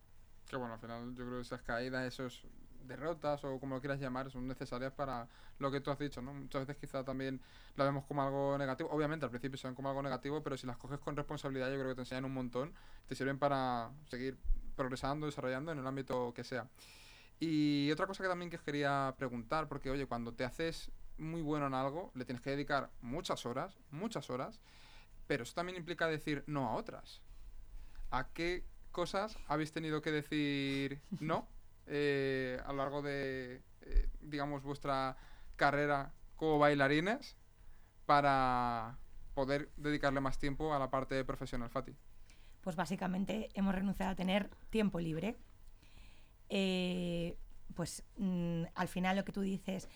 Que 0.49 0.57
bueno, 0.57 0.73
al 0.73 0.81
final 0.81 1.15
yo 1.15 1.27
creo 1.27 1.37
que 1.37 1.43
esas 1.43 1.61
caídas, 1.61 2.07
esos 2.07 2.47
derrotas 2.87 3.45
o 3.45 3.61
como 3.61 3.75
lo 3.75 3.81
quieras 3.83 4.01
llamar, 4.01 4.31
son 4.31 4.49
necesarias 4.49 4.91
para 4.91 5.29
lo 5.59 5.71
que 5.71 5.83
tú 5.83 5.91
has 5.91 5.99
dicho, 5.99 6.23
¿no? 6.23 6.33
Muchas 6.33 6.67
veces 6.67 6.81
quizá 6.81 7.05
también 7.05 7.43
la 7.77 7.85
vemos 7.85 8.07
como 8.07 8.23
algo 8.23 8.57
negativo. 8.57 8.89
Obviamente 8.91 9.27
al 9.27 9.31
principio 9.31 9.59
se 9.59 9.69
ven 9.69 9.75
como 9.75 9.91
algo 9.91 10.03
negativo, 10.03 10.43
pero 10.43 10.57
si 10.57 10.67
las 10.67 10.79
coges 10.79 10.99
con 10.99 11.15
responsabilidad 11.15 11.71
yo 11.71 11.75
creo 11.75 11.89
que 11.89 11.95
te 11.97 12.01
enseñan 12.01 12.25
un 12.25 12.33
montón, 12.33 12.73
te 13.07 13.15
sirven 13.15 13.39
para 13.39 13.91
seguir 14.09 14.39
progresando, 14.77 15.27
desarrollando 15.27 15.71
en 15.71 15.81
el 15.81 15.87
ámbito 15.87 16.33
que 16.33 16.43
sea. 16.43 16.67
Y 17.41 17.91
otra 17.91 18.07
cosa 18.07 18.23
que 18.23 18.31
también 18.31 18.51
que 18.51 18.57
quería 18.57 19.15
preguntar, 19.19 19.69
porque 19.69 19.91
oye, 19.91 20.07
cuando 20.07 20.33
te 20.33 20.47
haces 20.47 20.91
muy 21.19 21.43
bueno 21.43 21.67
en 21.67 21.75
algo, 21.75 22.13
le 22.15 22.25
tienes 22.25 22.41
que 22.41 22.49
dedicar 22.49 22.89
muchas 23.03 23.45
horas, 23.45 23.77
muchas 23.91 24.31
horas, 24.31 24.63
pero 25.27 25.43
eso 25.43 25.53
también 25.53 25.77
implica 25.77 26.07
decir 26.07 26.45
no 26.47 26.67
a 26.67 26.77
otras. 26.77 27.21
¿A 28.15 28.29
qué 28.33 28.63
cosas 28.93 29.37
habéis 29.49 29.73
tenido 29.73 30.01
que 30.01 30.13
decir 30.13 31.01
no 31.19 31.49
eh, 31.89 32.61
a 32.65 32.69
lo 32.71 32.79
largo 32.79 33.03
de, 33.03 33.61
eh, 33.81 34.09
digamos, 34.21 34.63
vuestra 34.63 35.17
carrera 35.57 36.13
como 36.37 36.61
bailarines 36.61 37.37
para 38.07 38.99
poder 39.35 39.69
dedicarle 39.77 40.21
más 40.21 40.39
tiempo 40.39 40.73
a 40.73 40.79
la 40.79 40.91
parte 40.91 41.25
profesional, 41.25 41.71
Fati? 41.71 41.93
Pues 42.61 42.77
básicamente 42.77 43.49
hemos 43.55 43.75
renunciado 43.75 44.13
a 44.13 44.15
tener 44.15 44.49
tiempo 44.71 45.01
libre. 45.01 45.37
Eh, 46.51 47.37
pues 47.75 48.05
mm, 48.17 48.63
al 48.77 48.87
final 48.87 49.17
lo 49.17 49.25
que 49.25 49.33
tú 49.33 49.41
dices 49.41 49.89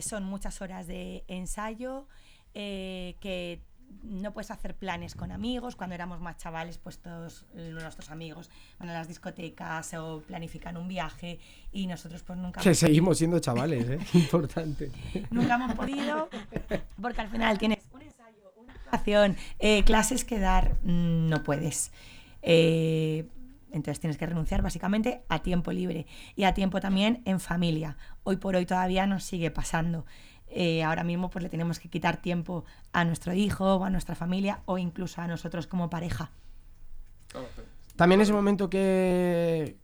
son 0.00 0.24
muchas 0.24 0.60
horas 0.60 0.88
de 0.88 1.22
ensayo, 1.28 2.08
que 2.52 3.62
no 4.02 4.32
puedes 4.32 4.50
hacer 4.50 4.74
planes 4.74 5.14
con 5.14 5.32
amigos. 5.32 5.76
Cuando 5.76 5.94
éramos 5.94 6.20
más 6.20 6.36
chavales, 6.36 6.78
pues 6.78 6.98
todos 6.98 7.46
nuestros 7.54 8.10
amigos 8.10 8.50
van 8.78 8.88
a 8.88 8.92
las 8.92 9.08
discotecas 9.08 9.94
o 9.94 10.22
planifican 10.26 10.76
un 10.76 10.88
viaje 10.88 11.38
y 11.72 11.86
nosotros 11.86 12.22
pues 12.22 12.38
nunca... 12.38 12.60
Que 12.60 12.74
seguimos 12.74 13.18
siendo 13.18 13.38
chavales, 13.38 13.88
¿eh? 13.88 13.98
Importante. 14.14 14.90
Nunca 15.30 15.54
hemos 15.54 15.74
podido, 15.74 16.28
porque 17.00 17.20
al 17.20 17.28
final 17.28 17.58
tienes 17.58 17.78
un 17.92 18.02
ensayo, 18.02 18.52
una 18.56 18.72
actuación, 18.72 19.36
eh, 19.58 19.84
clases 19.84 20.24
que 20.24 20.38
dar, 20.38 20.74
mm, 20.82 21.28
no 21.28 21.42
puedes. 21.42 21.92
Eh, 22.42 23.26
entonces 23.72 24.00
tienes 24.00 24.18
que 24.18 24.26
renunciar 24.26 24.62
básicamente 24.62 25.22
a 25.28 25.40
tiempo 25.40 25.72
libre 25.72 26.06
y 26.36 26.44
a 26.44 26.54
tiempo 26.54 26.80
también 26.80 27.22
en 27.24 27.40
familia. 27.40 27.96
Hoy 28.22 28.36
por 28.36 28.54
hoy 28.54 28.66
todavía 28.66 29.06
nos 29.06 29.24
sigue 29.24 29.50
pasando. 29.50 30.04
Eh, 30.54 30.82
ahora 30.82 31.02
mismo 31.02 31.30
pues 31.30 31.42
le 31.42 31.48
tenemos 31.48 31.78
que 31.78 31.88
quitar 31.88 32.20
tiempo 32.20 32.64
a 32.92 33.04
nuestro 33.04 33.32
hijo 33.32 33.76
o 33.76 33.84
a 33.84 33.90
nuestra 33.90 34.14
familia 34.14 34.60
o 34.66 34.76
incluso 34.78 35.20
a 35.20 35.26
nosotros 35.26 35.66
como 35.66 35.88
pareja. 35.88 36.30
También 37.96 38.20
ese 38.20 38.32
momento 38.32 38.68
que. 38.68 39.76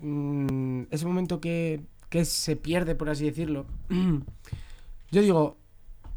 mm, 0.00 0.82
ese 0.90 1.06
momento 1.06 1.40
que, 1.40 1.82
que 2.08 2.24
se 2.24 2.56
pierde, 2.56 2.94
por 2.94 3.08
así 3.08 3.24
decirlo. 3.24 3.66
Yo 5.10 5.22
digo, 5.22 5.56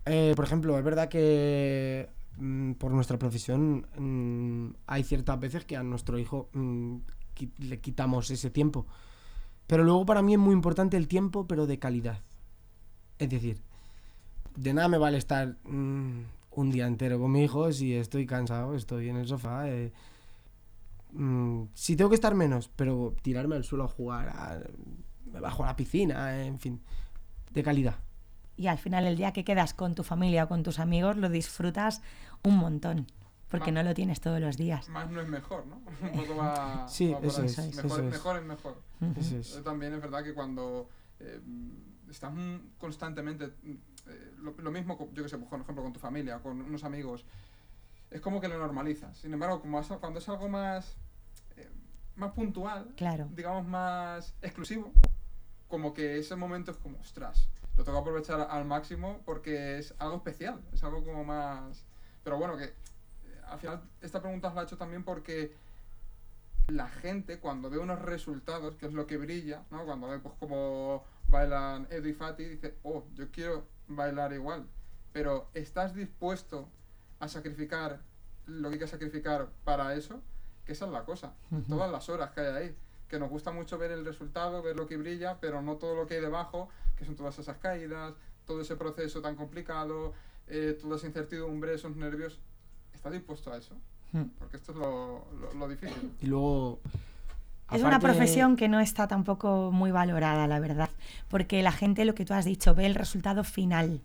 eh, 0.06 0.34
por 0.36 0.46
ejemplo, 0.46 0.78
es 0.78 0.84
verdad 0.84 1.10
que 1.10 2.10
mm, 2.38 2.74
por 2.74 2.92
nuestra 2.92 3.20
profesión 3.20 3.86
mm, 3.98 4.76
hay 4.88 5.04
ciertas 5.04 5.40
veces 5.40 5.66
que 5.66 5.78
a 5.78 5.84
nuestro 5.84 6.18
hijo 6.18 6.50
mm, 6.54 6.98
le 7.60 7.80
quitamos 7.80 8.32
ese 8.32 8.50
tiempo. 8.50 8.88
Pero 9.68 9.84
luego 9.84 10.06
para 10.06 10.22
mí 10.22 10.34
es 10.34 10.40
muy 10.40 10.54
importante 10.54 10.98
el 10.98 11.08
tiempo, 11.08 11.46
pero 11.46 11.68
de 11.68 11.78
calidad. 11.78 12.20
Es 13.20 13.30
decir, 13.30 13.60
de 14.56 14.74
nada 14.74 14.88
me 14.88 14.98
vale 14.98 15.18
estar 15.18 15.56
mm, 15.66 16.22
un 16.52 16.72
día 16.72 16.88
entero 16.88 17.20
con 17.20 17.32
mi 17.32 17.44
hijo 17.44 17.72
si 17.72 17.94
estoy 17.96 18.26
cansado, 18.26 18.76
estoy 18.76 19.10
en 19.10 19.18
el 19.18 19.28
sofá. 19.28 19.70
eh, 19.70 19.92
mm, 21.14 21.64
si 21.74 21.96
tengo 21.96 22.10
que 22.10 22.16
estar 22.16 22.36
menos, 22.36 22.70
pero 22.76 23.16
tirarme 23.22 23.56
al 23.56 23.64
suelo 23.64 23.86
a 23.86 23.88
jugar, 23.88 24.30
a- 24.30 24.60
me 25.32 25.40
bajo 25.40 25.64
a 25.64 25.68
la 25.68 25.76
piscina, 25.76 26.38
eh, 26.38 26.46
en 26.48 26.60
fin, 26.60 26.82
de 27.52 27.64
calidad. 27.64 27.96
Y 28.56 28.68
al 28.68 28.78
final 28.78 29.06
el 29.06 29.18
día 29.18 29.34
que 29.34 29.44
quedas 29.44 29.74
con 29.74 29.94
tu 29.94 30.04
familia 30.04 30.46
o 30.46 30.48
con 30.48 30.64
tus 30.64 30.80
amigos 30.80 31.18
lo 31.18 31.30
disfrutas 31.30 32.02
un 32.44 32.58
montón, 32.58 33.06
porque 33.50 33.72
no 33.72 33.84
lo 33.84 33.94
tienes 33.94 34.20
todos 34.20 34.40
los 34.42 34.58
días. 34.58 34.90
Más 34.90 35.10
no 35.12 35.22
es 35.22 35.28
mejor, 35.28 35.66
¿no? 35.68 35.76
Un 36.02 36.12
poco 36.20 36.36
va, 36.38 36.88
Sí, 36.88 37.12
va 37.14 37.20
eso 37.20 37.44
es, 37.44 37.58
Mejor, 37.76 37.86
eso 37.86 38.04
es. 38.04 38.12
mejor 38.14 38.38
es 38.38 38.44
mejor. 38.46 38.82
También 39.64 39.94
es 39.94 40.02
verdad 40.02 40.24
que 40.24 40.34
cuando 40.34 40.90
eh, 41.20 41.40
estás 42.10 42.34
constantemente, 42.78 43.48
mm, 43.48 43.72
eh, 44.08 44.32
lo, 44.40 44.52
lo 44.58 44.72
mismo, 44.72 44.98
yo 45.14 45.24
que 45.24 45.30
sé, 45.30 45.38
pues, 45.38 45.50
por 45.50 45.60
ejemplo, 45.62 45.84
con 45.84 45.94
tu 45.94 46.00
familia, 46.00 46.40
con 46.40 46.62
unos 46.62 46.84
amigos, 46.84 47.26
es 48.10 48.22
como 48.22 48.40
que 48.40 48.48
lo 48.48 48.58
normalizas. 48.58 49.18
Sin 49.18 49.34
embargo, 49.34 49.60
como 49.62 49.80
es- 49.80 49.88
cuando 49.88 50.20
es 50.20 50.30
algo 50.30 50.48
más, 50.48 50.96
eh, 51.58 51.70
más 52.16 52.32
puntual, 52.32 52.94
Claro. 52.96 53.28
digamos 53.36 53.66
más 53.68 54.34
exclusivo, 54.42 54.92
como 55.68 55.94
que 55.94 56.20
ese 56.20 56.36
momento 56.36 56.72
es 56.72 56.78
como, 56.78 56.98
ostras, 57.00 57.50
lo 57.76 57.84
tengo 57.84 57.98
que 57.98 58.02
aprovechar 58.02 58.48
al 58.50 58.66
máximo 58.66 59.22
porque 59.26 59.78
es 59.78 59.94
algo 60.00 60.16
especial, 60.18 60.62
es 60.74 60.84
algo 60.84 61.04
como 61.04 61.24
más... 61.26 61.84
Pero 62.24 62.38
bueno, 62.38 62.58
que 62.58 62.64
eh, 62.66 62.74
al 63.48 63.60
final 63.60 63.82
esta 64.02 64.22
pregunta 64.22 64.48
os 64.48 64.56
la 64.56 64.62
he 64.62 64.64
hecho 64.64 64.78
también 64.78 65.04
porque 65.04 65.54
la 66.68 66.90
gente 66.90 67.40
cuando 67.40 67.70
ve 67.70 67.78
unos 67.78 68.02
resultados, 68.02 68.76
que 68.76 68.88
es 68.88 68.94
lo 68.94 69.06
que 69.08 69.18
brilla, 69.18 69.64
¿no? 69.72 69.86
Cuando 69.86 70.08
ve 70.08 70.20
pues 70.20 70.36
como 70.40 71.04
bailan 71.28 71.88
Edu 71.90 72.08
y 72.10 72.14
Fati, 72.14 72.44
dice, 72.46 72.76
oh, 72.84 73.04
yo 73.16 73.30
quiero 73.32 73.66
bailar 73.88 74.34
igual. 74.34 74.66
Pero 75.14 75.50
¿estás 75.54 75.94
dispuesto 75.96 76.70
a 77.20 77.28
sacrificar 77.28 78.02
lo 78.46 78.70
que 78.70 78.76
hay 78.76 78.80
que 78.80 78.88
sacrificar 78.88 79.50
para 79.64 79.94
eso? 79.96 80.22
Que 80.66 80.74
esa 80.74 80.86
es 80.86 80.92
la 80.92 81.04
cosa. 81.06 81.34
Todas 81.68 81.92
las 81.92 82.10
horas 82.10 82.32
que 82.32 82.42
hay 82.42 82.48
ahí. 82.56 82.76
Que 83.08 83.20
nos 83.20 83.30
gusta 83.30 83.52
mucho 83.52 83.78
ver 83.78 83.92
el 83.92 84.04
resultado, 84.06 84.62
ver 84.62 84.76
lo 84.76 84.86
que 84.86 84.98
brilla, 84.98 85.40
pero 85.40 85.62
no 85.62 85.78
todo 85.78 85.96
lo 85.96 86.08
que 86.08 86.16
hay 86.16 86.22
debajo, 86.22 86.70
que 86.98 87.06
son 87.06 87.16
todas 87.16 87.40
esas 87.40 87.58
caídas, 87.58 88.14
todo 88.46 88.62
ese 88.62 88.76
proceso 88.76 89.22
tan 89.22 89.36
complicado, 89.38 90.14
eh, 90.48 90.78
toda 90.80 90.98
esa 90.98 91.08
incertidumbre, 91.08 91.74
esos 91.74 91.96
nervios. 91.96 92.40
¿Estás 92.94 93.14
dispuesto 93.14 93.52
a 93.52 93.58
eso? 93.58 93.76
Hmm. 94.12 94.24
Porque 94.38 94.58
esto 94.58 94.72
es 94.74 94.78
lo, 94.78 95.26
lo- 95.40 95.54
lo 95.54 95.68
difícil. 95.70 96.14
Y 96.22 96.26
luego. 96.28 96.80
Es 97.72 97.84
una 97.84 98.00
profesión 98.00 98.56
que 98.56 98.70
no 98.70 98.80
está 98.80 99.08
tampoco 99.08 99.72
muy 99.74 99.92
valorada, 99.92 100.48
la 100.48 100.60
verdad, 100.60 100.90
porque 101.28 101.62
la 101.62 101.72
gente, 101.72 102.06
lo 102.06 102.16
que 102.16 102.26
tú 102.26 102.34
has 102.34 102.46
dicho, 102.46 102.74
ve 102.74 102.86
el 102.86 102.96
resultado 102.96 103.44
final 103.44 104.02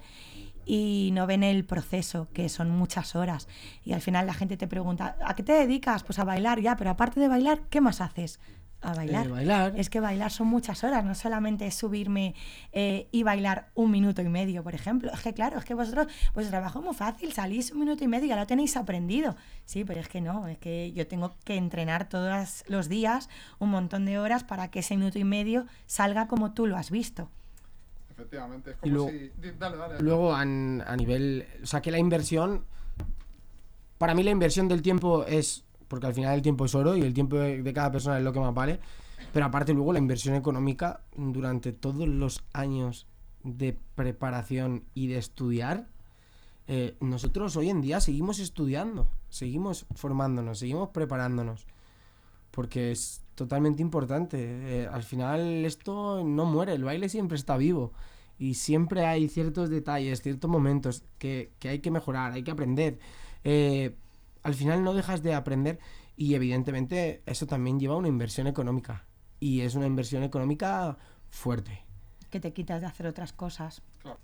y 0.65 1.11
no 1.13 1.27
ven 1.27 1.43
el 1.43 1.65
proceso, 1.65 2.29
que 2.33 2.49
son 2.49 2.71
muchas 2.71 3.15
horas. 3.15 3.49
Y 3.85 3.93
al 3.93 4.01
final 4.01 4.27
la 4.27 4.35
gente 4.35 4.57
te 4.57 4.67
pregunta, 4.67 5.17
¿a 5.25 5.35
qué 5.35 5.43
te 5.43 5.53
dedicas? 5.53 6.03
Pues 6.03 6.19
a 6.19 6.25
bailar, 6.25 6.61
ya, 6.61 6.77
pero 6.77 6.91
aparte 6.91 7.21
de 7.21 7.29
bailar, 7.29 7.61
¿qué 7.71 7.81
más 7.81 8.01
haces? 8.01 8.41
A 8.85 8.95
bailar. 8.95 9.27
Eh, 9.27 9.31
bailar. 9.31 9.73
Es 9.77 9.89
que 9.89 10.01
bailar 10.01 10.31
son 10.33 10.49
muchas 10.49 10.83
horas, 10.83 11.05
no 11.05 11.15
solamente 11.15 11.67
es 11.69 11.75
subirme 11.77 12.35
eh, 12.73 13.07
y 13.13 13.23
bailar 13.23 13.69
un 13.75 13.93
minuto 13.93 14.23
y 14.23 14.29
medio, 14.29 14.65
por 14.65 14.75
ejemplo. 14.75 15.11
Es 15.13 15.21
que 15.21 15.33
claro, 15.33 15.59
es 15.59 15.65
que 15.65 15.75
vosotros, 15.75 16.09
vuestro 16.35 16.51
trabajo 16.51 16.81
es 16.81 16.85
muy 16.85 16.95
fácil, 16.95 17.33
salís 17.33 17.71
un 17.71 17.79
minuto 17.81 18.03
y 18.03 18.09
medio 18.09 18.27
y 18.27 18.29
ya 18.31 18.37
lo 18.37 18.47
tenéis 18.47 18.77
aprendido. 18.77 19.37
Sí, 19.67 19.85
pero 19.85 20.01
es 20.01 20.09
que 20.09 20.21
no, 20.21 20.49
es 20.49 20.59
que 20.59 20.93
yo 20.93 21.07
tengo 21.07 21.35
que 21.45 21.57
entrenar 21.57 22.09
todos 22.09 22.65
los 22.67 22.89
días 22.89 23.29
un 23.61 23.71
montón 23.71 24.05
de 24.05 24.19
horas 24.19 24.43
para 24.43 24.69
que 24.69 24.81
ese 24.81 24.97
minuto 24.97 25.19
y 25.19 25.25
medio 25.25 25.67
salga 25.87 26.27
como 26.27 26.53
tú 26.53 26.67
lo 26.67 26.77
has 26.77 26.91
visto. 26.91 27.31
Efectivamente. 28.11 28.73
Es 28.73 28.77
Y 28.79 28.81
como 28.81 28.95
luego- 28.95 29.11
si... 29.11 29.31
Dale, 29.61 29.77
dale. 29.77 30.01
Luego, 30.01 30.35
an- 30.35 30.83
a, 30.87 30.97
nivel. 30.97 31.47
O 31.63 31.67
sea, 31.67 31.81
que 31.81 31.91
la 31.93 31.99
inversión. 31.99 32.65
Para 33.99 34.15
mí, 34.15 34.23
la 34.25 34.31
inversión 34.33 34.67
del 34.69 34.83
tiempo 34.83 35.25
es. 35.25 35.65
Porque 35.93 36.07
al 36.07 36.15
final 36.15 36.35
el 36.35 36.41
tiempo 36.41 36.65
es 36.65 36.75
oro 36.75 36.97
y 36.97 37.03
el 37.03 37.13
tiempo 37.13 37.37
de, 37.37 37.63
de 37.63 37.73
cada 37.75 37.93
persona 37.93 38.17
es 38.17 38.25
lo 38.25 38.33
que 38.33 38.41
más 38.41 38.55
vale. 38.55 38.81
Pero 39.31 39.45
aparte, 39.45 39.75
luego, 39.75 39.93
la 39.93 39.99
inversión 39.99 40.35
económica 40.35 41.03
durante 41.15 41.75
todos 41.75 42.09
los 42.09 42.43
años 42.55 43.07
de 43.45 43.77
preparación 43.95 44.85
y 44.95 45.09
de 45.09 45.19
estudiar. 45.19 45.89
eh, 46.67 46.97
nosotros 47.01 47.57
hoy 47.59 47.69
en 47.69 47.83
día 47.83 48.01
seguimos 48.01 48.39
estudiando, 48.39 49.07
seguimos 49.29 49.85
formándonos, 49.95 50.59
seguimos 50.61 50.89
preparándonos. 50.89 51.67
Porque 52.51 52.91
es 52.93 53.21
totalmente 53.35 53.83
importante. 53.83 54.39
eh, 54.41 54.89
al 54.91 55.03
final, 55.03 55.67
esto 55.67 56.23
no 56.25 56.47
muere, 56.47 56.73
el 56.73 56.85
baile 56.85 57.11
siempre 57.11 57.37
está 57.37 57.59
vivo. 57.59 57.93
Y 58.39 58.55
siempre 58.55 59.05
hay 59.05 59.29
ciertos 59.29 59.69
detalles, 59.69 60.23
ciertos 60.23 60.51
momentos 60.51 61.05
que, 61.19 61.53
que 61.59 61.69
hay 61.69 61.81
que 61.81 61.91
mejorar, 61.91 62.33
hay 62.33 62.43
que 62.43 62.51
aprender. 62.51 62.99
Eh, 63.45 63.95
al 64.43 64.55
final 64.55 64.83
no 64.85 64.95
dejas 64.95 65.23
de 65.23 65.35
aprender 65.35 65.79
y 66.17 66.35
evidentemente 66.35 67.23
eso 67.27 67.47
también 67.47 67.79
lleva 67.81 67.97
una 67.97 68.09
inversión 68.09 68.47
económica. 68.47 69.05
Y 69.41 69.63
es 69.63 69.75
una 69.75 69.87
inversión 69.87 70.23
económica 70.23 70.97
fuerte. 71.31 71.85
Que 72.31 72.39
te 72.41 72.53
quitas 72.53 72.81
de 72.81 72.87
hacer 72.87 73.07
otras 73.07 73.33
cosas. 73.33 73.83
Claro. 74.01 74.19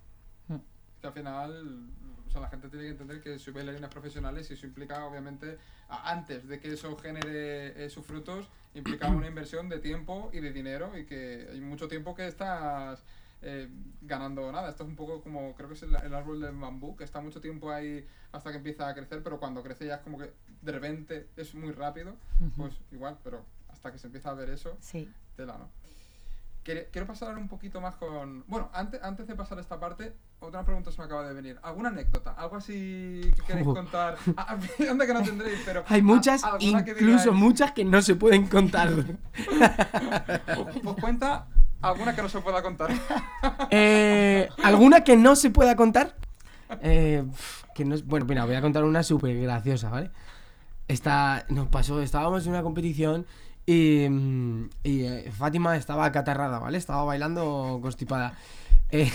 Mm. 0.48 0.56
Que 1.00 1.06
al 1.06 1.12
final, 1.12 1.88
o 2.26 2.30
sea, 2.30 2.40
la 2.40 2.48
gente 2.48 2.68
tiene 2.68 2.84
que 2.84 2.90
entender 2.92 3.20
que 3.20 3.38
soy 3.38 3.52
bailarines 3.52 3.90
profesionales 3.90 4.50
y 4.50 4.54
eso 4.54 4.66
implica, 4.66 5.04
obviamente, 5.06 5.58
a- 5.88 6.10
antes 6.10 6.46
de 6.46 6.60
que 6.60 6.72
eso 6.74 6.96
genere 6.96 7.84
eh, 7.84 7.90
sus 7.90 8.04
frutos, 8.06 8.48
implica 8.74 9.08
una 9.08 9.26
inversión 9.26 9.68
de 9.68 9.78
tiempo 9.78 10.30
y 10.32 10.40
de 10.40 10.52
dinero 10.52 10.96
y 10.96 11.04
que 11.04 11.48
hay 11.50 11.60
mucho 11.60 11.88
tiempo 11.88 12.14
que 12.14 12.26
estás 12.28 13.02
eh, 13.42 13.68
ganando 14.02 14.50
nada. 14.52 14.70
Esto 14.70 14.82
es 14.84 14.88
un 14.88 14.96
poco 14.96 15.20
como, 15.22 15.54
creo 15.54 15.68
que 15.68 15.74
es 15.74 15.82
el, 15.82 15.94
el 15.94 16.14
árbol 16.14 16.40
del 16.40 16.56
bambú, 16.56 16.96
que 16.96 17.04
está 17.04 17.20
mucho 17.20 17.40
tiempo 17.40 17.70
ahí 17.70 18.06
hasta 18.32 18.50
que 18.50 18.56
empieza 18.58 18.88
a 18.88 18.94
crecer, 18.94 19.22
pero 19.22 19.38
cuando 19.38 19.62
crece 19.62 19.86
ya 19.86 19.96
es 19.96 20.00
como 20.02 20.18
que 20.18 20.32
de 20.62 20.72
repente 20.72 21.28
es 21.36 21.54
muy 21.54 21.72
rápido, 21.72 22.14
pues 22.56 22.74
igual, 22.90 23.18
pero 23.22 23.44
hasta 23.68 23.92
que 23.92 23.98
se 23.98 24.06
empieza 24.08 24.30
a 24.30 24.34
ver 24.34 24.50
eso, 24.50 24.76
Sí. 24.80 25.10
tela, 25.36 25.56
¿no? 25.58 25.68
Quiero, 26.64 27.06
pasar 27.06 27.38
un 27.38 27.48
poquito 27.48 27.80
más 27.80 27.94
con... 27.94 28.44
Bueno, 28.46 28.68
antes, 28.74 29.02
antes 29.02 29.26
de 29.26 29.34
pasar 29.34 29.56
a 29.56 29.62
esta 29.62 29.80
parte, 29.80 30.12
otra 30.38 30.66
pregunta 30.66 30.92
se 30.92 30.98
me 30.98 31.04
acaba 31.06 31.26
de 31.26 31.32
venir. 31.32 31.58
¿Alguna 31.62 31.88
anécdota? 31.88 32.32
¿Algo 32.32 32.56
así 32.56 33.22
que 33.36 33.42
queréis 33.46 33.66
Uh. 33.66 33.72
contar? 33.74 34.18
Ah, 34.36 34.48
ah, 34.50 34.58
Anda 34.90 35.06
que 35.06 35.14
no 35.14 35.22
tendréis, 35.22 35.60
pero... 35.64 35.82
Hay 35.88 36.02
muchas, 36.02 36.42
que 36.58 36.66
incluso 36.66 36.96
digáis, 37.30 37.32
muchas 37.32 37.72
que 37.72 37.86
no 37.86 38.02
se 38.02 38.16
pueden 38.16 38.48
contar. 38.48 38.90
Pues, 39.48 40.80
pues 40.82 40.96
cuenta 41.00 41.46
alguna 41.82 42.14
que 42.14 42.22
no 42.22 42.28
se 42.28 42.40
pueda 42.40 42.62
contar. 42.62 42.90
Eh, 43.70 44.48
¿Alguna 44.62 45.04
que 45.04 45.16
no 45.16 45.36
se 45.36 45.50
pueda 45.50 45.76
contar? 45.76 46.16
Eh, 46.82 47.24
que 47.74 47.84
no 47.84 47.96
bueno, 48.04 48.26
mira, 48.26 48.44
voy 48.44 48.54
a 48.54 48.60
contar 48.60 48.84
una 48.84 49.02
súper 49.02 49.40
graciosa, 49.40 49.90
¿vale? 49.90 50.10
Esta, 50.86 51.44
nos 51.48 51.68
pasó, 51.68 52.00
estábamos 52.00 52.44
en 52.46 52.52
una 52.52 52.62
competición 52.62 53.26
y, 53.66 54.06
mm, 54.08 54.70
y, 54.82 55.02
eh, 55.02 55.32
Fátima 55.36 55.76
estaba 55.76 56.06
acatarrada, 56.06 56.58
¿vale? 56.58 56.78
Estaba 56.78 57.04
bailando 57.04 57.78
constipada. 57.82 58.32
Eh, 58.90 59.10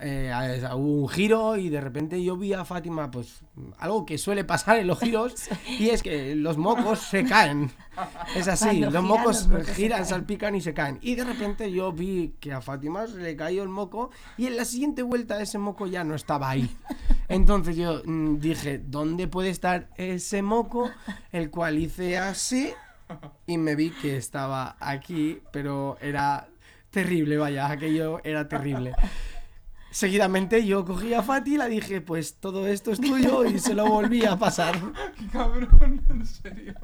eh, 0.00 0.60
hubo 0.74 1.02
un 1.02 1.08
giro 1.08 1.56
y 1.56 1.68
de 1.68 1.80
repente 1.80 2.22
yo 2.22 2.36
vi 2.36 2.52
a 2.52 2.64
Fátima, 2.64 3.10
pues 3.10 3.40
algo 3.78 4.04
que 4.04 4.18
suele 4.18 4.44
pasar 4.44 4.78
en 4.78 4.86
los 4.86 4.98
giros 4.98 5.48
y 5.78 5.90
es 5.90 6.02
que 6.02 6.34
los 6.34 6.58
mocos 6.58 7.00
se 7.00 7.24
caen. 7.24 7.70
Es 8.34 8.48
así, 8.48 8.80
los 8.80 8.90
giran, 8.90 9.04
mocos 9.04 9.46
los 9.46 9.48
mocos 9.48 9.70
giran, 9.70 10.06
salpican 10.06 10.54
y 10.54 10.60
se 10.60 10.74
caen. 10.74 10.98
Y 11.02 11.14
de 11.14 11.24
repente 11.24 11.70
yo 11.72 11.92
vi 11.92 12.34
que 12.40 12.52
a 12.52 12.60
Fátima 12.60 13.06
se 13.06 13.18
le 13.18 13.36
cayó 13.36 13.62
el 13.62 13.68
moco 13.68 14.10
y 14.36 14.46
en 14.46 14.56
la 14.56 14.64
siguiente 14.64 15.02
vuelta 15.02 15.40
ese 15.40 15.58
moco 15.58 15.86
ya 15.86 16.04
no 16.04 16.14
estaba 16.14 16.50
ahí. 16.50 16.70
Entonces 17.28 17.76
yo 17.76 18.02
mm, 18.04 18.38
dije, 18.38 18.78
¿dónde 18.78 19.28
puede 19.28 19.50
estar 19.50 19.88
ese 19.96 20.42
moco? 20.42 20.90
El 21.32 21.50
cual 21.50 21.78
hice 21.78 22.18
así 22.18 22.72
y 23.46 23.58
me 23.58 23.74
vi 23.76 23.90
que 23.90 24.16
estaba 24.16 24.76
aquí, 24.80 25.40
pero 25.52 25.96
era 26.00 26.48
terrible, 26.90 27.36
vaya, 27.36 27.70
aquello 27.70 28.20
era 28.24 28.48
terrible. 28.48 28.94
Seguidamente 29.96 30.62
yo 30.66 30.84
cogí 30.84 31.14
a 31.14 31.22
Fati 31.22 31.54
y 31.54 31.56
la 31.56 31.68
dije, 31.68 32.02
pues 32.02 32.34
todo 32.38 32.66
esto 32.66 32.92
es 32.92 33.00
tuyo 33.00 33.46
y 33.46 33.58
se 33.58 33.72
lo 33.72 33.86
volví 33.86 34.26
a 34.26 34.36
pasar. 34.36 34.74
¡Qué 35.18 35.26
cabrón! 35.32 36.02
En 36.10 36.26
serio. 36.26 36.74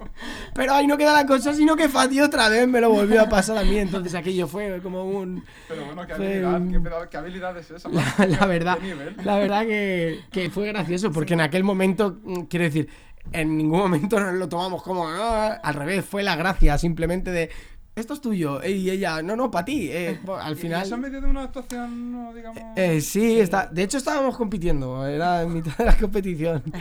Pero 0.55 0.73
ahí 0.73 0.87
no 0.87 0.97
queda 0.97 1.13
la 1.13 1.27
cosa, 1.27 1.53
sino 1.53 1.77
que 1.77 1.91
Fati 1.91 2.23
otra 2.23 2.49
vez 2.49 2.67
me 2.67 2.81
lo 2.81 2.89
volvió 2.89 3.21
a 3.21 3.29
pasar 3.29 3.59
a 3.59 3.65
mí. 3.65 3.77
Entonces 3.77 4.15
aquello 4.15 4.49
fue 4.49 4.81
como 4.83 5.05
un... 5.05 5.45
Pero 5.69 5.85
bueno, 5.85 6.07
qué 6.07 6.13
habilidad, 6.15 6.55
un- 6.59 7.09
qué, 7.11 7.17
habilidad 7.19 7.59
es 7.59 7.71
esa. 7.71 7.91
La, 7.91 8.15
¿Qué- 8.17 8.29
la 8.29 8.47
verdad, 8.47 8.79
la 9.23 9.37
verdad 9.37 9.67
que, 9.67 10.21
que 10.33 10.49
fue 10.49 10.69
gracioso 10.69 11.13
porque 11.13 11.35
en 11.35 11.43
aquel 11.43 11.65
momento, 11.65 12.19
mm, 12.25 12.45
quiero 12.45 12.65
decir, 12.65 12.89
en 13.31 13.59
ningún 13.59 13.79
momento 13.81 14.19
nos 14.19 14.33
lo 14.37 14.49
tomamos 14.49 14.83
como 14.83 15.07
"Ah", 15.07 15.61
al 15.63 15.75
revés, 15.75 16.03
fue 16.03 16.23
la 16.23 16.35
gracia 16.35 16.79
simplemente 16.79 17.31
de 17.31 17.51
esto 17.95 18.15
es 18.15 18.21
tuyo 18.23 18.65
y 18.65 18.89
ella, 18.91 19.21
no, 19.23 19.37
no, 19.37 19.51
para 19.51 19.65
ti. 19.67 19.89
eh, 19.91 20.19
bo- 20.25 20.37
al 20.37 20.55
¿Y- 20.55 20.57
final... 20.57 20.81
¿Y 20.83 20.87
eso 20.87 20.95
en 20.95 21.01
medio 21.03 21.21
de 21.21 21.27
una 21.27 21.43
actuación, 21.43 22.13
no, 22.13 22.33
digamos...? 22.33 22.63
Eh, 22.77 23.01
sí, 23.01 23.39
Está, 23.39 23.67
de 23.67 23.83
hecho 23.83 23.99
estábamos 23.99 24.37
compitiendo, 24.37 25.07
era 25.07 25.43
en 25.43 25.53
mitad 25.53 25.77
de 25.77 25.85
la 25.85 25.97
competición. 25.99 26.63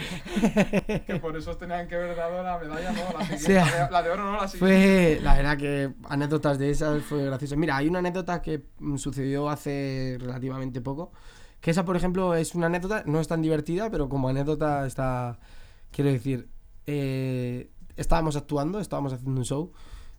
Que 1.07 1.20
por 1.22 1.36
eso 1.36 1.55
tenían 1.57 1.88
que 1.88 1.95
haber 1.95 2.16
dado 2.16 2.41
la 2.43 2.57
medalla, 2.57 2.91
¿no? 2.91 3.18
La, 3.20 3.26
siguiente, 3.26 3.45
Sí. 3.45 3.53
la, 3.53 3.86
de, 3.86 3.91
la 3.91 4.03
de 4.03 4.09
oro, 4.09 4.24
¿no? 4.32 4.38
La 4.41 4.47
siguiente. 4.47 5.18
Fue, 5.18 5.20
la 5.24 5.36
verdad 5.36 5.57
que 5.57 5.93
anécdotas 6.09 6.57
de 6.57 6.70
esas 6.70 7.03
fue 7.03 7.26
gracioso. 7.26 7.57
Mira, 7.57 7.78
hay 7.78 7.88
una 7.88 7.99
anécdota 7.99 8.41
que 8.41 8.66
mm, 8.80 8.97
sucedió 8.97 9.49
hace 9.49 10.18
relativamente 10.20 10.80
poco, 10.82 11.12
que 11.59 11.72
esa, 11.72 11.86
por 11.86 11.95
ejemplo, 11.97 12.36
es 12.36 12.55
una 12.55 12.68
anécdota, 12.68 13.03
no 13.05 13.20
es 13.20 13.28
tan 13.28 13.41
divertida, 13.41 13.89
pero 13.91 14.07
como 14.09 14.30
anécdota 14.30 14.86
está, 14.88 15.39
quiero 15.91 16.09
decir, 16.12 16.47
eh, 16.88 17.70
estábamos 17.97 18.36
actuando, 18.36 18.80
estábamos 18.80 19.14
haciendo 19.14 19.39
un 19.39 19.45
show, 19.45 19.72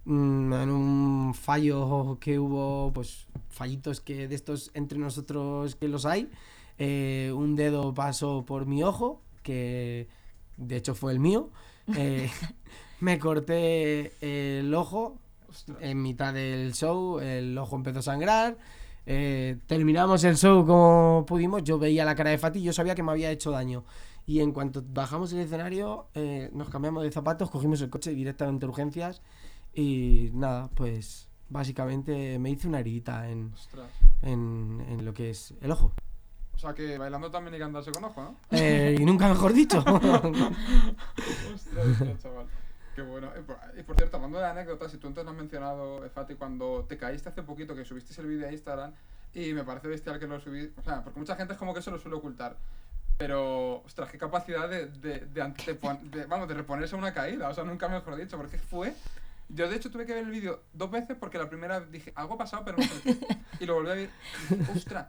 mm, 0.05 0.53
en 0.53 0.71
un 0.71 1.35
fallo 1.35 2.19
que 2.21 2.39
hubo, 2.39 2.93
pues 2.93 3.27
fallitos 3.51 4.01
que 4.01 4.29
de 4.29 4.35
estos 4.35 4.71
entre 4.75 4.99
nosotros 4.99 5.75
que 5.77 5.89
los 5.89 6.07
hay, 6.07 6.31
eh, 6.79 7.33
un 7.35 7.55
dedo 7.57 7.95
pasó 7.95 8.45
por 8.45 8.67
mi 8.67 8.83
ojo, 8.83 9.21
que 9.43 10.09
de 10.57 10.77
hecho 10.77 10.95
fue 10.95 11.13
el 11.13 11.21
mío, 11.21 11.51
eh, 11.97 12.31
me 13.01 13.19
corté 13.19 14.13
el 14.61 14.73
ojo 14.75 15.19
Ostras. 15.49 15.79
en 15.81 16.01
mitad 16.03 16.33
del 16.35 16.73
show, 16.75 17.19
el 17.21 17.57
ojo 17.59 17.77
empezó 17.77 17.99
a 18.01 18.03
sangrar. 18.03 18.57
eh, 19.07 19.59
terminamos 19.67 20.25
el 20.25 20.37
show 20.37 20.65
como 20.67 21.25
pudimos. 21.27 21.63
Yo 21.65 21.79
veía 21.79 22.05
la 22.05 22.15
cara 22.15 22.31
de 22.31 22.39
Fati 22.39 22.63
yo 22.63 22.73
sabía 22.73 22.95
que 22.95 23.03
me 23.03 23.13
había 23.13 23.31
hecho 23.31 23.51
daño. 23.51 23.85
Y 24.27 24.41
en 24.41 24.53
cuanto 24.53 24.83
bajamos 24.87 25.33
el 25.33 25.41
escenario, 25.41 26.07
eh, 26.15 26.51
nos 26.55 26.69
cambiamos 26.71 27.03
de 27.03 27.11
zapatos, 27.11 27.51
cogimos 27.51 27.81
el 27.83 27.91
coche 27.91 28.13
directamente 28.15 28.65
a 28.67 28.69
urgencias 28.69 29.21
y 29.75 30.31
nada, 30.35 30.69
pues 30.75 31.29
básicamente 31.49 32.39
me 32.39 32.51
hice 32.51 32.69
una 32.69 32.81
heridita 32.81 33.29
en, 33.29 33.53
Ostras. 33.55 33.91
en, 34.23 34.85
en 34.89 35.05
lo 35.05 35.13
que 35.15 35.31
es 35.31 35.55
el 35.61 35.71
ojo. 35.71 35.93
O 36.55 36.59
sea 36.59 36.75
que 36.75 36.97
bailando 36.99 37.31
también 37.31 37.55
hay 37.55 37.61
que 37.61 37.65
andarse 37.65 37.91
con 37.91 38.05
ojo, 38.05 38.23
¿no? 38.23 38.37
Eh, 38.51 38.97
y 38.99 39.05
nunca 39.05 39.29
mejor 39.29 39.53
dicho. 39.53 39.79
Ostras, 41.55 42.19
chaval. 42.23 42.47
Qué 42.95 43.03
bueno. 43.03 43.31
Y 43.39 43.43
por, 43.43 43.57
y 43.79 43.83
por 43.83 43.97
cierto, 43.97 44.17
hablando 44.17 44.39
de 44.39 44.47
anécdotas, 44.47 44.91
si 44.93 44.99
tú 44.99 45.07
antes 45.07 45.25
no 45.25 45.31
has 45.31 45.37
mencionado, 45.37 46.05
eh, 46.05 46.11
Fati, 46.11 46.35
cuando 46.35 46.85
te 46.89 46.97
caíste 46.99 47.31
hace 47.31 47.43
poquito, 47.43 47.75
que 47.75 47.85
subiste 47.85 48.19
el 48.21 48.27
vídeo 48.29 48.47
a 48.49 48.53
Instagram, 48.53 48.93
y 49.35 49.55
me 49.55 49.65
parece 49.65 49.89
bestial 49.89 50.19
que 50.19 50.27
lo 50.27 50.39
subí. 50.41 50.71
O 50.79 50.83
sea, 50.83 51.03
porque 51.03 51.19
mucha 51.19 51.35
gente 51.37 51.55
es 51.55 51.59
como 51.59 51.73
que 51.75 51.81
se 51.83 51.91
lo 51.91 51.99
suele 51.99 52.17
ocultar. 52.19 52.57
Pero, 53.19 53.83
ostras, 53.85 54.11
qué 54.11 54.19
capacidad 54.19 54.69
de, 54.69 54.87
de, 54.87 55.21
de, 55.21 55.55
de- 56.11 56.27
vamos, 56.27 56.49
de 56.49 56.55
reponerse 56.55 56.95
a 56.95 56.99
una 56.99 57.15
caída. 57.15 57.49
O 57.49 57.55
sea, 57.55 57.65
nunca 57.65 57.89
mejor 57.89 58.17
dicho, 58.17 58.37
porque 58.37 58.59
fue. 58.59 58.95
Yo, 59.55 59.69
de 59.69 59.77
hecho, 59.77 59.91
tuve 59.91 60.07
que 60.07 60.15
ver 60.15 60.25
el 60.25 60.31
vídeo 60.31 60.63
dos 60.73 60.91
veces 60.91 61.17
porque 61.19 61.37
la 61.39 61.49
primera 61.49 61.81
dije, 61.81 62.13
algo 62.17 62.35
ha 62.35 62.39
pasado, 62.39 62.65
pero 62.65 62.79
no 62.79 62.85
sé. 62.85 63.19
Y 63.61 63.67
lo 63.67 63.75
volví 63.75 63.91
a 63.91 63.95
ver. 63.95 64.11
ostras. 64.75 65.07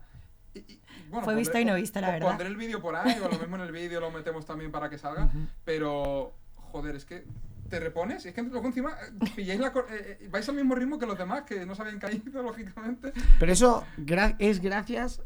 Y- 0.54 0.60
y- 0.60 0.82
bueno, 1.10 1.24
Fue 1.26 1.36
visto 1.36 1.58
y 1.58 1.66
no 1.66 1.76
visto, 1.76 2.00
la 2.02 2.12
verdad. 2.12 2.28
Pondré 2.30 2.48
el 2.48 2.58
vídeo 2.58 2.82
por 2.82 2.96
ahí, 2.96 3.18
o 3.20 3.30
lo 3.30 3.40
mismo 3.40 3.56
en 3.56 3.62
el 3.64 3.72
vídeo 3.72 4.00
lo 4.00 4.12
metemos 4.12 4.46
también 4.46 4.72
para 4.72 4.90
que 4.90 4.98
salga. 4.98 5.30
Pero, 5.66 6.34
joder, 6.56 6.96
es 6.96 7.06
que 7.06 7.26
te 7.70 7.80
repones 7.80 8.26
y 8.26 8.30
es 8.30 8.36
que 8.36 8.44
luego 8.44 8.68
encima 8.68 8.92
eh, 8.92 9.30
pilláis 9.36 9.60
la, 9.60 9.68
eh, 9.68 10.18
eh, 10.22 10.28
vais 10.30 10.48
al 10.48 10.56
mismo 10.56 10.76
ritmo 10.76 11.00
que 11.00 11.06
los 11.08 11.18
demás 11.18 11.44
que 11.44 11.66
no 11.66 11.74
se 11.76 11.82
habían 11.82 12.00
caído, 12.00 12.44
lógicamente. 12.44 13.14
Pero 13.40 13.52
eso 13.52 13.86
gra- 13.98 14.36
es 14.40 14.62
gracias 14.62 15.22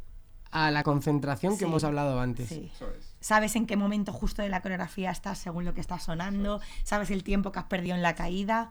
a 0.52 0.72
la 0.72 0.84
concentración 0.84 1.54
que 1.54 1.60
Sí, 1.60 1.66
hemos 1.66 1.84
hablado 1.84 2.20
antes. 2.22 2.48
Sí. 2.48 2.72
Eso 2.74 2.90
es. 2.98 3.16
Sabes 3.20 3.56
en 3.58 3.66
qué 3.68 3.76
momento 3.76 4.14
justo 4.14 4.42
de 4.42 4.50
la 4.50 4.62
coreografía 4.62 5.12
estás 5.12 5.40
según 5.40 5.66
lo 5.66 5.74
que 5.74 5.82
está 5.82 6.00
sonando, 6.00 6.62
sabes 6.84 7.12
el 7.12 7.24
tiempo 7.24 7.52
que 7.52 7.60
has 7.60 7.66
perdido 7.66 7.96
en 7.96 8.02
la 8.02 8.16
caída 8.16 8.70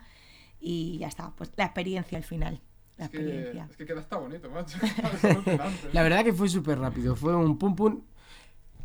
y 0.60 0.98
ya 0.98 1.08
está. 1.08 1.30
Pues 1.36 1.50
la 1.56 1.64
experiencia 1.64 2.16
al 2.18 2.24
final. 2.24 2.60
La 2.96 3.04
Es 3.06 3.10
que, 3.10 3.16
experiencia. 3.18 3.66
es 3.70 3.76
que 3.76 3.84
queda 3.86 4.00
hasta 4.00 4.16
bonito, 4.16 4.50
macho. 4.50 4.78
La 5.92 6.02
verdad 6.02 6.24
que 6.24 6.32
fue 6.32 6.48
súper 6.48 6.78
rápido, 6.78 7.14
fue 7.16 7.34
un 7.36 7.58
pum 7.58 7.74
pum 7.76 8.00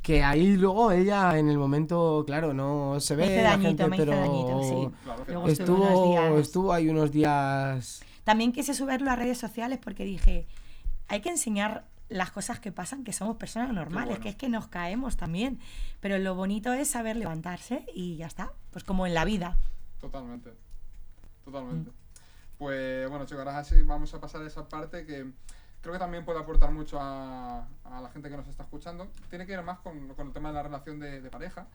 que 0.02 0.24
ahí 0.24 0.58
luego 0.58 0.92
ella 0.92 1.38
en 1.38 1.48
el 1.48 1.58
momento, 1.60 2.24
claro, 2.26 2.54
no 2.56 3.00
se 3.00 3.16
ve 3.16 3.26
Me 3.28 3.32
hice 3.34 3.44
la 3.44 3.50
dañito, 3.52 3.68
gente, 3.70 3.88
me 3.88 3.96
hice 3.96 4.06
pero 4.06 4.18
dañito, 4.18 4.64
sí. 4.64 4.96
Claro 5.04 5.46
que 5.46 5.52
estuvo, 5.52 6.10
días- 6.12 6.40
estuvo 6.42 6.74
ahí 6.74 6.90
unos 6.90 7.12
días 7.12 8.02
También 8.24 8.52
quise 8.52 8.74
subirlo 8.74 9.12
a 9.12 9.16
redes 9.16 9.38
sociales 9.38 9.78
porque 9.82 10.04
dije, 10.04 10.48
hay 11.08 11.22
que 11.22 11.30
enseñar 11.30 11.86
las 12.10 12.32
cosas 12.32 12.60
que 12.60 12.72
pasan, 12.72 13.04
que 13.04 13.14
somos 13.14 13.38
personas 13.38 13.72
normales, 13.74 14.10
bueno. 14.10 14.24
que 14.24 14.30
es 14.30 14.36
que 14.36 14.50
nos 14.50 14.68
caemos 14.68 15.16
también. 15.18 15.60
Pero 16.02 16.18
lo 16.18 16.36
bonito 16.36 16.74
es 16.74 16.90
saber 16.90 17.16
levantarse 17.16 17.86
y 17.96 18.18
ya 18.18 18.26
está. 18.26 18.52
Pues 18.72 18.84
como 18.84 19.06
en 19.08 19.14
la 19.14 19.24
vida. 19.24 19.58
Totalmente. 20.02 20.52
Mm. 21.42 21.46
Totalmente. 21.46 21.92
Pues 22.58 23.10
bueno, 23.10 23.26
chicos, 23.26 23.46
ahora 23.46 23.64
sí 23.64 23.82
vamos 23.82 24.14
a 24.14 24.20
pasar 24.20 24.42
a 24.44 24.48
esa 24.48 24.70
parte 24.70 25.06
que 25.06 25.32
creo 25.82 25.94
que 25.94 26.00
también 26.00 26.24
puede 26.24 26.40
aportar 26.40 26.72
mucho 26.72 27.00
a, 27.00 27.68
a 27.84 28.02
la 28.02 28.10
gente 28.10 28.30
que 28.30 28.38
nos 28.38 28.48
está 28.48 28.64
escuchando. 28.64 29.08
Tiene 29.30 29.46
que 29.46 29.56
ver 29.56 29.66
más 29.66 29.80
con, 29.80 30.10
con 30.10 30.28
el 30.28 30.34
tema 30.34 30.50
de 30.50 30.56
la 30.56 30.64
relación 30.64 31.00
de, 31.00 31.22
de 31.22 31.30
pareja. 31.30 31.68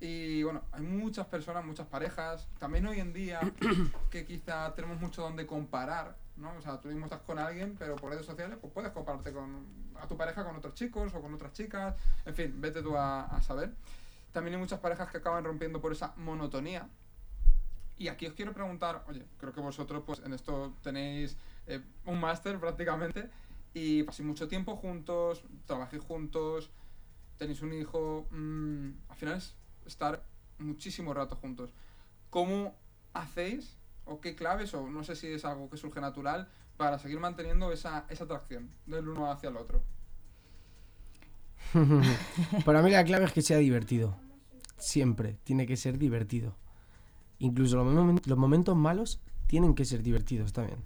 Y 0.00 0.42
bueno, 0.44 0.62
hay 0.72 0.82
muchas 0.82 1.26
personas, 1.26 1.64
muchas 1.64 1.86
parejas, 1.86 2.48
también 2.58 2.86
hoy 2.86 3.00
en 3.00 3.12
día, 3.12 3.40
que 4.10 4.24
quizá 4.24 4.72
tenemos 4.74 4.98
mucho 4.98 5.20
donde 5.20 5.46
comparar, 5.46 6.16
¿no? 6.36 6.54
O 6.56 6.62
sea, 6.62 6.80
tú 6.80 6.88
mismo 6.88 7.04
estás 7.04 7.20
con 7.20 7.38
alguien, 7.38 7.76
pero 7.78 7.96
por 7.96 8.10
redes 8.10 8.24
sociales 8.24 8.56
pues 8.58 8.72
puedes 8.72 8.92
compararte 8.92 9.30
con, 9.30 9.66
a 10.00 10.06
tu 10.06 10.16
pareja 10.16 10.42
con 10.42 10.56
otros 10.56 10.74
chicos 10.74 11.12
o 11.14 11.20
con 11.20 11.34
otras 11.34 11.52
chicas, 11.52 11.94
en 12.24 12.34
fin, 12.34 12.60
vete 12.60 12.82
tú 12.82 12.96
a, 12.96 13.26
a 13.26 13.42
saber. 13.42 13.74
También 14.32 14.54
hay 14.54 14.60
muchas 14.60 14.80
parejas 14.80 15.10
que 15.10 15.18
acaban 15.18 15.44
rompiendo 15.44 15.82
por 15.82 15.92
esa 15.92 16.14
monotonía, 16.16 16.88
y 18.00 18.08
aquí 18.08 18.26
os 18.26 18.32
quiero 18.32 18.54
preguntar, 18.54 19.04
oye, 19.08 19.26
creo 19.36 19.52
que 19.52 19.60
vosotros 19.60 20.02
pues 20.06 20.20
en 20.24 20.32
esto 20.32 20.74
tenéis 20.82 21.36
eh, 21.66 21.82
un 22.06 22.18
máster 22.18 22.58
prácticamente 22.58 23.28
y 23.74 24.04
paséis 24.04 24.26
mucho 24.26 24.48
tiempo 24.48 24.74
juntos, 24.74 25.44
trabajéis 25.66 26.02
juntos, 26.02 26.70
tenéis 27.36 27.60
un 27.60 27.74
hijo, 27.74 28.26
mm, 28.30 28.90
al 29.06 29.16
final 29.16 29.36
es 29.36 29.54
estar 29.84 30.24
muchísimo 30.58 31.12
rato 31.12 31.36
juntos. 31.36 31.74
¿Cómo 32.30 32.74
hacéis 33.12 33.76
o 34.06 34.22
qué 34.22 34.34
claves 34.34 34.72
o 34.72 34.88
no 34.88 35.04
sé 35.04 35.14
si 35.14 35.26
es 35.26 35.44
algo 35.44 35.68
que 35.68 35.76
surge 35.76 36.00
natural 36.00 36.48
para 36.78 36.98
seguir 36.98 37.20
manteniendo 37.20 37.70
esa 37.70 38.06
atracción 38.08 38.70
del 38.86 39.08
uno 39.08 39.30
hacia 39.30 39.50
el 39.50 39.58
otro? 39.58 39.82
Para 42.64 42.80
mí 42.80 42.90
la 42.90 43.04
clave 43.04 43.26
es 43.26 43.32
que 43.34 43.42
sea 43.42 43.58
divertido. 43.58 44.16
Siempre 44.78 45.38
tiene 45.44 45.66
que 45.66 45.76
ser 45.76 45.98
divertido. 45.98 46.56
Incluso 47.40 47.82
los, 47.82 48.26
los 48.26 48.38
momentos 48.38 48.76
malos 48.76 49.20
tienen 49.48 49.74
que 49.74 49.84
ser 49.84 50.02
divertidos 50.02 50.52
también. 50.52 50.78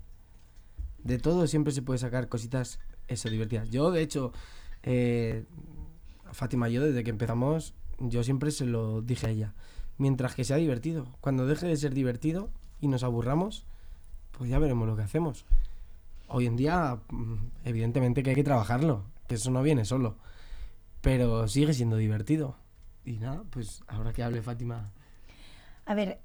De 1.03 1.19
todo 1.19 1.47
siempre 1.47 1.73
se 1.73 1.83
puede 1.83 1.99
sacar 1.99 2.29
cositas 2.29 2.81
eso 3.07 3.29
divertidas. 3.29 3.69
Yo, 3.69 3.91
de 3.91 4.01
hecho, 4.01 4.33
eh, 4.83 5.45
Fátima, 6.33 6.71
yo 6.71 6.83
desde 6.83 7.05
que 7.05 7.11
empezamos, 7.11 7.75
yo 7.99 8.25
siempre 8.25 8.51
se 8.51 8.65
lo 8.65 9.03
dije 9.03 9.27
a 9.27 9.31
ella. 9.31 9.55
Mientras 9.99 10.35
que 10.35 10.45
sea 10.45 10.57
divertido. 10.57 11.07
Cuando 11.21 11.47
deje 11.47 11.67
de 11.67 11.77
ser 11.77 11.93
divertido 11.93 12.49
y 12.81 12.89
nos 12.89 13.03
aburramos, 13.03 13.67
pues 14.33 14.49
ya 14.49 14.59
veremos 14.59 14.89
lo 14.89 14.97
que 14.97 15.03
hacemos. 15.03 15.45
Hoy 16.29 16.47
en 16.47 16.57
día, 16.57 16.99
mm, 17.11 17.35
evidentemente 17.65 18.23
que 18.23 18.31
hay 18.31 18.37
que 18.37 18.45
trabajarlo, 18.45 19.05
que 19.29 19.35
eso 19.35 19.51
no 19.51 19.63
viene 19.63 19.85
solo 19.85 20.17
pero 21.05 21.47
sigue 21.49 21.75
siendo 21.75 21.99
divertido. 21.99 22.57
Y 23.05 23.19
nada, 23.19 23.45
pues 23.51 23.85
ahora 23.87 24.15
que 24.15 24.23
hable 24.23 24.41
Fátima. 24.41 24.91
A 25.85 25.95
ver, 25.95 26.19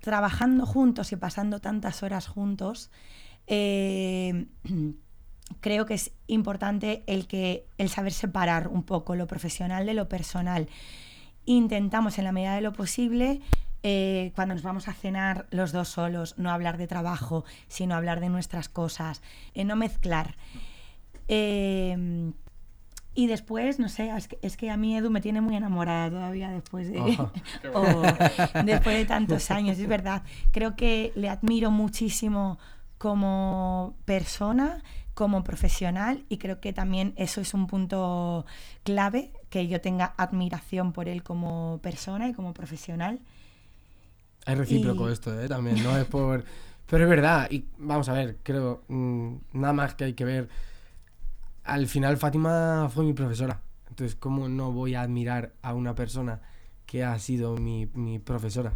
trabajando 0.00 0.66
juntos 0.66 1.12
y 1.12 1.16
pasando 1.16 1.60
tantas 1.60 2.02
horas 2.02 2.26
juntos, 2.26 2.90
eh, 3.46 4.46
creo 5.60 5.86
que 5.86 5.94
es 5.94 6.12
importante 6.26 7.04
el 7.06 7.26
que 7.26 7.66
el 7.78 7.88
saber 7.88 8.12
separar 8.12 8.68
un 8.68 8.82
poco 8.82 9.14
lo 9.14 9.26
profesional 9.26 9.86
de 9.86 9.94
lo 9.94 10.08
personal. 10.08 10.68
Intentamos 11.44 12.18
en 12.18 12.24
la 12.24 12.32
medida 12.32 12.54
de 12.54 12.62
lo 12.62 12.72
posible 12.72 13.40
eh, 13.82 14.32
cuando 14.34 14.54
nos 14.54 14.62
vamos 14.62 14.88
a 14.88 14.94
cenar 14.94 15.46
los 15.50 15.72
dos 15.72 15.88
solos, 15.88 16.38
no 16.38 16.50
hablar 16.50 16.78
de 16.78 16.86
trabajo, 16.86 17.44
sino 17.68 17.94
hablar 17.94 18.20
de 18.20 18.30
nuestras 18.30 18.70
cosas, 18.70 19.22
eh, 19.52 19.64
no 19.64 19.76
mezclar. 19.76 20.36
Y 23.14 23.26
después, 23.28 23.78
no 23.78 23.88
sé, 23.88 24.10
es 24.16 24.28
que, 24.28 24.38
es 24.42 24.56
que 24.56 24.70
a 24.70 24.76
mí 24.76 24.96
Edu 24.96 25.10
me 25.10 25.20
tiene 25.20 25.40
muy 25.40 25.56
enamorada 25.56 26.10
todavía 26.10 26.50
después 26.50 26.90
de, 26.90 26.98
Ajá. 26.98 27.32
Qué 27.62 27.68
o 27.68 27.82
bueno. 28.02 28.18
después 28.64 28.96
de 28.96 29.04
tantos 29.06 29.50
años, 29.50 29.78
es 29.78 29.86
verdad. 29.88 30.22
Creo 30.52 30.76
que 30.76 31.12
le 31.14 31.28
admiro 31.28 31.70
muchísimo 31.70 32.58
como 32.98 33.94
persona, 34.04 34.82
como 35.14 35.44
profesional 35.44 36.24
y 36.28 36.38
creo 36.38 36.60
que 36.60 36.72
también 36.72 37.12
eso 37.16 37.40
es 37.40 37.54
un 37.54 37.66
punto 37.68 38.46
clave, 38.82 39.32
que 39.50 39.68
yo 39.68 39.80
tenga 39.80 40.14
admiración 40.16 40.92
por 40.92 41.08
él 41.08 41.22
como 41.22 41.78
persona 41.82 42.28
y 42.28 42.32
como 42.32 42.52
profesional. 42.54 43.20
Es 44.46 44.58
recíproco 44.58 45.08
Y- 45.08 45.12
esto, 45.12 45.38
¿eh? 45.40 45.48
También, 45.48 45.82
no 45.82 45.96
es 45.96 46.04
por... 46.04 46.44
Pero 46.86 47.04
es 47.04 47.10
verdad, 47.10 47.50
y 47.50 47.64
vamos 47.78 48.08
a 48.10 48.12
ver, 48.12 48.36
creo, 48.42 48.82
mm, 48.88 49.34
nada 49.54 49.72
más 49.72 49.94
que 49.94 50.04
hay 50.04 50.12
que 50.12 50.24
ver. 50.26 50.48
Al 51.64 51.86
final 51.86 52.16
Fátima 52.18 52.88
fue 52.92 53.04
mi 53.04 53.14
profesora. 53.14 53.62
Entonces, 53.88 54.16
¿cómo 54.16 54.48
no 54.48 54.70
voy 54.72 54.94
a 54.94 55.02
admirar 55.02 55.54
a 55.62 55.74
una 55.74 55.94
persona 55.94 56.40
que 56.86 57.04
ha 57.04 57.18
sido 57.18 57.56
mi, 57.56 57.86
mi 57.94 58.18
profesora? 58.18 58.74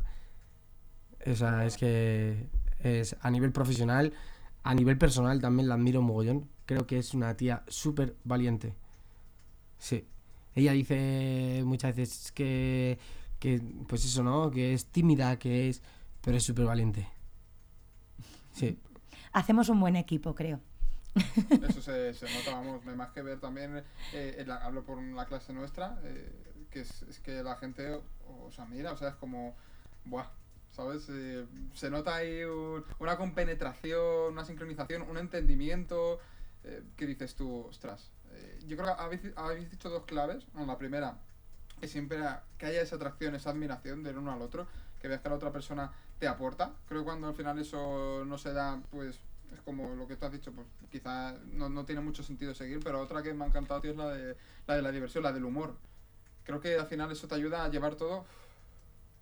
O 1.27 1.35
sea, 1.35 1.67
es 1.67 1.77
que 1.77 2.49
es 2.79 3.17
a 3.21 3.31
nivel 3.31 3.53
profesional, 3.53 4.15
a 4.63 4.75
nivel 4.75 4.97
personal 4.97 5.41
también 5.41 5.69
la 5.69 5.75
admiro 5.75 6.03
mogollón. 6.03 6.49
Creo 6.67 6.87
que 6.87 6.99
es 6.99 7.15
una 7.15 7.37
tía 7.37 7.63
súper 7.69 8.17
valiente. 8.25 8.75
Sí. 9.79 10.07
Ella 10.55 10.73
dice 10.73 11.63
muchas 11.65 11.95
veces 11.95 12.33
que, 12.33 12.99
que, 13.39 13.61
pues 13.87 14.05
eso, 14.05 14.23
¿no? 14.23 14.51
Que 14.51 14.73
es 14.73 14.87
tímida, 14.87 15.39
que 15.39 15.69
es, 15.69 15.83
pero 16.23 16.37
es 16.37 16.45
súper 16.45 16.65
valiente. 16.65 17.09
Sí. 18.53 18.79
Hacemos 19.33 19.69
un 19.69 19.81
buen 19.81 19.97
equipo, 19.97 20.35
creo. 20.35 20.61
Eso 21.69 21.83
se, 21.83 22.15
se 22.15 22.27
nota, 22.33 22.53
vamos, 22.53 22.85
más 22.85 23.11
que 23.11 23.23
ver 23.23 23.41
también, 23.41 23.83
eh, 24.13 24.45
la- 24.47 24.57
hablo 24.57 24.85
por 24.85 25.01
la 25.03 25.27
clase 25.27 25.53
nuestra, 25.53 25.99
eh, 26.05 26.67
que 26.71 26.81
es, 26.81 27.05
que 27.25 27.43
la 27.43 27.57
gente 27.57 28.01
os 28.47 28.59
admira, 28.59 28.93
o 28.93 28.97
sea, 28.97 29.09
es 29.09 29.15
como, 29.17 29.57
buah, 30.05 30.27
¿sabes? 30.71 31.07
Eh, 31.11 31.47
se 31.75 31.91
nota 31.91 32.15
ahí 32.17 32.45
un- 32.45 32.85
una 32.99 33.17
compenetración, 33.17 34.33
una 34.33 34.45
sincronización, 34.45 35.03
un 35.03 35.19
entendimiento, 35.19 36.21
eh, 36.65 36.83
que 36.97 37.07
dices 37.07 37.35
tú, 37.35 37.67
ostras, 37.69 38.11
yo 38.67 38.77
creo 38.77 38.95
que 38.95 39.03
habéis, 39.03 39.21
habéis 39.37 39.71
dicho 39.71 39.89
dos 39.89 40.05
claves, 40.05 40.45
bueno, 40.53 40.67
la 40.71 40.79
primera, 40.79 41.17
que 41.81 41.89
siempre 41.89 42.19
que 42.59 42.67
haya 42.67 42.83
esa 42.83 42.97
atracción, 42.97 43.35
esa 43.35 43.51
admiración 43.51 44.03
del 44.03 44.19
uno 44.19 44.33
al 44.33 44.43
otro, 44.43 44.67
que 45.01 45.09
veas 45.09 45.21
que 45.23 45.29
la 45.29 45.37
otra 45.37 45.51
persona 45.53 45.91
te 46.19 46.29
aporta. 46.29 46.73
Creo 46.87 47.01
que 47.01 47.05
cuando 47.07 47.29
al 47.29 47.35
final 47.35 47.59
eso 47.59 48.25
no 48.27 48.37
se 48.37 48.53
da, 48.53 48.81
pues 48.91 49.21
es 49.55 49.61
como 49.63 49.95
lo 49.95 50.07
que 50.07 50.17
tú 50.17 50.27
has 50.27 50.33
dicho, 50.33 50.53
pues 50.53 50.67
quizá 50.91 51.33
no, 51.53 51.69
no 51.69 51.85
tiene 51.85 52.01
mucho 52.01 52.23
sentido 52.23 52.55
seguir, 52.55 52.81
pero 52.83 53.01
otra 53.01 53.23
que 53.23 53.33
me 53.35 53.45
ha 53.45 53.49
encantado, 53.49 53.81
tío, 53.81 53.91
es 53.93 53.97
la 53.97 54.09
de, 54.11 54.37
la 54.67 54.77
de 54.77 54.83
la 54.83 54.91
diversión, 54.93 55.23
la 55.25 55.33
del 55.33 55.45
humor. 55.45 55.77
creo 56.45 56.61
que 56.61 56.77
al 56.79 56.87
final 56.87 57.11
eso 57.13 57.27
te 57.29 57.35
ayuda 57.35 57.65
a 57.65 57.69
llevar 57.69 57.95
todo 57.97 58.25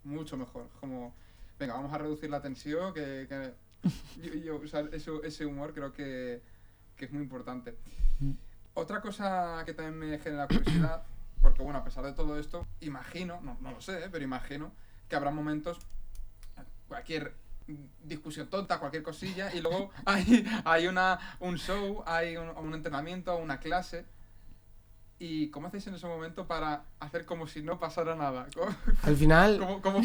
mucho 0.04 0.36
mejor. 0.36 0.68
Como, 0.80 1.14
venga, 1.58 1.74
vamos 1.74 1.92
a 1.92 1.98
reducir 1.98 2.30
la 2.30 2.40
tensión, 2.40 2.92
que, 2.94 3.26
que 3.28 3.54
yo, 4.22 4.34
yo, 4.34 4.56
o 4.56 4.66
sea, 4.66 4.80
eso- 4.92 5.22
ese 5.22 5.46
humor 5.46 5.72
creo 5.74 5.92
que, 5.92 6.42
que 6.96 7.04
es 7.06 7.12
muy 7.12 7.22
importante. 7.22 7.76
Mm. 8.20 8.32
Otra 8.74 9.00
cosa 9.00 9.62
que 9.64 9.72
también 9.74 9.98
me 9.98 10.18
genera 10.18 10.46
curiosidad, 10.46 11.02
porque 11.42 11.62
bueno, 11.62 11.78
a 11.78 11.84
pesar 11.84 12.04
de 12.04 12.12
todo 12.12 12.38
esto, 12.38 12.66
imagino, 12.80 13.40
no, 13.42 13.56
no 13.60 13.70
lo 13.72 13.80
sé, 13.80 14.04
¿eh? 14.04 14.08
pero 14.10 14.22
imagino 14.24 14.72
que 15.08 15.16
habrá 15.16 15.30
momentos, 15.30 15.78
cualquier 16.88 17.32
discusión 18.02 18.48
tonta, 18.48 18.78
cualquier 18.78 19.02
cosilla, 19.02 19.52
y 19.54 19.60
luego 19.60 19.90
hay, 20.04 20.46
hay 20.64 20.86
una, 20.86 21.18
un 21.40 21.56
show, 21.58 22.02
hay 22.06 22.36
un, 22.36 22.48
un 22.48 22.74
entrenamiento, 22.74 23.36
una 23.36 23.58
clase. 23.58 24.04
¿Y 25.18 25.48
cómo 25.48 25.68
hacéis 25.68 25.86
en 25.86 25.94
ese 25.94 26.06
momento 26.06 26.46
para 26.46 26.84
hacer 27.00 27.24
como 27.24 27.46
si 27.46 27.62
no 27.62 27.80
pasara 27.80 28.14
nada? 28.16 28.48
¿Cómo, 28.54 28.66
Al 29.02 29.16
final, 29.16 29.58
cómo, 29.58 29.80
cómo 29.80 30.00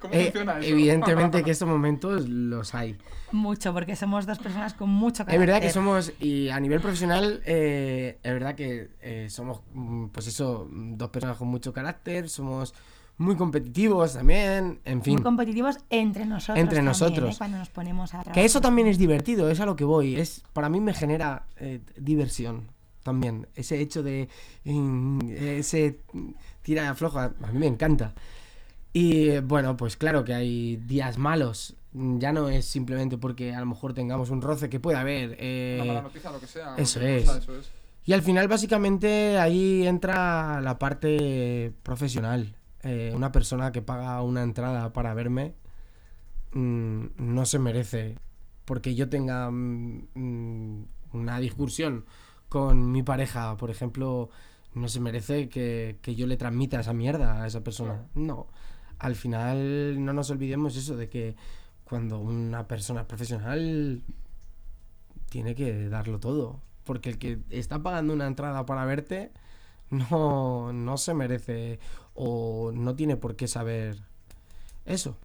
cómo 0.00 0.14
eh, 0.14 0.24
funciona 0.24 0.58
eso? 0.58 0.68
evidentemente 0.70 1.42
que 1.44 1.50
estos 1.50 1.68
momentos 1.68 2.26
los 2.26 2.74
hay. 2.74 2.96
Mucho, 3.30 3.74
porque 3.74 3.94
somos 3.94 4.24
dos 4.24 4.38
personas 4.38 4.72
con 4.72 4.88
mucho 4.88 5.22
Es 5.24 5.26
carácter. 5.26 5.40
verdad 5.46 5.60
que 5.60 5.70
somos, 5.70 6.12
y 6.18 6.48
a 6.48 6.58
nivel 6.60 6.80
profesional, 6.80 7.42
eh, 7.44 8.18
es 8.22 8.32
verdad 8.32 8.54
que 8.54 8.88
eh, 9.02 9.26
somos, 9.28 9.60
mm, 9.74 10.06
pues 10.06 10.28
eso, 10.28 10.66
mm, 10.70 10.96
dos 10.96 11.10
personas 11.10 11.36
con 11.36 11.48
mucho 11.48 11.74
carácter, 11.74 12.30
somos 12.30 12.72
muy 13.16 13.36
competitivos 13.36 14.14
también, 14.14 14.80
en 14.84 15.02
fin. 15.02 15.14
Muy 15.14 15.22
competitivos 15.22 15.78
entre 15.90 16.24
nosotros. 16.26 16.58
Entre 16.58 16.76
también, 16.76 16.84
nosotros. 16.86 17.34
¿eh? 17.34 17.38
Cuando 17.38 17.58
nos 17.58 17.68
ponemos 17.70 18.10
a 18.10 18.18
trabajar. 18.18 18.32
Que 18.34 18.44
eso 18.44 18.60
también 18.60 18.88
es 18.88 18.98
divertido, 18.98 19.48
es 19.50 19.60
a 19.60 19.66
lo 19.66 19.76
que 19.76 19.84
voy. 19.84 20.16
Es, 20.16 20.42
para 20.52 20.68
mí 20.68 20.80
me 20.80 20.92
genera 20.94 21.46
eh, 21.56 21.80
diversión 21.96 22.68
también. 23.02 23.46
Ese 23.54 23.80
hecho 23.80 24.02
de. 24.02 24.28
mm, 24.64 25.20
ese 25.30 26.00
tira 26.62 26.82
y 26.84 26.86
afloja, 26.86 27.34
a 27.42 27.52
mí 27.52 27.58
me 27.58 27.66
encanta. 27.66 28.14
Y 28.92 29.28
eh, 29.28 29.40
bueno, 29.40 29.76
pues 29.76 29.96
claro 29.96 30.24
que 30.24 30.34
hay 30.34 30.76
días 30.76 31.18
malos. 31.18 31.76
Ya 31.92 32.32
no 32.32 32.48
es 32.48 32.64
simplemente 32.64 33.18
porque 33.18 33.54
a 33.54 33.60
lo 33.60 33.66
mejor 33.66 33.94
tengamos 33.94 34.30
un 34.30 34.42
roce 34.42 34.68
que 34.68 34.80
puede 34.80 34.98
haber. 34.98 35.36
eh, 35.38 35.76
Una 35.80 35.84
mala 35.86 36.02
noticia, 36.02 36.30
lo 36.32 36.40
que 36.40 36.46
sea. 36.48 36.74
eso 36.76 36.98
cualquier 36.98 37.18
es. 37.20 37.24
cosa, 37.26 37.38
eso 37.38 37.56
es. 37.58 37.70
y 38.04 38.12
al 38.12 38.22
final, 38.22 38.48
básicamente, 38.48 39.38
ahí 39.38 39.86
entra 39.86 40.60
la 40.60 40.78
parte 40.78 41.72
profesional. 41.84 42.56
Eh, 42.84 43.12
una 43.14 43.32
persona 43.32 43.72
que 43.72 43.82
paga 43.82 44.20
una 44.22 44.42
entrada 44.42 44.92
para 44.92 45.14
verme 45.14 45.54
mm, 46.52 47.06
no 47.16 47.46
se 47.46 47.58
merece 47.58 48.18
porque 48.64 48.94
yo 48.94 49.08
tenga 49.08 49.50
mm, 49.50 50.08
mm, 50.14 50.84
una 51.12 51.38
discusión 51.40 52.04
con 52.48 52.92
mi 52.92 53.02
pareja, 53.02 53.56
por 53.56 53.70
ejemplo, 53.70 54.30
no 54.74 54.88
se 54.88 55.00
merece 55.00 55.48
que, 55.48 55.98
que 56.02 56.14
yo 56.14 56.26
le 56.26 56.36
transmita 56.36 56.80
esa 56.80 56.92
mierda 56.92 57.42
a 57.42 57.46
esa 57.46 57.64
persona. 57.64 58.06
No. 58.14 58.48
Al 58.98 59.16
final, 59.16 60.04
no 60.04 60.12
nos 60.12 60.30
olvidemos 60.30 60.76
eso 60.76 60.96
de 60.96 61.08
que 61.08 61.36
cuando 61.84 62.18
una 62.18 62.68
persona 62.68 63.00
es 63.00 63.06
profesional 63.06 64.02
tiene 65.30 65.54
que 65.54 65.88
darlo 65.88 66.20
todo. 66.20 66.60
Porque 66.84 67.10
el 67.10 67.18
que 67.18 67.40
está 67.50 67.82
pagando 67.82 68.12
una 68.12 68.26
entrada 68.26 68.66
para 68.66 68.84
verte 68.84 69.32
no, 69.90 70.72
no 70.72 70.96
se 70.96 71.14
merece 71.14 71.80
o 72.14 72.72
no 72.72 72.94
tiene 72.94 73.16
por 73.16 73.36
qué 73.36 73.48
saber 73.48 73.98
eso. 74.84 75.16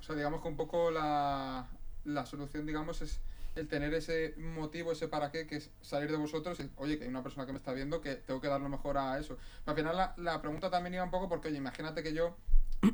O 0.00 0.02
sea, 0.02 0.14
digamos 0.14 0.40
que 0.40 0.48
un 0.48 0.56
poco 0.56 0.90
la, 0.90 1.66
la 2.04 2.26
solución, 2.26 2.66
digamos, 2.66 3.02
es 3.02 3.20
el 3.56 3.68
tener 3.68 3.94
ese 3.94 4.34
motivo, 4.36 4.92
ese 4.92 5.08
para 5.08 5.30
qué, 5.30 5.46
que 5.46 5.56
es 5.56 5.70
salir 5.80 6.10
de 6.10 6.16
vosotros 6.16 6.60
y, 6.60 6.70
oye, 6.76 6.98
que 6.98 7.04
hay 7.04 7.10
una 7.10 7.22
persona 7.22 7.46
que 7.46 7.52
me 7.52 7.58
está 7.58 7.72
viendo, 7.72 8.00
que 8.00 8.16
tengo 8.16 8.40
que 8.40 8.48
dar 8.48 8.60
lo 8.60 8.68
mejor 8.68 8.98
a 8.98 9.18
eso. 9.18 9.38
Pero 9.64 9.70
al 9.72 9.76
final 9.76 9.96
la, 9.96 10.14
la 10.18 10.40
pregunta 10.40 10.70
también 10.70 10.94
iba 10.94 11.04
un 11.04 11.10
poco 11.10 11.28
porque, 11.28 11.48
oye, 11.48 11.56
imagínate 11.56 12.02
que 12.02 12.12
yo, 12.12 12.36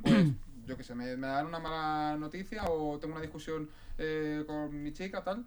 pues, 0.02 0.28
yo 0.66 0.76
qué 0.76 0.84
sé, 0.84 0.94
me, 0.94 1.16
me 1.16 1.26
dan 1.26 1.46
una 1.46 1.58
mala 1.58 2.16
noticia 2.16 2.64
o 2.64 2.98
tengo 2.98 3.14
una 3.14 3.22
discusión 3.22 3.68
eh, 3.98 4.44
con 4.46 4.82
mi 4.82 4.92
chica, 4.92 5.24
tal, 5.24 5.44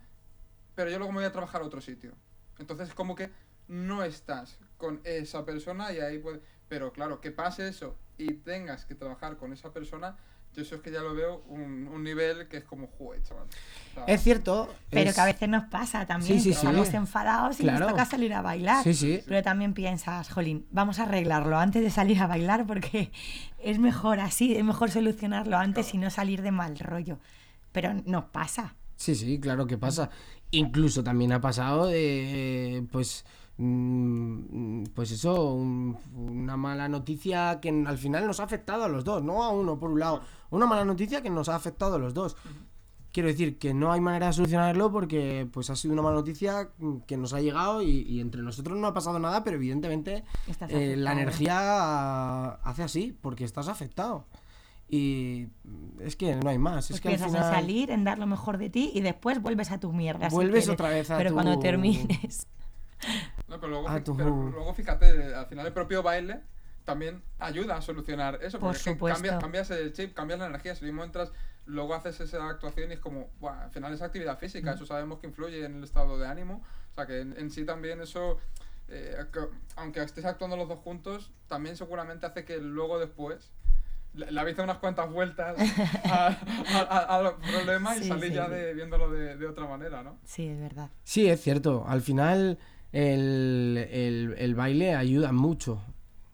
pero 0.75 0.89
yo 0.89 0.97
luego 0.97 1.13
me 1.13 1.19
voy 1.19 1.27
a 1.27 1.31
trabajar 1.31 1.61
a 1.61 1.65
otro 1.65 1.81
sitio. 1.81 2.11
Entonces, 2.59 2.93
como 2.93 3.15
que 3.15 3.31
no 3.67 4.03
estás 4.03 4.59
con 4.77 5.01
esa 5.03 5.45
persona 5.45 5.91
y 5.93 5.99
ahí 5.99 6.19
puede... 6.19 6.41
Pero 6.67 6.91
claro, 6.91 7.21
que 7.21 7.31
pase 7.31 7.67
eso 7.67 7.95
y 8.17 8.33
tengas 8.33 8.85
que 8.85 8.95
trabajar 8.95 9.37
con 9.37 9.53
esa 9.53 9.71
persona, 9.71 10.15
yo 10.53 10.61
eso 10.61 10.75
es 10.75 10.81
que 10.81 10.89
ya 10.91 11.01
lo 11.01 11.13
veo 11.13 11.43
un, 11.49 11.87
un 11.89 12.03
nivel 12.03 12.47
que 12.47 12.57
es 12.57 12.63
como, 12.63 12.87
joder, 12.97 13.21
chaval. 13.23 13.43
O 13.43 13.93
sea, 13.93 14.05
Es 14.05 14.23
cierto. 14.23 14.73
Pero 14.89 15.09
es- 15.09 15.15
que 15.15 15.21
a 15.21 15.25
veces 15.25 15.49
nos 15.49 15.65
pasa 15.65 16.05
también, 16.05 16.37
Sí, 16.39 16.39
sí, 16.39 16.49
que 16.51 16.55
sí. 16.55 16.65
estamos 16.65 16.93
enfadados 16.93 17.59
y 17.59 17.63
Claro. 17.63 17.79
nos 17.79 17.89
toca 17.89 18.05
salir 18.05 18.33
a 18.33 18.41
bailar. 18.41 18.83
Sí, 18.83 18.93
sí. 18.93 19.21
Pero 19.27 19.43
también 19.43 19.73
piensas, 19.73 20.29
jolín, 20.29 20.65
vamos 20.71 20.99
a 20.99 21.03
arreglarlo 21.03 21.57
antes 21.57 21.83
de 21.83 21.89
salir 21.89 22.19
a 22.21 22.27
bailar 22.27 22.65
porque 22.65 23.11
es 23.59 23.79
mejor 23.79 24.19
así, 24.21 24.55
es 24.55 24.63
mejor 24.63 24.89
solucionarlo 24.91 25.57
antes 25.57 25.93
y 25.93 25.97
no 25.97 26.09
salir 26.09 26.41
de 26.41 26.51
mal 26.51 26.79
rollo. 26.79 27.19
Pero 27.73 27.93
nos 28.05 28.23
pasa. 28.25 28.75
Sí, 28.95 29.13
sí, 29.13 29.37
claro 29.41 29.67
que 29.67 29.77
pasa. 29.77 30.09
Incluso 30.51 31.03
también 31.03 31.33
ha 31.33 31.41
pasado 31.41 31.87
de, 31.87 32.85
pues, 32.93 33.25
pues 33.57 35.11
eso, 35.11 35.53
un- 35.53 35.97
una 36.15 36.57
mala 36.57 36.87
noticia 36.89 37.59
que 37.61 37.69
al 37.69 37.97
final 37.97 38.27
nos 38.27 38.39
ha 38.39 38.43
afectado 38.43 38.83
a 38.83 38.89
los 38.89 39.03
dos, 39.03 39.23
no 39.23 39.43
a 39.43 39.49
uno 39.49 39.79
por 39.79 39.91
un 39.91 39.99
lado, 39.99 40.21
una 40.49 40.65
mala 40.65 40.85
noticia 40.85 41.21
que 41.21 41.29
nos 41.29 41.49
ha 41.49 41.55
afectado 41.55 41.95
a 41.95 41.99
los 41.99 42.13
dos. 42.13 42.35
Quiero 43.11 43.29
decir 43.29 43.57
que 43.57 43.73
no 43.73 43.93
hay 43.93 44.01
manera 44.01 44.27
de 44.27 44.33
solucionarlo 44.33 44.91
porque 44.91 45.47
pues 45.53 45.69
ha 45.69 45.75
sido 45.77 45.93
una 45.93 46.01
mala 46.01 46.15
noticia 46.17 46.71
mm, 46.79 46.97
que 47.07 47.15
nos 47.15 47.31
ha 47.33 47.39
llegado 47.39 47.81
y, 47.81 48.01
y 48.01 48.19
entre 48.19 48.41
nosotros 48.41 48.77
no 48.77 48.87
ha 48.87 48.93
pasado 48.93 49.19
nada, 49.19 49.41
pero 49.45 49.55
evidentemente 49.55 50.25
eh, 50.67 50.95
la 50.97 51.13
energía 51.13 52.49
hace 52.55 52.83
así 52.83 53.17
porque 53.21 53.45
estás 53.45 53.69
afectado. 53.69 54.25
Y 54.89 55.47
es 56.01 56.15
que 56.17 56.35
no 56.35 56.49
hay 56.49 56.59
más. 56.59 56.87
Pues 56.89 56.91
es 56.97 57.01
que 57.01 57.07
al 57.07 57.13
piensas 57.15 57.31
final... 57.31 57.47
en 57.47 57.55
salir, 57.61 57.89
en 57.89 58.03
dar 58.03 58.19
lo 58.19 58.27
mejor 58.27 58.57
de 58.57 58.69
ti 58.69 58.91
y 58.93 58.99
después 58.99 59.41
vuelves 59.41 59.71
a 59.71 59.79
tus 59.79 59.93
mierdas. 59.93 60.29
si 60.31 60.35
Vuelves 60.35 60.67
otra 60.67 60.89
vez 60.89 61.09
a 61.09 61.17
Pero 61.17 61.29
tu- 61.29 61.35
cuando 61.35 61.57
termines. 61.59 62.47
No, 63.47 63.59
pero 63.59 63.67
luego, 63.67 63.87
Ah, 63.87 63.97
fí- 63.99 64.03
tú- 64.03 64.17
pero 64.17 64.29
luego 64.31 64.73
fíjate, 64.73 65.33
al 65.35 65.45
final 65.45 65.65
el 65.67 65.73
propio 65.73 66.01
baile 66.01 66.41
también 66.83 67.21
ayuda 67.39 67.77
a 67.77 67.81
solucionar 67.81 68.35
eso. 68.41 68.59
Por 68.59 68.69
Porque 68.73 68.79
supuesto. 68.91 69.15
cambias, 69.17 69.39
cambias 69.41 69.71
el 69.71 69.93
chip, 69.93 70.13
cambias 70.15 70.39
la 70.39 70.47
energía. 70.47 70.75
Si 70.75 70.83
mismo 70.85 71.03
entras, 71.03 71.31
luego 71.65 71.93
haces 71.95 72.19
esa 72.21 72.47
actuación 72.49 72.91
y 72.91 72.93
es 72.95 72.99
como, 72.99 73.29
"Buah, 73.39 73.65
al 73.65 73.71
final 73.71 73.93
es 73.93 74.01
actividad 74.01 74.37
física. 74.39 74.73
Eso 74.73 74.85
sabemos 74.85 75.19
que 75.19 75.27
influye 75.27 75.63
en 75.65 75.77
el 75.77 75.83
estado 75.83 76.17
de 76.17 76.27
ánimo. 76.27 76.63
O 76.91 76.95
sea, 76.95 77.05
que 77.07 77.21
en, 77.21 77.35
en 77.37 77.49
sí 77.51 77.65
también 77.65 78.01
eso, 78.01 78.37
eh, 78.87 79.15
que- 79.33 79.47
aunque 79.75 80.01
estés 80.03 80.25
actuando 80.25 80.57
los 80.57 80.67
dos 80.67 80.79
juntos, 80.79 81.31
también 81.47 81.75
seguramente 81.75 82.25
hace 82.27 82.45
que 82.45 82.57
luego 82.57 82.99
después 82.99 83.51
le, 84.13 84.31
le 84.31 84.39
habéis 84.39 84.55
dado 84.57 84.65
unas 84.69 84.77
cuantas 84.79 85.11
vueltas 85.11 85.55
a, 86.05 86.27
a- 86.27 86.79
a- 86.81 87.17
a 87.17 87.21
los 87.21 87.33
problemas 87.33 87.97
y 87.99 88.07
salís 88.07 88.29
sí. 88.29 88.33
ya 88.35 88.47
de, 88.47 88.73
viéndolo 88.73 89.09
de, 89.11 89.35
de 89.37 89.47
otra 89.47 89.65
manera, 89.67 90.03
¿no? 90.03 90.17
Sí, 90.23 90.47
es 90.47 90.59
verdad. 90.59 90.89
Sí, 91.03 91.27
es 91.29 91.41
cierto. 91.41 91.83
Al 91.87 92.01
final 92.01 92.57
el, 92.95 93.87
el- 93.91 94.35
el 94.37 94.55
baile 94.55 94.95
ayuda 94.95 95.31
mucho, 95.33 95.81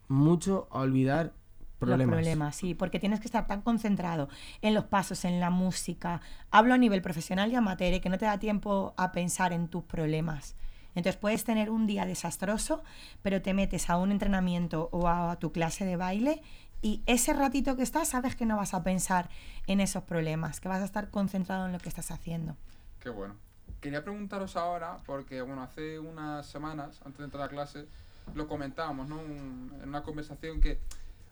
mucho 0.07 0.67
a 0.71 0.79
olvidar 0.81 1.33
problemas. 1.79 2.07
Los 2.07 2.15
problemas, 2.23 2.55
sí, 2.55 2.75
porque 2.75 2.99
tienes 2.99 3.19
que 3.19 3.25
estar 3.25 3.47
tan 3.47 3.61
concentrado 3.61 4.29
en 4.61 4.75
los 4.75 4.85
pasos, 4.85 5.25
en 5.25 5.39
la 5.39 5.49
música. 5.49 6.21
Hablo 6.51 6.75
a 6.75 6.77
nivel 6.77 7.01
profesional 7.01 7.51
y 7.51 7.55
amateur, 7.55 7.99
que 7.99 8.09
no 8.09 8.19
te 8.19 8.25
da 8.25 8.37
tiempo 8.37 8.93
a 8.97 9.11
pensar 9.11 9.53
en 9.53 9.67
tus 9.67 9.83
problemas. 9.83 10.55
Entonces 10.93 11.19
puedes 11.19 11.43
tener 11.43 11.71
un 11.71 11.87
día 11.87 12.05
desastroso, 12.05 12.83
pero 13.23 13.41
te 13.41 13.53
metes 13.55 13.89
a 13.89 13.97
un 13.97 14.11
entrenamiento 14.11 14.89
o 14.91 15.07
a, 15.07 15.37
tu 15.39 15.51
clase 15.51 15.85
de 15.85 15.95
baile 15.95 16.43
y 16.83 17.01
ese 17.07 17.33
ratito 17.33 17.75
que 17.75 17.83
estás 17.83 18.09
sabes 18.09 18.35
que 18.35 18.45
no 18.45 18.57
vas 18.57 18.73
a 18.75 18.83
pensar 18.83 19.29
en 19.65 19.79
esos 19.79 20.03
problemas, 20.03 20.59
que 20.59 20.67
vas 20.69 20.81
a 20.81 20.85
estar 20.85 21.09
concentrado 21.09 21.65
en 21.65 21.71
lo 21.71 21.79
que 21.79 21.89
estás 21.89 22.11
haciendo. 22.11 22.55
Qué 22.99 23.09
bueno. 23.09 23.35
Quería 23.81 24.03
preguntaros 24.03 24.55
ahora, 24.55 24.99
porque 25.05 25.41
bueno, 25.41 25.63
hace 25.63 25.97
unas 25.97 26.45
semanas, 26.45 27.01
antes 27.03 27.17
de 27.17 27.25
entrar 27.25 27.43
a 27.43 27.49
clase, 27.49 27.87
lo 28.35 28.47
comentábamos, 28.47 29.09
¿no? 29.09 29.19
En 29.19 29.89
una 29.89 30.03
conversación 30.03 30.61
que, 30.61 30.79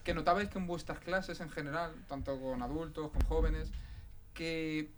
que 0.04 0.16
notabais 0.16 0.50
que 0.50 0.58
en 0.58 0.66
vuestras 0.66 0.98
clases 1.00 1.40
en 1.42 1.50
general, 1.52 1.94
tanto 2.08 2.40
con 2.42 2.62
adultos, 2.64 3.12
con 3.12 3.22
jóvenes, 3.22 3.70
que 4.34 4.90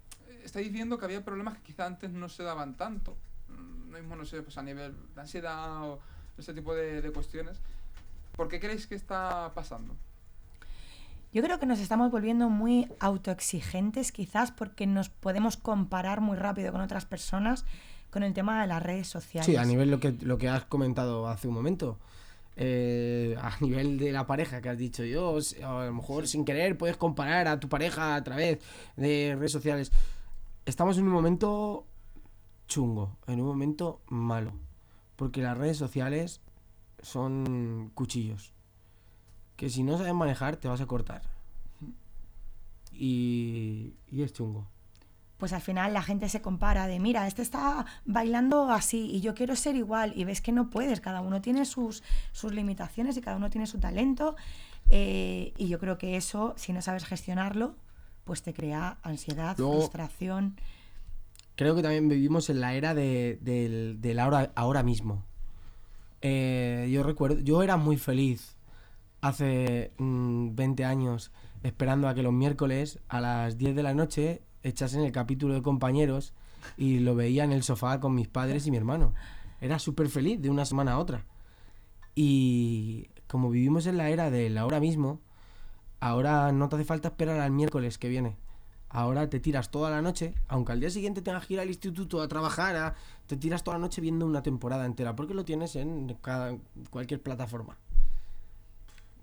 estáis 0.46 0.72
viendo 0.72 0.98
que 0.98 1.04
había 1.06 1.26
problemas 1.26 1.58
que 1.58 1.64
quizá 1.64 1.86
antes 1.86 2.10
no 2.10 2.30
se 2.30 2.44
daban 2.44 2.78
tanto. 2.78 3.18
Mm, 3.50 3.92
No 3.92 3.98
mismo, 3.98 4.16
no 4.16 4.26
sé, 4.26 4.42
pues 4.42 4.58
a 4.58 4.64
nivel 4.64 4.96
de 5.14 5.22
ansiedad 5.22 5.84
o 5.84 6.00
ese 6.38 6.54
tipo 6.54 6.74
de, 6.74 7.02
de 7.02 7.12
cuestiones. 7.12 7.60
¿Por 8.38 8.48
qué 8.48 8.62
creéis 8.62 8.88
que 8.88 8.96
está 8.96 9.52
pasando? 9.54 9.94
Yo 11.34 11.42
creo 11.42 11.60
que 11.60 11.66
nos 11.66 11.80
estamos 11.80 12.12
volviendo 12.12 12.50
muy 12.50 12.88
autoexigentes 13.00 14.12
quizás 14.12 14.52
porque 14.52 14.86
nos 14.86 15.10
podemos 15.10 15.56
comparar 15.56 16.20
muy 16.20 16.38
rápido 16.38 16.74
con 16.74 16.82
otras 16.82 17.06
personas 17.06 17.66
con 18.10 18.24
el 18.24 18.34
tema 18.34 18.62
de 18.62 18.68
las 18.68 18.84
redes 18.84 19.08
sociales. 19.08 19.46
Sí, 19.46 19.56
a 19.56 19.64
nivel 19.64 19.90
lo 19.90 20.00
que, 20.00 20.12
lo 20.12 20.38
que 20.38 20.50
has 20.50 20.66
comentado 20.66 21.28
hace 21.28 21.48
un 21.48 21.54
momento. 21.54 21.98
Eh, 22.58 23.38
a 23.42 23.56
nivel 23.62 23.98
de 23.98 24.12
la 24.12 24.28
pareja 24.28 24.62
que 24.62 24.68
has 24.68 24.78
dicho 24.78 25.06
yo, 25.06 25.38
a 25.66 25.86
lo 25.86 25.94
mejor 25.94 26.28
sin 26.28 26.44
querer 26.44 26.78
puedes 26.78 26.98
comparar 26.98 27.48
a 27.48 27.62
tu 27.62 27.70
pareja 27.70 28.16
a 28.16 28.24
través 28.26 28.60
de 28.98 29.36
redes 29.38 29.54
sociales. 29.54 29.94
Estamos 30.66 30.98
en 30.98 31.06
un 31.06 31.14
momento 31.14 31.88
chungo, 32.68 33.18
en 33.28 33.40
un 33.40 33.48
momento 33.48 34.02
malo, 34.08 34.52
porque 35.16 35.42
las 35.42 35.58
redes 35.58 35.78
sociales 35.78 36.42
son 37.02 37.90
cuchillos 37.96 38.54
que 39.62 39.70
si 39.70 39.84
no 39.84 39.96
sabes 39.96 40.14
manejar 40.16 40.58
te 40.58 40.68
vas 40.68 40.82
a 40.82 40.88
cortar. 40.88 41.22
Y, 42.92 43.94
y 44.12 44.22
es 44.24 44.34
chungo. 44.34 44.68
pues 45.38 45.54
al 45.54 45.62
final 45.62 45.94
la 45.94 46.02
gente 46.04 46.30
se 46.30 46.42
compara 46.42 46.88
de, 46.88 47.00
mira, 47.00 47.28
este 47.28 47.42
está 47.44 47.86
bailando 48.06 48.70
así 48.72 49.10
y 49.12 49.22
yo 49.22 49.34
quiero 49.36 49.56
ser 49.56 49.76
igual 49.76 50.14
y 50.16 50.24
ves 50.24 50.42
que 50.42 50.52
no 50.52 50.70
puedes, 50.70 51.00
cada 51.00 51.22
uno 51.22 51.42
tiene 51.42 51.66
sus, 51.66 52.04
sus 52.32 52.54
limitaciones 52.54 53.18
y 53.18 53.22
cada 53.22 53.38
uno 53.38 53.50
tiene 53.50 53.66
su 53.68 53.80
talento 53.80 54.36
eh, 54.90 55.54
y 55.58 55.68
yo 55.68 55.80
creo 55.80 55.98
que 55.98 56.16
eso, 56.18 56.54
si 56.58 56.74
no 56.74 56.82
sabes 56.82 57.06
gestionarlo, 57.06 57.76
pues 58.24 58.42
te 58.44 58.54
crea 58.54 58.98
ansiedad, 59.04 59.56
Luego- 59.58 59.78
frustración. 59.80 60.60
Creo 61.56 61.76
que 61.76 61.82
también 61.84 62.08
vivimos 62.10 62.50
en 62.50 62.62
la 62.62 62.74
era 62.74 62.94
de- 62.96 63.38
del, 63.42 64.02
del 64.02 64.20
ahora, 64.20 64.52
ahora 64.56 64.82
mismo. 64.84 65.24
Eh, 66.22 66.90
yo 66.92 67.04
recuerdo, 67.04 67.40
yo 67.42 67.62
era 67.64 67.78
muy 67.78 67.98
feliz 67.98 68.56
hace 69.22 69.92
mm, 69.98 70.56
20 70.56 70.86
años 70.86 71.32
esperando 71.64 72.08
a 72.08 72.14
que 72.14 72.24
los 72.24 72.34
miércoles 72.34 73.00
a 73.08 73.22
las 73.22 73.58
10 73.58 73.76
de 73.76 73.84
la 73.84 73.94
noche 73.94 74.42
echasen 74.64 75.02
el 75.02 75.12
capítulo 75.12 75.54
de 75.54 75.62
compañeros 75.62 76.34
y 76.78 77.00
lo 77.00 77.16
veía 77.16 77.44
en 77.44 77.52
el 77.52 77.64
sofá 77.64 78.00
con 78.00 78.14
mis 78.16 78.28
padres 78.28 78.66
y 78.68 78.72
mi 78.72 78.78
hermano. 78.78 79.14
Era 79.60 79.80
súper 79.80 80.10
feliz 80.10 80.42
de 80.42 80.50
una 80.50 80.66
semana 80.66 80.94
a 80.94 81.00
otra. 81.00 81.26
Y 82.16 83.08
como 83.28 83.50
vivimos 83.50 83.86
en 83.88 83.98
la 83.98 84.10
era 84.10 84.30
del 84.32 84.58
ahora 84.58 84.80
mismo, 84.80 85.20
ahora 86.00 86.52
no 86.52 86.68
te 86.70 86.76
hace 86.76 86.86
falta 86.86 87.10
esperar 87.10 87.40
al 87.40 87.52
miércoles 87.52 87.98
que 87.98 88.10
viene. 88.10 88.38
Ahora 88.90 89.30
te 89.30 89.40
tiras 89.40 89.72
toda 89.72 89.90
la 89.90 90.02
noche, 90.02 90.36
aunque 90.50 90.74
al 90.74 90.82
día 90.82 90.90
siguiente 90.90 91.22
tengas 91.22 91.46
que 91.48 91.54
ir 91.54 91.60
al 91.62 91.70
instituto 91.70 92.22
a 92.22 92.28
trabajar, 92.28 92.76
a- 92.76 92.96
te 93.28 93.38
tiras 93.38 93.64
toda 93.64 93.78
la 93.78 93.82
noche 93.82 94.02
viendo 94.02 94.26
una 94.26 94.44
temporada 94.44 94.86
entera, 94.86 95.16
porque 95.16 95.34
lo 95.34 95.46
tienes 95.46 95.78
en 95.78 96.14
cada, 96.22 96.58
cualquier 96.90 97.22
plataforma. 97.22 97.78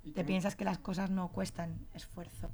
¿Y 0.09 0.13
Te 0.13 0.25
piensas 0.25 0.57
que 0.57 0.65
las 0.65 0.79
cosas 0.79 1.11
no 1.11 1.29
cuestan 1.29 1.87
esfuerzo. 1.93 2.51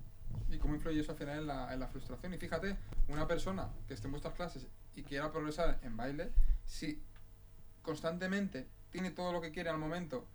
¿Y 0.49 0.59
cómo 0.59 0.75
influye 0.75 1.01
eso 1.01 1.13
al 1.13 1.19
final 1.19 1.39
en 1.39 1.47
la, 1.47 1.73
en 1.73 1.79
la 1.79 1.87
frustración? 1.87 2.35
Y 2.35 2.39
fíjate, 2.39 2.77
una 3.09 3.29
persona 3.29 3.69
que 3.87 3.95
esté 3.95 4.09
en 4.09 4.13
vuestras 4.13 4.35
clases 4.35 4.67
y 4.97 5.05
quiera 5.05 5.31
progresar 5.31 5.79
en 5.83 5.97
baile, 5.97 6.33
si 6.65 7.01
constantemente 7.81 8.67
tiene 8.91 9.13
todo 9.13 9.33
lo 9.33 9.41
que 9.41 9.53
quiere 9.53 9.71
al 9.71 9.79
momento 9.79 10.27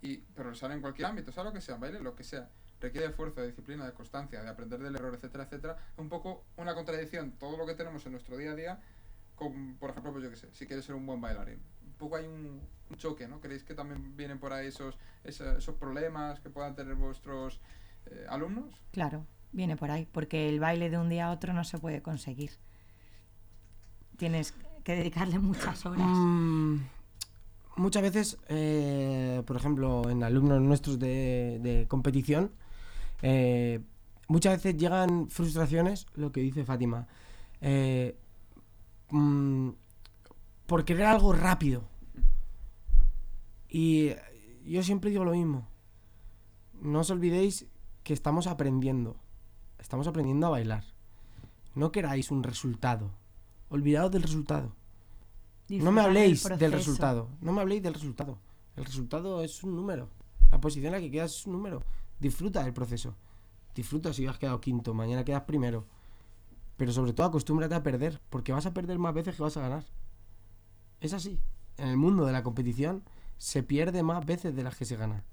y 0.00 0.18
progresar 0.18 0.70
en 0.70 0.80
cualquier 0.80 1.06
ámbito, 1.06 1.32
sea 1.32 1.42
lo 1.42 1.52
que 1.52 1.60
sea, 1.60 1.76
baile, 1.76 1.98
lo 1.98 2.14
que 2.14 2.22
sea, 2.22 2.48
requiere 2.80 3.08
esfuerzo, 3.08 3.40
de 3.40 3.48
disciplina, 3.48 3.84
de 3.84 3.92
constancia, 3.92 4.40
de 4.40 4.48
aprender 4.48 4.78
del 4.78 4.94
error, 4.94 5.14
etcétera, 5.14 5.44
etcétera, 5.44 5.76
es 5.92 5.98
un 5.98 6.08
poco 6.08 6.44
una 6.56 6.74
contradicción 6.74 7.32
todo 7.32 7.56
lo 7.56 7.66
que 7.66 7.74
tenemos 7.74 8.06
en 8.06 8.12
nuestro 8.12 8.36
día 8.36 8.52
a 8.52 8.54
día 8.54 8.80
con, 9.34 9.76
por 9.78 9.90
ejemplo, 9.90 10.12
pues 10.12 10.22
yo 10.22 10.30
qué 10.30 10.36
sé, 10.36 10.48
si 10.52 10.66
quieres 10.66 10.84
ser 10.84 10.94
un 10.94 11.06
buen 11.06 11.20
bailarín. 11.20 11.60
Poco 12.02 12.16
hay 12.16 12.26
un, 12.26 12.60
un 12.90 12.96
choque, 12.96 13.28
¿no? 13.28 13.40
¿Creéis 13.40 13.62
que 13.62 13.74
también 13.74 14.16
vienen 14.16 14.40
por 14.40 14.52
ahí 14.52 14.66
esos, 14.66 14.98
esos, 15.22 15.56
esos 15.56 15.76
problemas 15.76 16.40
que 16.40 16.50
puedan 16.50 16.74
tener 16.74 16.96
vuestros 16.96 17.60
eh, 18.06 18.26
alumnos? 18.28 18.74
Claro, 18.90 19.24
viene 19.52 19.76
por 19.76 19.92
ahí, 19.92 20.08
porque 20.10 20.48
el 20.48 20.58
baile 20.58 20.90
de 20.90 20.98
un 20.98 21.08
día 21.08 21.28
a 21.28 21.30
otro 21.30 21.52
no 21.52 21.62
se 21.62 21.78
puede 21.78 22.02
conseguir. 22.02 22.50
Tienes 24.16 24.52
que 24.82 24.96
dedicarle 24.96 25.38
muchas 25.38 25.86
horas. 25.86 26.04
Mm, 26.04 26.78
muchas 27.76 28.02
veces, 28.02 28.38
eh, 28.48 29.44
por 29.46 29.54
ejemplo, 29.54 30.10
en 30.10 30.24
alumnos 30.24 30.60
nuestros 30.60 30.98
de, 30.98 31.60
de 31.62 31.86
competición, 31.86 32.50
eh, 33.22 33.78
muchas 34.26 34.54
veces 34.54 34.76
llegan 34.76 35.28
frustraciones, 35.28 36.06
lo 36.16 36.32
que 36.32 36.40
dice 36.40 36.64
Fátima, 36.64 37.06
eh, 37.60 38.18
mm, 39.10 39.68
por 40.66 40.84
querer 40.84 41.06
algo 41.06 41.32
rápido. 41.32 41.91
Y 43.74 44.10
yo 44.66 44.82
siempre 44.82 45.08
digo 45.08 45.24
lo 45.24 45.32
mismo. 45.32 45.66
No 46.82 47.00
os 47.00 47.10
olvidéis 47.10 47.66
que 48.04 48.12
estamos 48.12 48.46
aprendiendo. 48.46 49.16
Estamos 49.78 50.06
aprendiendo 50.06 50.46
a 50.46 50.50
bailar. 50.50 50.84
No 51.74 51.90
queráis 51.90 52.30
un 52.30 52.42
resultado. 52.42 53.10
Olvidaos 53.70 54.10
del 54.12 54.24
resultado. 54.24 54.76
No 55.70 55.90
me 55.90 56.02
habléis 56.02 56.44
del 56.58 56.72
resultado. 56.72 57.30
No 57.40 57.52
me 57.52 57.62
habléis 57.62 57.82
del 57.82 57.94
resultado. 57.94 58.36
El 58.76 58.84
resultado 58.84 59.42
es 59.42 59.64
un 59.64 59.74
número. 59.74 60.10
La 60.50 60.60
posición 60.60 60.88
en 60.88 60.92
la 60.92 61.00
que 61.00 61.10
quedas 61.10 61.34
es 61.34 61.46
un 61.46 61.54
número. 61.54 61.82
Disfruta 62.20 62.62
del 62.62 62.74
proceso. 62.74 63.16
Disfruta 63.74 64.12
si 64.12 64.26
has 64.26 64.36
quedado 64.36 64.60
quinto, 64.60 64.92
mañana 64.92 65.24
quedas 65.24 65.44
primero. 65.44 65.86
Pero 66.76 66.92
sobre 66.92 67.14
todo 67.14 67.26
acostúmbrate 67.26 67.74
a 67.74 67.82
perder, 67.82 68.20
porque 68.28 68.52
vas 68.52 68.66
a 68.66 68.74
perder 68.74 68.98
más 68.98 69.14
veces 69.14 69.34
que 69.34 69.42
vas 69.42 69.56
a 69.56 69.62
ganar. 69.62 69.84
Es 71.00 71.14
así. 71.14 71.40
En 71.78 71.88
el 71.88 71.96
mundo 71.96 72.26
de 72.26 72.32
la 72.32 72.42
competición 72.42 73.02
se 73.42 73.64
pierde 73.64 74.04
más 74.04 74.24
veces 74.24 74.54
de 74.54 74.62
las 74.62 74.76
que 74.76 74.84
se 74.84 74.94
gana. 74.94 75.24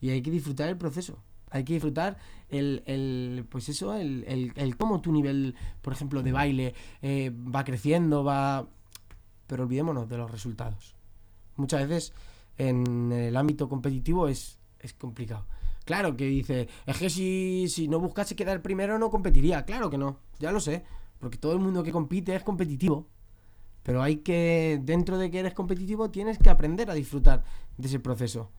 Y 0.00 0.08
hay 0.08 0.22
que 0.22 0.30
disfrutar 0.30 0.70
el 0.70 0.78
proceso. 0.78 1.18
Hay 1.50 1.62
que 1.62 1.74
disfrutar 1.74 2.16
el, 2.48 2.82
el 2.86 3.44
pues 3.50 3.68
eso, 3.68 3.92
el, 3.92 4.24
el, 4.26 4.54
el 4.56 4.78
cómo 4.78 5.02
tu 5.02 5.12
nivel, 5.12 5.54
por 5.82 5.92
ejemplo, 5.92 6.22
de 6.22 6.32
baile 6.32 6.74
eh, 7.02 7.30
va 7.30 7.62
creciendo, 7.62 8.24
va... 8.24 8.66
Pero 9.46 9.64
olvidémonos 9.64 10.08
de 10.08 10.16
los 10.16 10.30
resultados. 10.30 10.94
Muchas 11.56 11.86
veces 11.86 12.14
en 12.56 13.12
el 13.12 13.36
ámbito 13.36 13.68
competitivo 13.68 14.26
es, 14.26 14.58
es 14.78 14.94
complicado. 14.94 15.44
Claro 15.84 16.16
que 16.16 16.24
dice, 16.24 16.70
es 16.86 16.96
que 16.96 17.10
si, 17.10 17.66
si 17.68 17.86
no 17.86 18.00
buscase 18.00 18.34
quedar 18.34 18.62
primero 18.62 18.98
no 18.98 19.10
competiría. 19.10 19.66
Claro 19.66 19.90
que 19.90 19.98
no, 19.98 20.20
ya 20.38 20.50
lo 20.52 20.60
sé. 20.60 20.84
Porque 21.18 21.36
todo 21.36 21.52
el 21.52 21.58
mundo 21.58 21.82
que 21.82 21.92
compite 21.92 22.34
es 22.34 22.42
competitivo. 22.42 23.06
Pero 23.84 24.02
hay 24.02 24.16
que, 24.16 24.80
dentro 24.82 25.18
de 25.18 25.30
que 25.30 25.38
eres 25.38 25.54
competitivo, 25.54 26.10
tienes 26.10 26.38
que 26.38 26.50
aprender 26.50 26.90
a 26.90 26.94
disfrutar 26.94 27.44
de 27.76 27.86
ese 27.86 28.00
proceso. 28.00 28.50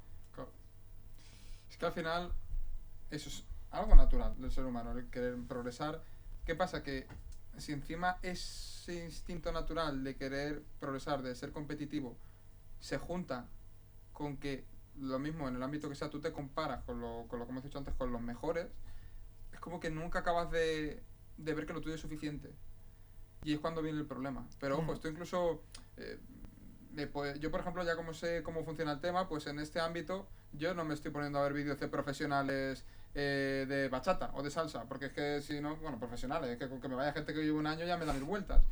Es 1.70 1.78
que 1.78 1.86
al 1.86 1.92
final 1.92 2.32
eso 3.12 3.28
es 3.28 3.44
algo 3.72 3.96
natural 3.96 4.40
del 4.40 4.52
ser 4.52 4.66
humano, 4.66 4.92
el 4.92 5.10
querer 5.10 5.36
progresar. 5.48 6.02
¿Qué 6.46 6.56
pasa? 6.56 6.84
Que 6.84 7.08
si 7.58 7.74
encima 7.74 8.18
ese 8.22 9.04
instinto 9.04 9.52
natural 9.52 10.04
de 10.04 10.16
querer 10.16 10.64
progresar, 10.80 11.24
de 11.24 11.36
ser 11.36 11.52
competitivo, 11.52 12.16
se 12.80 12.98
junta 12.98 13.48
con 14.14 14.38
que 14.38 14.64
lo 15.00 15.20
mismo 15.20 15.48
en 15.48 15.56
el 15.56 15.64
ámbito 15.64 15.90
que 15.90 15.96
sea, 15.96 16.10
tú 16.10 16.22
te 16.22 16.32
comparas 16.32 16.84
con 16.84 17.02
lo, 17.02 17.26
con 17.28 17.40
lo 17.40 17.46
que 17.46 17.52
hemos 17.52 17.64
dicho 17.64 17.78
antes, 17.78 17.94
con 17.96 18.12
los 18.12 18.22
mejores, 18.22 18.68
es 19.52 19.60
como 19.60 19.80
que 19.80 19.90
nunca 19.90 20.20
acabas 20.20 20.52
de, 20.52 21.04
de 21.38 21.54
ver 21.54 21.66
que 21.66 21.74
lo 21.74 21.82
tuyo 21.82 21.96
es 21.96 22.02
suficiente. 22.02 22.54
Y 23.46 23.54
es 23.54 23.60
cuando 23.60 23.82
viene 23.82 24.00
el 24.00 24.06
problema. 24.06 24.46
Pero 24.60 24.78
ojo, 24.80 24.92
Mm. 24.92 24.96
esto 24.96 25.08
incluso... 25.08 25.62
eh, 25.98 26.20
yo, 27.40 27.52
por 27.52 27.60
ejemplo, 27.60 27.84
ya 27.84 27.96
como 27.96 28.14
sé 28.14 28.42
cómo 28.42 28.64
funciona 28.64 28.94
el 28.94 29.02
tema, 29.02 29.28
pues 29.28 29.48
en 29.48 29.60
este 29.60 29.80
ámbito 29.82 30.28
yo 30.54 30.74
no 30.74 30.86
me 30.86 30.94
estoy 30.94 31.12
poniendo 31.12 31.40
a 31.40 31.44
ver 31.44 31.52
vídeos 31.52 31.78
de 31.78 31.90
profesionales 31.90 32.86
eh, 33.14 33.66
de 33.68 33.90
bachata 33.90 34.32
o 34.34 34.42
de 34.44 34.50
salsa, 34.50 34.86
porque 34.88 35.08
es 35.08 35.12
que 35.12 35.42
si 35.42 35.60
no, 35.60 35.76
bueno, 35.78 36.00
profesionales, 36.00 36.50
es 36.50 36.58
que 36.58 36.70
con 36.70 36.80
que 36.80 36.88
me 36.88 36.96
vaya 36.96 37.12
gente 37.12 37.34
que 37.34 37.42
lleve 37.42 37.52
un 37.52 37.68
año 37.68 37.86
ya 37.86 37.98
me 37.98 38.06
da 38.06 38.14
mil 38.14 38.24
vueltas. 38.24 38.64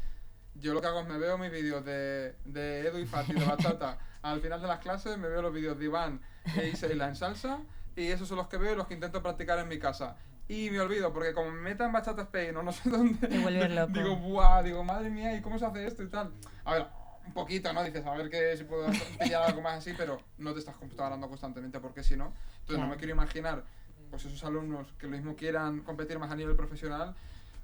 Yo 0.56 0.74
lo 0.74 0.80
que 0.80 0.88
hago 0.88 1.02
es 1.02 1.08
me 1.08 1.18
veo 1.18 1.38
mis 1.38 1.52
vídeos 1.52 1.84
de, 1.84 2.36
de 2.46 2.88
Edu 2.88 3.00
y 3.00 3.06
Fati 3.06 3.34
de 3.34 3.44
bachata 3.46 3.98
al 4.22 4.40
final 4.40 4.62
de 4.62 4.68
las 4.70 4.80
clases, 4.80 5.18
me 5.18 5.28
veo 5.28 5.42
los 5.42 5.54
vídeos 5.54 5.78
de 5.78 5.86
Iván 5.86 6.22
e 6.58 6.70
Isela 6.70 7.10
en 7.10 7.16
salsa, 7.18 7.60
y 7.98 8.08
esos 8.08 8.28
son 8.30 8.38
los 8.38 8.48
que 8.48 8.58
veo 8.58 8.72
y 8.72 8.76
los 8.78 8.88
que 8.88 8.94
intento 8.94 9.22
practicar 9.22 9.60
en 9.60 9.68
mi 9.68 9.80
casa. 9.80 10.16
Y 10.54 10.70
me 10.70 10.80
olvido, 10.80 11.12
porque 11.12 11.34
como 11.34 11.50
me 11.50 11.62
metan 11.62 11.92
bachata 11.92 12.22
Spain 12.22 12.56
o 12.58 12.62
no 12.62 12.72
sé 12.72 12.88
dónde, 12.92 13.28
digo, 13.90 14.16
buah, 14.18 14.62
digo, 14.62 14.84
madre 14.84 15.10
mía, 15.10 15.36
¿y 15.36 15.42
cómo 15.42 15.58
se 15.58 15.66
hace 15.66 15.88
esto 15.88 16.04
y 16.04 16.10
tal? 16.10 16.32
A 16.64 16.74
ver, 16.74 16.88
un 17.26 17.34
poquito, 17.34 17.74
¿no? 17.74 17.84
Dices, 17.84 18.06
a 18.06 18.14
ver 18.14 18.30
que 18.30 18.56
si 18.56 18.64
puedo 18.64 18.86
pillar 19.20 19.44
algo 19.44 19.62
más 19.62 19.80
así, 19.80 19.94
pero 19.98 20.22
no 20.38 20.54
te 20.54 20.60
estás 20.60 20.76
comparando 20.76 21.28
constantemente 21.28 21.80
porque 21.80 22.04
si 22.04 22.16
no. 22.16 22.34
Entonces 22.60 22.80
no 22.80 22.88
me 22.88 22.98
quiero 22.98 23.14
imaginar, 23.14 23.64
pues 24.12 24.26
esos 24.26 24.44
alumnos 24.44 24.94
que 25.00 25.08
lo 25.08 25.18
mismo 25.18 25.36
quieran 25.36 25.80
competir 25.80 26.20
más 26.20 26.30
a 26.30 26.36
nivel 26.36 26.56
profesional, 26.56 27.16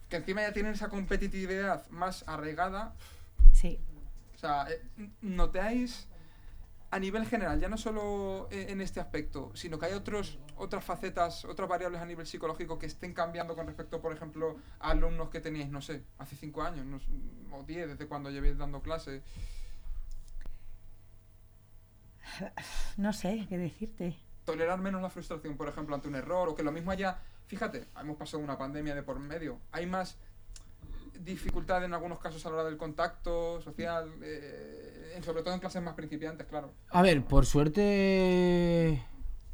que 0.10 0.16
encima 0.16 0.42
ya 0.42 0.52
tienen 0.52 0.74
esa 0.74 0.90
competitividad 0.90 1.88
más 1.90 2.28
arraigada. 2.28 2.96
Sí, 3.54 3.80
O 4.36 4.40
sea, 4.40 4.66
eh, 4.68 4.82
¿notáis 5.22 6.08
a 6.92 7.00
nivel 7.00 7.26
general, 7.28 7.60
ya 7.60 7.70
no 7.70 7.78
solo 7.78 8.48
eh, 8.52 8.68
en 8.70 8.82
este 8.82 9.00
aspecto, 9.00 9.52
sino 9.54 9.78
que 9.78 9.86
hay 9.88 9.94
otros, 9.94 10.40
otras 10.56 10.84
facetas, 10.84 11.46
otras 11.46 11.70
variables 11.70 12.02
a 12.02 12.06
nivel 12.06 12.26
psicológico 12.26 12.80
que 12.80 12.88
estén 12.88 13.14
cambiando 13.14 13.56
con 13.56 13.68
respecto, 13.68 14.02
por 14.02 14.12
ejemplo, 14.12 14.58
a 14.80 14.92
alumnos 14.92 15.30
que 15.30 15.40
teníais, 15.40 15.70
no 15.70 15.82
sé, 15.82 16.04
hace 16.18 16.36
cinco 16.36 16.64
años 16.64 16.86
no 16.86 17.00
o 17.56 17.64
diez, 17.64 17.88
desde 17.88 18.08
cuando 18.08 18.32
llevéis 18.32 18.58
dando 18.58 18.82
clase? 18.82 19.22
no 22.98 23.14
sé 23.14 23.46
qué 23.48 23.58
decirte. 23.58 24.16
Tolerar 24.46 24.80
menos 24.80 25.02
la 25.02 25.12
frustración, 25.12 25.58
por 25.58 25.68
ejemplo, 25.68 25.94
ante 25.94 26.08
un 26.08 26.16
error, 26.16 26.50
o 26.50 26.56
que 26.56 26.64
lo 26.64 26.72
mismo 26.72 26.90
haya, 26.90 27.20
fíjate, 27.46 27.86
hemos 28.02 28.18
pasado 28.18 28.42
una 28.42 28.58
pandemia 28.58 28.96
de 28.96 29.04
por 29.04 29.20
medio, 29.20 29.60
hay 29.72 29.86
más 29.86 30.18
dificultad 31.20 31.84
en 31.84 31.94
algunos 31.94 32.20
casos 32.20 32.44
a 32.46 32.50
la 32.50 32.56
hora 32.56 32.64
del 32.66 32.78
contacto 32.78 33.62
social, 33.62 34.12
eh, 34.24 34.89
sobre 35.24 35.41
todo 35.43 35.53
en 35.53 35.60
clases 35.60 35.82
más 35.82 35.93
principiantes, 35.95 36.47
claro. 36.47 36.72
A 36.91 37.01
ver, 37.01 37.24
por 37.24 37.45
suerte... 37.45 39.03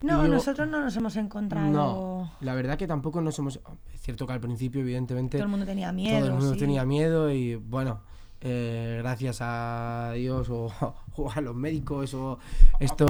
No, 0.01 0.23
yo- 0.23 0.27
nosotros 0.33 0.67
no 0.67 0.81
nos 0.81 0.95
hemos 0.97 1.15
encontrado. 1.15 1.69
No, 1.69 2.31
la 2.41 2.53
verdad 2.53 2.77
que 2.77 2.87
tampoco 2.87 3.21
nos 3.21 3.37
hemos... 3.39 3.59
Es 3.93 4.01
cierto 4.01 4.27
que 4.27 4.33
al 4.33 4.39
principio, 4.41 4.81
evidentemente, 4.81 5.37
Todo 5.37 5.45
el 5.45 5.49
mundo 5.51 5.65
tenía 5.65 5.91
miedo. 5.91 6.19
todo 6.19 6.27
el 6.27 6.33
mundo 6.35 6.53
sí. 6.53 6.59
tenía 6.59 6.85
miedo 6.85 7.31
y 7.31 7.55
bueno, 7.55 8.01
eh, 8.41 8.97
gracias 9.01 9.37
a 9.41 10.11
Dios 10.15 10.49
o, 10.49 10.67
o 11.15 11.31
a 11.31 11.41
los 11.41 11.55
médicos 11.55 12.13
o 12.13 12.37
esto... 12.79 13.05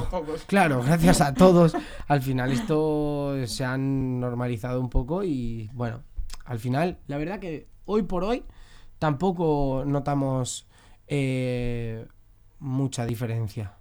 Claro, 0.48 0.82
gracias 0.84 1.20
a 1.22 1.34
todos. 1.34 1.76
Al 2.08 2.22
final 2.22 2.52
esto 2.52 3.34
se 3.46 3.66
han 3.66 4.20
normalizado 4.20 4.80
un 4.80 4.90
poco 4.90 5.24
y 5.24 5.70
bueno, 5.74 6.04
al 6.46 6.60
final, 6.60 7.00
la 7.08 7.18
verdad 7.18 7.40
que 7.40 7.68
hoy 7.86 8.04
por 8.04 8.24
hoy 8.24 8.44
tampoco 9.00 9.84
notamos 9.86 10.68
eh, 11.08 12.08
mucha 12.66 13.06
diferencia. 13.06 13.78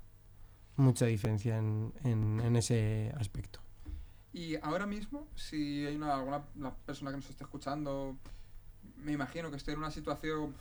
Mucha 0.77 1.07
diferencia 1.07 1.57
en, 1.57 1.93
en- 2.05 2.57
ese 2.57 3.13
aspecto. 3.19 3.61
Y 4.33 4.57
ahora 4.57 4.87
mismo, 4.87 5.27
si 5.37 5.87
hay 5.87 5.95
una, 5.97 6.15
alguna 6.15 6.45
una 6.57 6.75
persona 6.75 7.11
que 7.11 7.17
nos 7.19 7.31
esté 7.31 7.45
escuchando, 7.45 8.17
me 8.97 9.13
imagino 9.13 9.51
que 9.51 9.57
esté 9.57 9.73
en 9.73 9.79
una 9.79 9.91
situación 9.91 10.55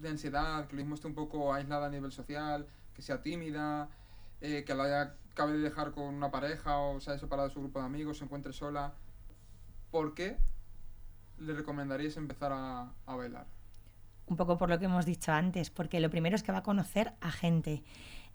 de 0.00 0.08
ansiedad, 0.08 0.66
que 0.66 0.76
lo 0.76 0.82
mismo 0.82 0.94
esté 0.96 1.06
un 1.06 1.14
poco 1.14 1.54
aislada 1.54 1.86
a 1.86 1.90
nivel 1.90 2.12
social, 2.12 2.66
que 2.94 3.02
sea 3.02 3.22
tímida, 3.22 3.88
eh, 4.40 4.64
que 4.64 4.74
la 4.74 4.84
haya 4.84 5.14
acabe 5.32 5.52
de 5.52 5.58
dejar 5.60 5.92
con 5.92 6.12
una 6.14 6.30
pareja 6.30 6.76
o 6.78 7.00
se 7.00 7.10
haya 7.12 7.20
separado 7.20 7.48
de 7.48 7.54
su 7.54 7.60
grupo 7.60 7.78
de 7.78 7.86
amigos, 7.86 8.18
se 8.18 8.24
encuentre 8.24 8.52
sola, 8.52 8.92
¿por 9.90 10.14
qué 10.14 10.36
le 11.38 11.54
recomendaríais 11.54 12.16
empezar 12.16 12.52
a, 12.52 12.92
a 13.06 13.14
bailar? 13.16 13.46
Un 14.30 14.36
poco 14.36 14.56
por 14.56 14.70
lo 14.70 14.78
que 14.78 14.86
hemos 14.86 15.04
dicho 15.04 15.32
antes, 15.32 15.68
porque 15.68 16.00
lo 16.00 16.08
primero 16.08 16.36
es 16.36 16.42
que 16.42 16.52
va 16.52 16.58
a 16.58 16.62
conocer 16.62 17.12
a 17.20 17.30
gente. 17.30 17.82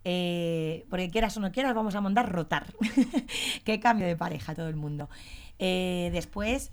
Eh, 0.04 0.86
porque 0.90 1.10
quieras 1.10 1.36
o 1.38 1.40
no 1.40 1.52
quieras, 1.52 1.74
vamos 1.74 1.96
a 1.96 2.02
mandar 2.02 2.32
rotar. 2.32 2.72
Qué 3.64 3.80
cambio 3.80 4.06
de 4.06 4.16
pareja 4.16 4.54
todo 4.54 4.68
el 4.68 4.76
mundo. 4.76 5.10
Eh, 5.58 6.12
después, 6.14 6.72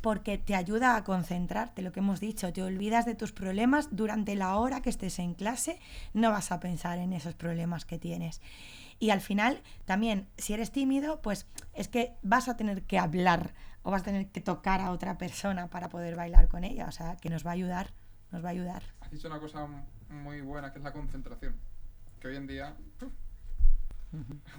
porque 0.00 0.36
te 0.38 0.56
ayuda 0.56 0.96
a 0.96 1.04
concentrarte, 1.04 1.82
lo 1.82 1.92
que 1.92 2.00
hemos 2.00 2.18
dicho, 2.18 2.52
te 2.52 2.62
olvidas 2.62 3.04
de 3.04 3.14
tus 3.14 3.30
problemas 3.32 3.88
durante 3.92 4.34
la 4.34 4.56
hora 4.56 4.82
que 4.82 4.90
estés 4.90 5.20
en 5.20 5.34
clase, 5.34 5.78
no 6.12 6.32
vas 6.32 6.50
a 6.50 6.58
pensar 6.58 6.98
en 6.98 7.12
esos 7.12 7.34
problemas 7.34 7.84
que 7.84 7.98
tienes. 7.98 8.40
Y 8.98 9.10
al 9.10 9.20
final, 9.20 9.62
también, 9.84 10.28
si 10.38 10.54
eres 10.54 10.72
tímido, 10.72 11.20
pues 11.22 11.46
es 11.74 11.88
que 11.88 12.14
vas 12.22 12.48
a 12.48 12.56
tener 12.56 12.82
que 12.82 12.98
hablar 12.98 13.52
o 13.82 13.90
vas 13.90 14.02
a 14.02 14.06
tener 14.06 14.28
que 14.28 14.40
tocar 14.40 14.80
a 14.80 14.90
otra 14.90 15.18
persona 15.18 15.68
para 15.68 15.88
poder 15.88 16.16
bailar 16.16 16.48
con 16.48 16.64
ella. 16.64 16.86
O 16.86 16.92
sea, 16.92 17.16
que 17.16 17.28
nos 17.28 17.44
va 17.44 17.50
a 17.50 17.54
ayudar, 17.54 17.92
nos 18.32 18.42
va 18.42 18.48
a 18.48 18.52
ayudar. 18.52 18.82
Has 19.00 19.10
dicho 19.10 19.28
una 19.28 19.38
cosa 19.38 19.68
muy 20.08 20.40
buena, 20.40 20.72
que 20.72 20.78
es 20.78 20.84
la 20.84 20.92
concentración. 20.92 21.54
Que 22.20 22.28
hoy 22.28 22.36
en 22.36 22.46
día, 22.46 22.74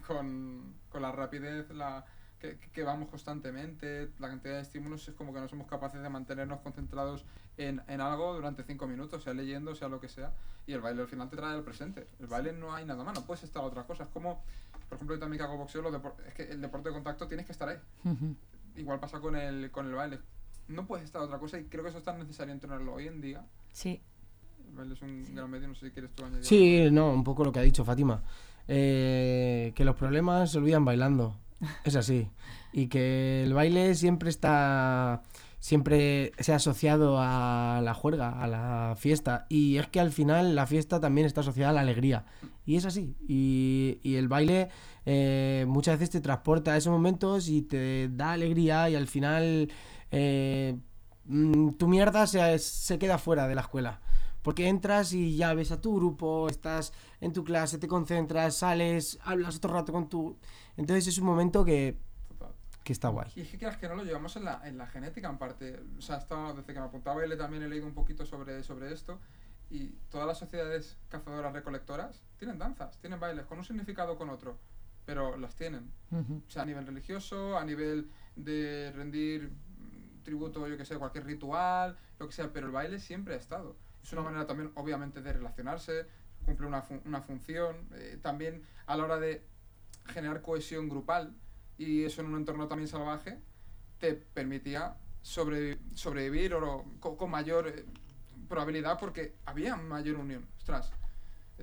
con, 0.07 0.73
con 0.89 1.01
la 1.01 1.11
rapidez 1.11 1.69
la, 1.71 2.05
que, 2.39 2.57
que 2.57 2.83
vamos 2.83 3.09
constantemente, 3.09 4.09
la 4.19 4.29
cantidad 4.29 4.55
de 4.55 4.61
estímulos, 4.61 5.07
es 5.07 5.15
como 5.15 5.33
que 5.33 5.39
no 5.39 5.47
somos 5.47 5.67
capaces 5.67 6.01
de 6.01 6.09
mantenernos 6.09 6.59
concentrados 6.59 7.25
en, 7.57 7.81
en 7.87 8.01
algo 8.01 8.33
durante 8.33 8.63
cinco 8.63 8.87
minutos, 8.87 9.23
sea 9.23 9.33
leyendo, 9.33 9.75
sea 9.75 9.87
lo 9.87 9.99
que 9.99 10.09
sea. 10.09 10.33
Y 10.67 10.73
el 10.73 10.81
baile 10.81 11.01
al 11.01 11.07
final 11.07 11.29
te 11.29 11.35
trae 11.35 11.53
al 11.53 11.63
presente. 11.63 12.07
El 12.19 12.27
baile 12.27 12.53
no 12.53 12.73
hay 12.73 12.85
nada 12.85 13.03
más, 13.03 13.15
no 13.15 13.25
puedes 13.25 13.43
estar 13.43 13.63
a 13.63 13.65
otra 13.65 13.83
cosa. 13.83 14.03
Es 14.03 14.09
como, 14.09 14.43
por 14.87 14.95
ejemplo, 14.95 15.15
yo 15.15 15.19
también 15.19 15.39
que 15.39 15.45
hago 15.45 15.57
boxeo, 15.57 15.83
es 16.27 16.33
que 16.33 16.43
el 16.43 16.61
deporte 16.61 16.89
de 16.89 16.95
contacto 16.95 17.27
tienes 17.27 17.45
que 17.45 17.51
estar 17.51 17.69
ahí. 17.69 17.79
Igual 18.75 18.99
pasa 18.99 19.19
con 19.19 19.35
el, 19.35 19.71
con 19.71 19.87
el 19.87 19.93
baile. 19.93 20.19
No 20.67 20.85
puedes 20.85 21.05
estar 21.05 21.21
a 21.21 21.25
otra 21.25 21.39
cosa 21.39 21.59
y 21.59 21.65
creo 21.65 21.83
que 21.83 21.89
eso 21.89 21.97
es 21.97 22.03
tan 22.03 22.19
necesario 22.19 22.53
entrenarlo 22.53 22.93
hoy 22.93 23.07
en 23.07 23.21
día. 23.21 23.45
Sí. 23.73 24.01
El 24.69 24.75
baile 24.75 24.93
es 24.93 25.01
un 25.01 25.35
gran 25.35 25.49
medio, 25.49 25.67
no 25.67 25.75
sé 25.75 25.87
si 25.87 25.91
quieres 25.91 26.11
tú 26.15 26.23
añadir. 26.23 26.45
Sí, 26.45 26.87
no, 26.91 27.11
un 27.11 27.23
poco 27.23 27.43
lo 27.43 27.51
que 27.51 27.59
ha 27.59 27.63
dicho 27.63 27.83
Fátima. 27.83 28.23
Eh, 28.67 29.73
que 29.75 29.83
los 29.83 29.95
problemas 29.95 30.51
se 30.51 30.59
olvidan 30.59 30.85
bailando. 30.85 31.37
Es 31.83 31.95
así. 31.95 32.29
Y 32.71 32.87
que 32.87 33.43
el 33.43 33.53
baile 33.53 33.95
siempre 33.95 34.29
está. 34.29 35.21
Siempre 35.59 36.33
se 36.39 36.51
ha 36.51 36.57
asociado 36.57 37.17
a 37.19 37.79
la 37.81 37.93
juerga, 37.93 38.41
a 38.41 38.47
la 38.47 38.95
fiesta. 38.97 39.45
Y 39.47 39.77
es 39.77 39.87
que 39.87 40.01
al 40.01 40.11
final 40.11 40.55
la 40.55 40.67
fiesta 40.67 40.99
también 40.99 41.25
está 41.25 41.39
asociada 41.39 41.69
a 41.69 41.73
la 41.73 41.81
alegría. 41.81 42.25
Y 42.65 42.75
es 42.75 42.85
así. 42.85 43.15
Y, 43.29 43.99
y 44.03 44.15
el 44.15 44.27
baile 44.27 44.67
eh, 45.05 45.63
muchas 45.67 45.95
veces 45.95 46.09
te 46.09 46.19
transporta 46.19 46.73
a 46.73 46.77
esos 46.77 46.91
momentos 46.91 47.47
y 47.47 47.61
te 47.61 48.09
da 48.09 48.33
alegría. 48.33 48.89
Y 48.89 48.95
al 48.95 49.07
final 49.07 49.71
eh, 50.11 50.75
mm, 51.25 51.69
tu 51.73 51.87
mierda 51.87 52.27
se, 52.27 52.57
se 52.59 52.99
queda 52.99 53.17
fuera 53.17 53.47
de 53.47 53.55
la 53.55 53.61
escuela. 53.61 53.99
Porque 54.41 54.67
entras 54.67 55.13
y 55.13 55.37
ya 55.37 55.53
ves 55.53 55.71
a 55.71 55.79
tu 55.79 55.95
grupo, 55.95 56.49
estás 56.49 56.91
en 57.21 57.31
tu 57.31 57.45
clase, 57.45 57.77
te 57.77 57.87
concentras, 57.87 58.57
sales, 58.57 59.17
hablas 59.23 59.55
otro 59.55 59.73
rato 59.73 59.93
con 59.93 60.09
tu... 60.09 60.37
Entonces 60.75 61.07
es 61.07 61.17
un 61.17 61.25
momento 61.25 61.63
que, 61.63 61.97
Total. 62.27 62.51
que 62.83 62.91
está 62.91 63.07
guay. 63.07 63.31
Y 63.37 63.41
es 63.41 63.49
que 63.49 63.57
quieras 63.57 63.77
que 63.77 63.87
no 63.87 63.95
lo 63.95 64.03
llevamos 64.03 64.35
en 64.35 64.43
la, 64.43 64.59
en 64.67 64.77
la 64.77 64.85
genética 64.87 65.29
en 65.29 65.37
parte. 65.37 65.79
O 65.97 66.01
sea, 66.01 66.17
he 66.17 66.19
estado- 66.19 66.53
desde 66.55 66.73
que 66.73 66.79
me 66.79 66.85
apuntaba 66.85 67.15
a 67.15 67.19
baile 67.19 67.37
también 67.37 67.63
he 67.63 67.69
leído 67.69 67.85
un 67.87 67.93
poquito 67.93 68.25
sobre, 68.25 68.61
sobre 68.63 68.91
esto. 68.91 69.17
Y 69.69 69.87
todas 70.09 70.27
las 70.27 70.37
sociedades 70.39 70.97
cazadoras 71.07 71.53
recolectoras 71.53 72.21
tienen 72.37 72.59
danzas, 72.59 72.99
tienen 72.99 73.21
bailes, 73.21 73.45
con 73.45 73.59
un 73.59 73.63
significado 73.63 74.13
o 74.13 74.17
con 74.17 74.29
otro. 74.29 74.59
Pero 75.05 75.37
las 75.37 75.55
tienen. 75.55 75.89
O 76.11 76.49
sea, 76.51 76.63
a 76.63 76.65
nivel 76.65 76.85
religioso, 76.85 77.57
a 77.57 77.63
nivel 77.63 78.09
de 78.35 78.91
rendir 78.93 79.51
tributo, 80.23 80.67
yo 80.67 80.77
que 80.77 80.85
sé, 80.85 80.97
cualquier 80.97 81.25
ritual, 81.25 81.97
lo 82.19 82.27
que 82.27 82.33
sea. 82.33 82.51
Pero 82.51 82.67
el 82.67 82.71
baile 82.73 82.99
siempre 82.99 83.33
ha 83.35 83.37
estado. 83.37 83.75
Es 84.01 84.11
una 84.13 84.21
manera 84.23 84.45
también, 84.47 84.71
obviamente, 84.75 85.21
de 85.21 85.33
relacionarse, 85.33 86.05
cumple 86.45 86.67
una, 86.67 86.81
fun- 86.81 87.01
una 87.05 87.21
función. 87.21 87.87
eh, 87.93 88.17
también 88.21 88.63
a 88.85 88.97
la 88.97 89.03
hora 89.03 89.19
de 89.19 89.45
generar 90.07 90.41
cohesión 90.41 90.89
grupal, 90.89 91.33
y 91.77 92.03
eso 92.03 92.21
en 92.21 92.27
un 92.27 92.37
entorno 92.37 92.67
también 92.67 92.87
salvaje, 92.87 93.39
te 93.99 94.13
permitía 94.13 94.97
sobre- 95.21 95.79
sobrevivir 95.93 96.53
o, 96.55 96.83
con, 96.99 97.15
con 97.15 97.29
mayor 97.31 97.67
eh, 97.69 97.85
probabilidad 98.49 98.99
porque 98.99 99.35
había 99.45 99.75
mayor 99.77 100.17
unión. 100.17 100.45
Ostras, 100.57 100.91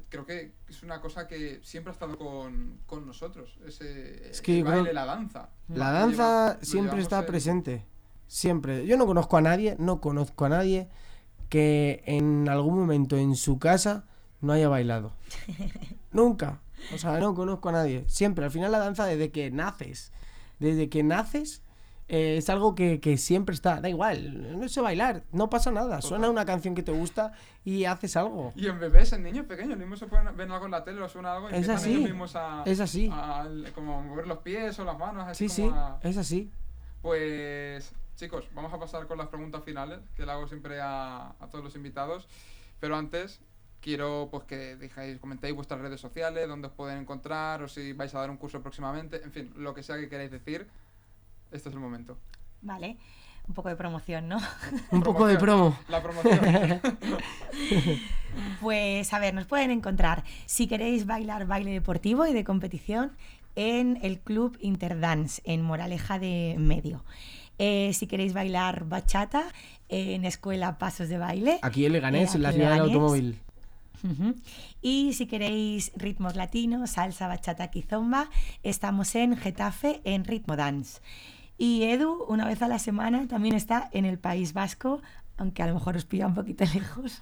creo 0.08 0.24
que 0.24 0.54
es 0.68 0.82
una 0.82 1.00
cosa 1.02 1.28
que 1.28 1.60
siempre 1.62 1.90
ha 1.90 1.92
estado 1.94 2.16
con, 2.16 2.80
con 2.86 3.06
nosotros. 3.06 3.58
Ese, 3.66 4.30
Es 4.30 4.40
que 4.40 4.58
el 4.60 4.64
baile, 4.64 4.92
la 4.94 5.04
danza. 5.04 5.50
La 5.68 5.90
danza 5.92 6.54
lleva- 6.54 6.64
siempre 6.64 7.00
está 7.02 7.20
en- 7.20 7.26
presente. 7.26 7.86
Siempre. 8.40 8.86
Yo 8.86 8.96
no 8.96 9.06
conozco 9.06 9.36
a 9.38 9.40
nadie, 9.40 9.74
no 9.80 10.00
conozco 10.00 10.44
a 10.44 10.48
nadie 10.48 10.88
que 11.48 12.04
en 12.06 12.48
algún 12.48 12.78
momento 12.78 13.16
en 13.16 13.34
su 13.34 13.58
casa 13.58 14.04
no 14.40 14.52
haya 14.52 14.68
bailado. 14.68 15.12
Nunca. 16.12 16.60
O 16.94 16.98
sea, 16.98 17.18
no 17.18 17.34
conozco 17.34 17.70
a 17.70 17.72
nadie. 17.72 18.04
Siempre. 18.06 18.44
Al 18.44 18.52
final 18.52 18.70
la 18.70 18.78
danza 18.78 19.04
desde 19.04 19.32
que 19.32 19.50
naces. 19.50 20.12
Desde 20.60 20.88
que 20.88 21.02
naces 21.02 21.62
eh, 22.06 22.36
es 22.36 22.48
algo 22.50 22.76
que, 22.76 23.00
que 23.00 23.16
siempre 23.16 23.52
está. 23.52 23.80
Da 23.80 23.88
igual. 23.88 24.56
No 24.60 24.68
sé 24.68 24.80
bailar. 24.80 25.24
No 25.32 25.50
pasa 25.50 25.72
nada. 25.72 26.00
Suena 26.00 26.30
una 26.30 26.44
canción 26.44 26.76
que 26.76 26.84
te 26.84 26.92
gusta 26.92 27.32
y 27.64 27.84
haces 27.84 28.16
algo. 28.16 28.52
Y 28.54 28.68
en 28.68 28.78
bebés, 28.78 29.12
en 29.12 29.24
niños 29.24 29.46
pequeños, 29.46 29.70
los 29.70 29.78
mismos 29.78 29.98
se 29.98 30.06
pueden 30.06 30.36
ven 30.36 30.52
algo 30.52 30.66
en 30.66 30.70
la 30.70 30.84
tele 30.84 31.02
o 31.02 31.08
suena 31.08 31.32
algo 31.34 31.48
y 31.50 31.54
Es 31.54 31.58
empiezan 31.58 31.76
así. 31.78 31.90
ellos 31.90 32.02
mismos 32.04 32.36
a, 32.36 32.62
Es 32.64 32.78
así. 32.78 33.10
a- 33.12 33.44
como 33.74 34.00
mover 34.04 34.28
los 34.28 34.38
pies 34.38 34.78
o 34.78 34.84
las 34.84 34.96
manos, 34.96 35.26
así 35.26 35.48
Sí, 35.48 35.62
como 35.68 35.72
sí. 35.74 35.76
a- 36.04 36.08
Es 36.08 36.16
así. 36.16 36.52
Pues 37.02 37.92
chicos, 38.20 38.44
vamos 38.54 38.72
a 38.74 38.78
pasar 38.78 39.06
con 39.06 39.16
las 39.16 39.28
preguntas 39.28 39.64
finales, 39.64 39.98
que 40.14 40.26
le 40.26 40.32
hago 40.32 40.46
siempre 40.46 40.78
a, 40.78 41.30
a 41.40 41.46
todos 41.50 41.64
los 41.64 41.74
invitados. 41.74 42.28
Pero 42.78 42.94
antes 42.94 43.40
quiero 43.80 44.28
pues 44.30 44.44
que 44.44 44.76
dejáis, 44.76 45.18
comentéis 45.18 45.54
vuestras 45.54 45.80
redes 45.80 46.02
sociales, 46.02 46.46
dónde 46.46 46.68
os 46.68 46.74
pueden 46.74 46.98
encontrar, 46.98 47.62
o 47.62 47.68
si 47.68 47.94
vais 47.94 48.14
a 48.14 48.20
dar 48.20 48.30
un 48.30 48.36
curso 48.36 48.60
próximamente, 48.60 49.22
en 49.24 49.32
fin, 49.32 49.52
lo 49.56 49.72
que 49.72 49.82
sea 49.82 49.96
que 49.96 50.10
queráis 50.10 50.30
decir, 50.30 50.68
este 51.50 51.70
es 51.70 51.74
el 51.74 51.80
momento. 51.80 52.18
Vale. 52.60 52.98
Un 53.48 53.54
poco 53.54 53.70
de 53.70 53.76
promoción, 53.76 54.28
¿no? 54.28 54.38
Un 54.90 55.02
poco 55.02 55.26
de 55.26 55.38
promo. 55.38 55.76
La 55.88 56.02
promoción. 56.02 56.80
Pues 58.60 59.12
a 59.12 59.18
ver, 59.18 59.34
nos 59.34 59.46
pueden 59.46 59.72
encontrar 59.72 60.22
si 60.46 60.68
queréis 60.68 61.04
bailar 61.04 61.48
baile 61.48 61.72
deportivo 61.72 62.28
y 62.28 62.32
de 62.32 62.44
competición 62.44 63.16
en 63.56 63.98
el 64.02 64.20
Club 64.20 64.56
Interdance 64.60 65.42
en 65.44 65.62
Moraleja 65.62 66.20
de 66.20 66.54
Medio. 66.56 67.02
Eh, 67.62 67.92
si 67.92 68.06
queréis 68.06 68.32
bailar 68.32 68.86
bachata 68.86 69.42
en 69.90 70.24
Escuela 70.24 70.78
Pasos 70.78 71.10
de 71.10 71.18
Baile. 71.18 71.58
Aquí 71.60 71.84
en 71.84 71.92
Leganés, 71.92 72.32
Eh, 72.32 72.36
en 72.38 72.42
la 72.42 72.48
aquí 72.48 72.56
ciudad 72.58 72.70
del 72.72 72.80
automóvil. 72.80 73.38
Y 74.80 75.12
si 75.12 75.26
queréis 75.26 75.92
ritmos 75.94 76.36
latinos, 76.36 76.90
salsa, 76.92 77.28
bachata, 77.28 77.68
kizomba, 77.68 78.30
estamos 78.62 79.14
en 79.14 79.36
Getafe 79.36 80.00
en 80.04 80.24
Ritmo 80.24 80.56
Dance. 80.56 81.00
Y 81.58 81.82
Edu, 81.82 82.24
una 82.28 82.46
vez 82.46 82.62
a 82.62 82.68
la 82.68 82.78
semana, 82.78 83.26
también 83.28 83.54
está 83.54 83.90
en 83.92 84.06
el 84.06 84.18
País 84.18 84.54
Vasco, 84.54 85.02
aunque 85.36 85.62
a 85.62 85.66
lo 85.66 85.74
mejor 85.74 85.96
os 85.96 86.06
pilla 86.06 86.26
un 86.26 86.34
poquito 86.34 86.64
lejos. 86.74 87.20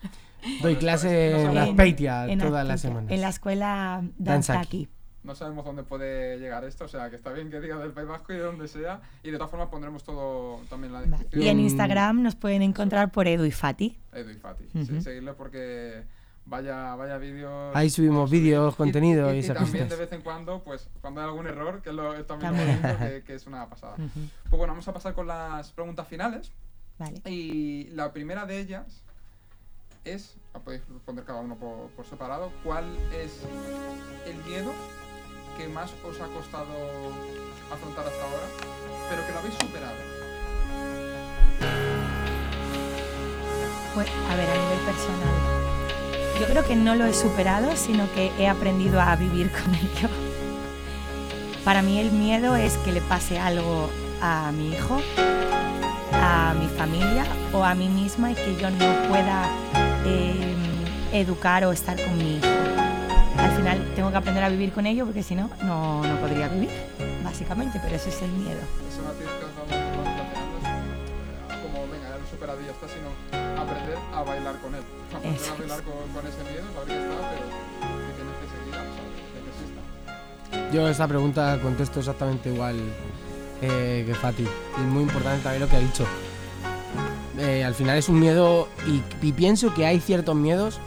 Doy 0.63 0.77
clase 0.77 1.27
esto 1.31 1.39
es- 1.39 1.49
en 1.49 1.55
las 1.55 1.65
sabemos- 1.65 1.77
Peitia 1.77 2.29
En 2.29 2.39
todas 2.39 2.65
las 2.67 2.81
semanas. 2.81 3.11
En 3.11 3.21
la 3.23 3.29
escuela 3.31 4.03
Danza 4.19 4.53
Danzaki. 4.55 4.89
No 5.29 5.35
sabemos 5.35 5.63
dónde 5.65 5.83
puede 5.83 6.39
llegar 6.39 6.65
esto, 6.65 6.87
o 6.87 6.89
sea 6.89 7.11
que 7.11 7.17
está 7.17 7.31
bien 7.33 7.51
que 7.51 7.61
diga 7.61 7.77
del 7.77 7.93
País 7.93 8.09
Vasco 8.09 8.33
y 8.33 8.37
de 8.37 8.43
donde 8.43 8.67
sea. 8.67 9.03
Y 9.23 9.31
de 9.31 9.37
todas 9.37 9.51
formas 9.51 9.69
pondremos 9.69 10.03
todo 10.03 10.61
también 10.71 10.95
en 10.95 11.01
la 11.03 11.07
descripción. 11.07 11.43
Y 11.43 11.49
en 11.49 11.59
Mm. 11.59 11.61
Instagram 11.61 12.23
nos 12.23 12.35
pueden 12.35 12.63
encontrar 12.63 13.13
por 13.13 13.29
Edu 13.29 13.45
y 13.45 13.51
Fati. 13.53 13.99
Edu 14.15 14.31
y 14.31 14.35
Fati. 14.37 14.65
Ujú. 14.75 14.87
Sí, 14.87 15.03
seguirle 15.03 15.35
porque 15.35 16.03
vaya, 16.47 16.95
vaya 16.95 17.19
vídeos. 17.19 17.77
Ahí 17.77 17.91
subimos 17.91 18.31
vídeos, 18.31 18.75
contenido 18.75 19.31
y, 19.35 19.37
y, 19.37 19.41
esas 19.41 19.59
también 19.59 19.85
cosas. 19.85 19.99
de 19.99 20.05
vez 20.07 20.13
en 20.15 20.23
cuando, 20.23 20.65
pues 20.65 20.89
cuando 21.03 21.21
hay 21.21 21.27
algún 21.27 21.47
error, 21.47 21.83
que 21.83 21.91
es, 21.91 21.95
lo, 21.95 22.15
es 22.15 22.27
también, 22.27 22.55
También. 22.55 22.81
lo 22.83 22.99
que, 22.99 23.23
que 23.27 23.35
es 23.35 23.47
una 23.47 23.69
pasada. 23.69 23.97
Ujú. 23.97 24.09
Pues 24.49 24.59
bueno, 24.59 24.73
vamos 24.73 24.89
a 24.89 24.95
pasar 24.95 25.13
con 25.13 25.27
las 25.27 25.71
preguntas 25.73 26.09
finales. 26.09 26.51
Vale. 26.99 27.21
Y 27.27 27.89
la 27.91 28.15
primera 28.15 28.47
de 28.47 28.61
ellas 28.61 29.03
es, 30.07 30.39
podéis 30.65 30.83
responder 30.89 31.27
cada 31.27 31.41
uno 31.43 31.55
por, 31.57 31.91
por 31.91 32.07
separado, 32.07 32.51
cuál 32.65 32.87
es 33.15 33.43
el 34.27 34.37
miedo 34.51 34.73
que 35.59 35.69
más 35.69 35.91
os 36.09 36.21
ha 36.21 36.27
costado 36.29 36.73
afrontar 37.73 38.07
hasta 38.07 38.23
ahora, 38.23 38.47
pero 39.11 39.27
que 39.27 39.33
lo 39.33 39.39
habéis 39.41 39.55
superado. 39.55 39.97
Pues, 43.93 44.07
a 44.31 44.37
ver, 44.37 44.49
a 44.49 44.55
nivel 44.55 44.79
personal. 44.87 46.39
Yo 46.39 46.47
creo 46.47 46.65
que 46.65 46.77
no 46.77 46.95
lo 46.95 47.07
he 47.07 47.13
superado, 47.13 47.77
sino 47.77 48.11
que 48.13 48.31
he 48.39 48.47
aprendido 48.47 49.01
a 49.01 49.17
vivir 49.17 49.51
con 49.65 49.75
ello. 49.75 50.09
Para 51.65 51.83
mí 51.83 51.99
el 51.99 52.13
miedo 52.13 52.55
es 52.55 52.77
que 52.79 52.93
le 52.93 53.01
pase 53.01 53.41
algo 53.41 53.91
a 54.23 54.53
mi 54.53 54.69
hijo, 54.69 55.01
a 56.13 56.55
mi 56.55 56.69
familia 56.69 57.27
o 57.53 57.65
a 57.65 57.75
mí 57.75 57.89
misma 57.89 58.31
y 58.31 58.35
que 58.37 58.57
yo 58.57 58.71
no 58.71 59.09
pueda 59.09 59.51
eh, 60.07 60.55
educar 61.13 61.65
o 61.65 61.73
estar 61.73 61.97
con 62.01 62.17
mi 62.17 62.37
hijo. 62.37 62.78
Al 63.39 63.51
final 63.53 63.93
tengo 63.95 64.11
que 64.11 64.17
aprender 64.17 64.45
a 64.45 64.49
vivir 64.49 64.73
con 64.73 64.87
ello 64.87 65.05
porque 65.05 65.23
si 65.23 65.35
no, 65.35 65.51
no, 65.63 66.03
no 66.03 66.21
podría 66.21 66.49
vivir, 66.49 66.71
básicamente, 67.25 67.81
pero 67.83 67.97
ese 67.97 68.09
es 68.11 68.23
el 68.23 68.33
miedo. 68.33 68.61
Eso 68.91 69.03
no 69.03 69.13
tienes 69.13 69.35
que 69.35 69.45
es 69.45 69.53
como, 71.63 71.87
venga, 71.89 72.09
ya 72.09 72.19
lo 72.19 72.25
he 72.25 72.31
superado 72.31 72.61
y 72.61 72.65
ya 72.65 72.73
está, 72.73 72.87
sino 72.89 73.09
aprender 73.61 73.99
a 74.15 74.23
bailar 74.23 74.59
con 74.61 74.75
él. 74.75 74.83
Aprender 75.15 75.41
Eso 75.41 75.55
a 75.55 75.59
bailar 75.59 75.83
con, 75.83 75.95
con 76.15 76.27
ese 76.27 76.43
miedo, 76.45 76.65
saber 76.75 76.89
que 76.89 76.99
está, 76.99 77.17
pero 77.31 77.47
que 78.07 78.13
tienes 78.19 78.37
que 78.39 78.47
seguir 78.53 78.75
a 78.75 78.83
pesar 78.85 79.07
de 79.07 79.41
que 79.43 79.51
exista. 80.59 80.73
Yo 80.73 80.89
esta 80.89 81.09
pregunta 81.09 81.59
contesto 81.63 82.01
exactamente 82.01 82.53
igual 82.53 82.77
eh, 83.63 84.05
que 84.07 84.15
Fati. 84.15 84.43
Y 84.43 84.81
es 84.81 84.87
muy 84.87 85.03
importante 85.03 85.43
también 85.43 85.63
lo 85.63 85.69
que 85.69 85.77
ha 85.77 85.81
dicho. 85.81 86.07
Eh, 87.39 87.65
al 87.65 87.75
final 87.75 87.97
es 87.97 88.09
un 88.09 88.19
miedo 88.19 88.69
y, 88.87 89.03
y 89.25 89.33
pienso 89.33 89.73
que 89.75 89.87
hay 89.87 90.01
ciertos 90.01 90.35
miedos 90.35 90.81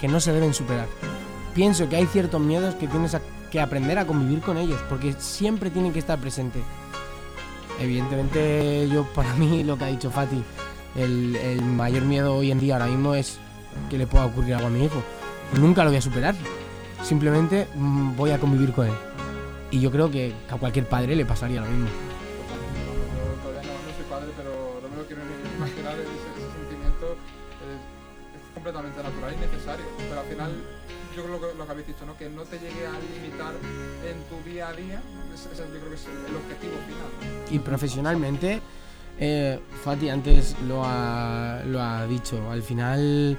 que 0.00 0.08
no 0.08 0.18
se 0.18 0.32
deben 0.32 0.52
superar. 0.52 0.88
Pienso 1.54 1.88
que 1.88 1.96
hay 1.96 2.06
ciertos 2.06 2.40
miedos 2.40 2.74
que 2.76 2.88
tienes 2.88 3.16
que 3.50 3.60
aprender 3.60 3.98
a 3.98 4.06
convivir 4.06 4.40
con 4.40 4.56
ellos 4.56 4.80
porque 4.88 5.12
siempre 5.18 5.70
tienen 5.70 5.92
que 5.92 5.98
estar 5.98 6.18
presentes. 6.18 6.62
Evidentemente 7.78 8.88
yo 8.88 9.04
para 9.14 9.34
mí 9.34 9.62
lo 9.64 9.76
que 9.76 9.84
ha 9.84 9.88
dicho 9.88 10.10
Fati, 10.10 10.42
el, 10.96 11.36
el 11.36 11.62
mayor 11.62 12.02
miedo 12.02 12.36
hoy 12.36 12.50
en 12.50 12.58
día 12.58 12.74
ahora 12.74 12.86
mismo 12.86 13.14
es 13.14 13.38
que 13.90 13.98
le 13.98 14.06
pueda 14.06 14.26
ocurrir 14.26 14.54
algo 14.54 14.68
a 14.68 14.70
mi 14.70 14.84
hijo. 14.84 15.02
Nunca 15.60 15.84
lo 15.84 15.90
voy 15.90 15.98
a 15.98 16.02
superar. 16.02 16.34
Simplemente 17.02 17.66
mm, 17.74 18.16
voy 18.16 18.30
a 18.30 18.38
convivir 18.38 18.72
con 18.72 18.86
él. 18.86 18.94
Y 19.70 19.80
yo 19.80 19.90
creo 19.90 20.10
que 20.10 20.34
a 20.50 20.56
cualquier 20.56 20.86
padre 20.88 21.16
le 21.16 21.24
pasaría 21.24 21.60
lo 21.60 21.66
mismo. 21.66 21.88
Completamente 28.54 29.02
natural 29.02 29.34
y 29.34 29.40
necesario. 29.40 29.84
Pero 29.98 30.20
al 30.20 30.26
final, 30.26 30.52
yo 31.16 31.24
creo 31.24 31.40
que 31.40 31.58
lo 31.58 31.64
que 31.64 31.70
habéis 31.70 31.86
dicho, 31.86 32.06
¿no? 32.06 32.16
que 32.16 32.28
no 32.28 32.42
te 32.42 32.58
llegue 32.58 32.86
a 32.86 32.92
limitar 32.92 33.54
en 34.06 34.22
tu 34.28 34.48
día 34.48 34.68
a 34.68 34.72
día, 34.72 35.02
ese, 35.34 35.52
ese 35.52 35.62
yo 35.72 35.78
creo 35.78 35.88
que 35.88 35.94
es 35.94 36.06
el 36.06 36.36
objetivo 36.36 36.72
final. 36.86 37.44
Y 37.50 37.58
profesionalmente, 37.58 38.60
eh, 39.18 39.60
Fati 39.84 40.08
antes 40.08 40.56
lo 40.66 40.82
ha, 40.84 41.62
lo 41.66 41.80
ha 41.80 42.06
dicho, 42.06 42.50
al 42.50 42.62
final 42.62 43.38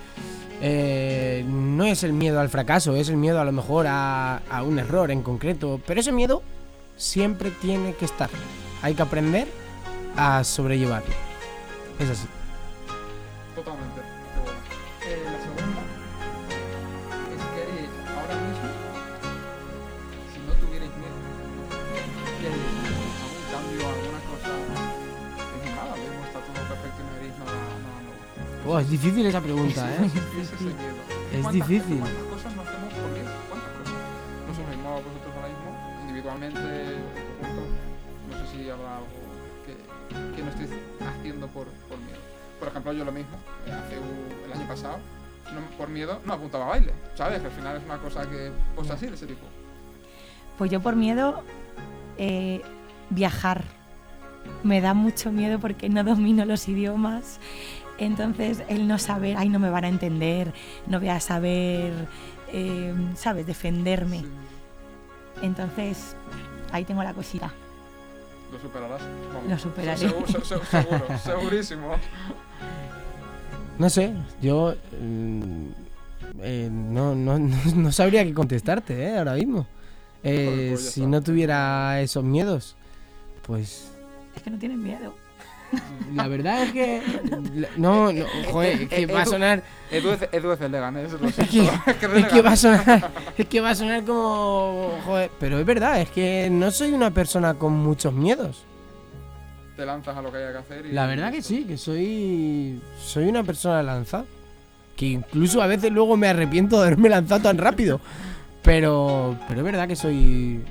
eh, 0.62 1.44
no 1.48 1.86
es 1.86 2.04
el 2.04 2.14
miedo 2.14 2.40
al 2.40 2.50
fracaso, 2.50 2.96
es 2.96 3.10
el 3.10 3.18
miedo 3.18 3.40
a 3.40 3.46
lo 3.46 3.52
mejor 3.52 3.88
a, 3.88 4.38
a 4.50 4.64
un 4.64 4.80
error 4.80 5.12
en 5.12 5.24
concreto, 5.24 5.82
pero 5.86 6.00
ese 6.00 6.12
miedo 6.12 6.44
siempre 6.96 7.52
tiene 7.52 7.96
que 7.96 8.06
estar. 8.06 8.30
Hay 8.82 8.94
que 8.94 9.02
aprender 9.02 9.48
a 10.16 10.44
sobrellevarlo. 10.44 11.14
Es 12.00 12.10
así. 12.10 12.28
Oh, 28.66 28.80
es 28.80 28.90
difícil 28.90 29.26
esa 29.26 29.42
pregunta, 29.42 29.90
¿eh? 29.96 30.06
Ese 30.06 30.42
es 30.42 30.54
ese 30.54 30.64
miedo. 30.64 30.76
Es 31.34 31.42
¿Cuántas- 31.42 31.68
difícil. 31.68 32.00
¿Cuántas 32.00 32.24
cosas 32.24 32.56
no 32.56 32.62
hacemos 32.62 32.94
por 32.94 33.10
miedo? 33.12 33.32
¿Cuántas 33.50 33.72
cosas? 33.80 33.94
No 34.46 34.52
os 34.64 34.70
mismo 34.70 34.90
vosotros 34.92 35.34
ahora 35.36 35.48
mismo, 35.50 36.00
individualmente, 36.02 36.60
en 36.60 37.02
conjunto, 37.42 37.64
no 38.30 38.38
sé 38.38 38.46
si 38.64 38.70
habrá 38.70 38.98
algo 38.98 39.08
que, 39.66 40.36
que 40.36 40.42
no 40.44 40.50
estéis 40.50 40.70
haciendo 41.02 41.48
por, 41.48 41.68
por 41.90 41.98
miedo. 42.00 42.20
Por 42.60 42.68
ejemplo, 42.70 42.94
yo 42.94 43.04
lo 43.04 43.12
mismo, 43.12 43.36
eh, 43.68 43.72
hace 43.74 44.00
un- 44.00 44.46
el 44.46 44.54
año 44.58 44.68
pasado, 44.68 44.98
no- 45.54 45.78
por 45.78 45.90
miedo 45.90 46.20
no 46.26 46.34
apuntaba 46.34 46.66
a 46.66 46.70
baile, 46.70 46.94
¿sabes? 47.16 47.42
Que 47.42 47.48
al 47.48 47.52
final 47.54 47.78
es 47.78 47.84
una 47.84 47.98
cosa 47.98 48.30
que, 48.30 48.52
pues 48.76 48.90
así, 48.90 49.08
de 49.08 49.16
ese 49.16 49.28
tipo. 49.28 49.46
Pues 50.58 50.72
yo 50.72 50.80
por 50.82 50.96
miedo 50.96 51.44
eh, 52.18 52.62
viajar. 53.10 53.64
Me 54.64 54.82
da 54.82 54.94
mucho 54.94 55.32
miedo 55.32 55.58
porque 55.60 55.90
no 55.90 56.04
domino 56.04 56.46
los 56.46 56.68
idiomas. 56.70 57.40
Entonces 58.04 58.64
el 58.68 58.88
no 58.88 58.98
saber, 59.00 59.38
ay, 59.38 59.50
no 59.50 59.60
me 59.60 59.70
van 59.70 59.86
a 59.86 59.88
entender, 59.88 60.54
no 60.88 61.00
voy 61.00 61.10
a 61.10 61.20
saber, 61.20 61.94
eh, 62.52 62.94
¿sabes?, 63.16 63.46
defenderme. 63.48 64.24
Entonces 65.42 66.16
ahí 66.72 66.86
tengo 66.86 67.04
la 67.04 67.14
cosita. 67.14 67.52
lo 68.52 68.60
superarás. 68.60 69.02
vamos. 69.34 69.50
Lo 69.50 69.58
superaré. 69.58 69.98
Seguro, 69.98 70.28
se- 70.28 70.42
se- 70.46 70.66
seguro, 70.66 71.06
segurísimo. 71.24 71.96
No 73.80 73.90
sé, 73.90 74.14
yo 74.42 74.76
mm, 75.02 75.66
eh, 76.42 76.70
no, 76.72 77.16
no, 77.16 77.40
no, 77.76 77.92
sabría 77.92 78.24
qué 78.24 78.34
contestarte 78.34 79.02
¿eh? 79.04 79.18
ahora 79.18 79.34
mismo. 79.34 79.66
Eh, 80.24 80.70
pues 80.72 80.92
si 80.92 81.06
no 81.06 81.22
tuviera 81.22 82.00
esos 82.02 82.24
miedos, 82.24 82.76
pues 83.46 83.92
Es 84.36 84.42
que 84.44 84.50
no 84.50 84.58
tienen 84.58 84.82
miedo. 84.82 85.14
la 86.16 86.28
verdad 86.28 86.64
es 86.64 86.72
que... 86.72 87.02
la- 87.56 87.70
No, 87.78 88.12
no, 88.12 88.26
joder, 88.52 88.82
es 88.84 88.90
que 88.90 89.06
va 89.06 89.22
a 89.22 89.26
sonar... 89.26 89.64
Edu, 89.92 90.12
es- 90.12 90.62
el 90.62 90.72
Leganés, 90.72 91.12
lo 91.12 91.28
Es 91.28 91.36
que, 91.36 91.42
Es 91.88 91.96
que 91.98 92.06
es 92.06 92.12
de 92.14 92.20
es 92.20 92.26
que 92.28 92.42
va 92.42 92.52
a 92.52 92.56
sonar... 92.56 93.12
Es 93.38 93.48
que 93.48 93.62
va 93.62 93.70
a 93.72 93.76
sonar 93.76 94.04
como... 94.04 94.92
Joder, 95.06 95.32
pero 95.40 95.60
es 95.60 95.66
verdad, 95.66 96.02
es 96.02 96.10
que 96.10 96.50
no 96.52 96.72
soy 96.72 96.92
una 96.94 97.12
persona 97.12 97.54
con 97.56 97.74
muchos 97.74 98.14
miedos. 98.14 98.64
Te 99.76 99.86
lanzas 99.86 100.16
a 100.16 100.22
lo 100.22 100.32
que 100.32 100.38
haya 100.38 100.52
que 100.52 100.58
hacer 100.60 100.86
y... 100.86 100.92
La 100.92 101.08
verdad 101.08 101.32
que 101.32 101.42
sí, 101.42 101.66
que 101.66 101.78
soy... 101.78 102.80
Soy 103.04 103.26
una 103.26 103.44
persona 103.44 103.82
lanzada. 103.82 104.26
Que 104.96 105.08
incluso 105.08 105.62
a 105.62 105.68
veces 105.68 105.92
luego 105.92 106.16
me 106.18 106.28
arrepiento 106.28 106.80
de 106.80 106.88
haberme 106.88 107.10
lanzado 107.10 107.42
tan 107.42 107.58
rápido. 107.58 108.00
Pero, 108.62 109.36
pero 109.48 109.60
es 109.62 109.66
verdad 109.66 109.88
que 109.88 109.96
soy. 109.96 110.62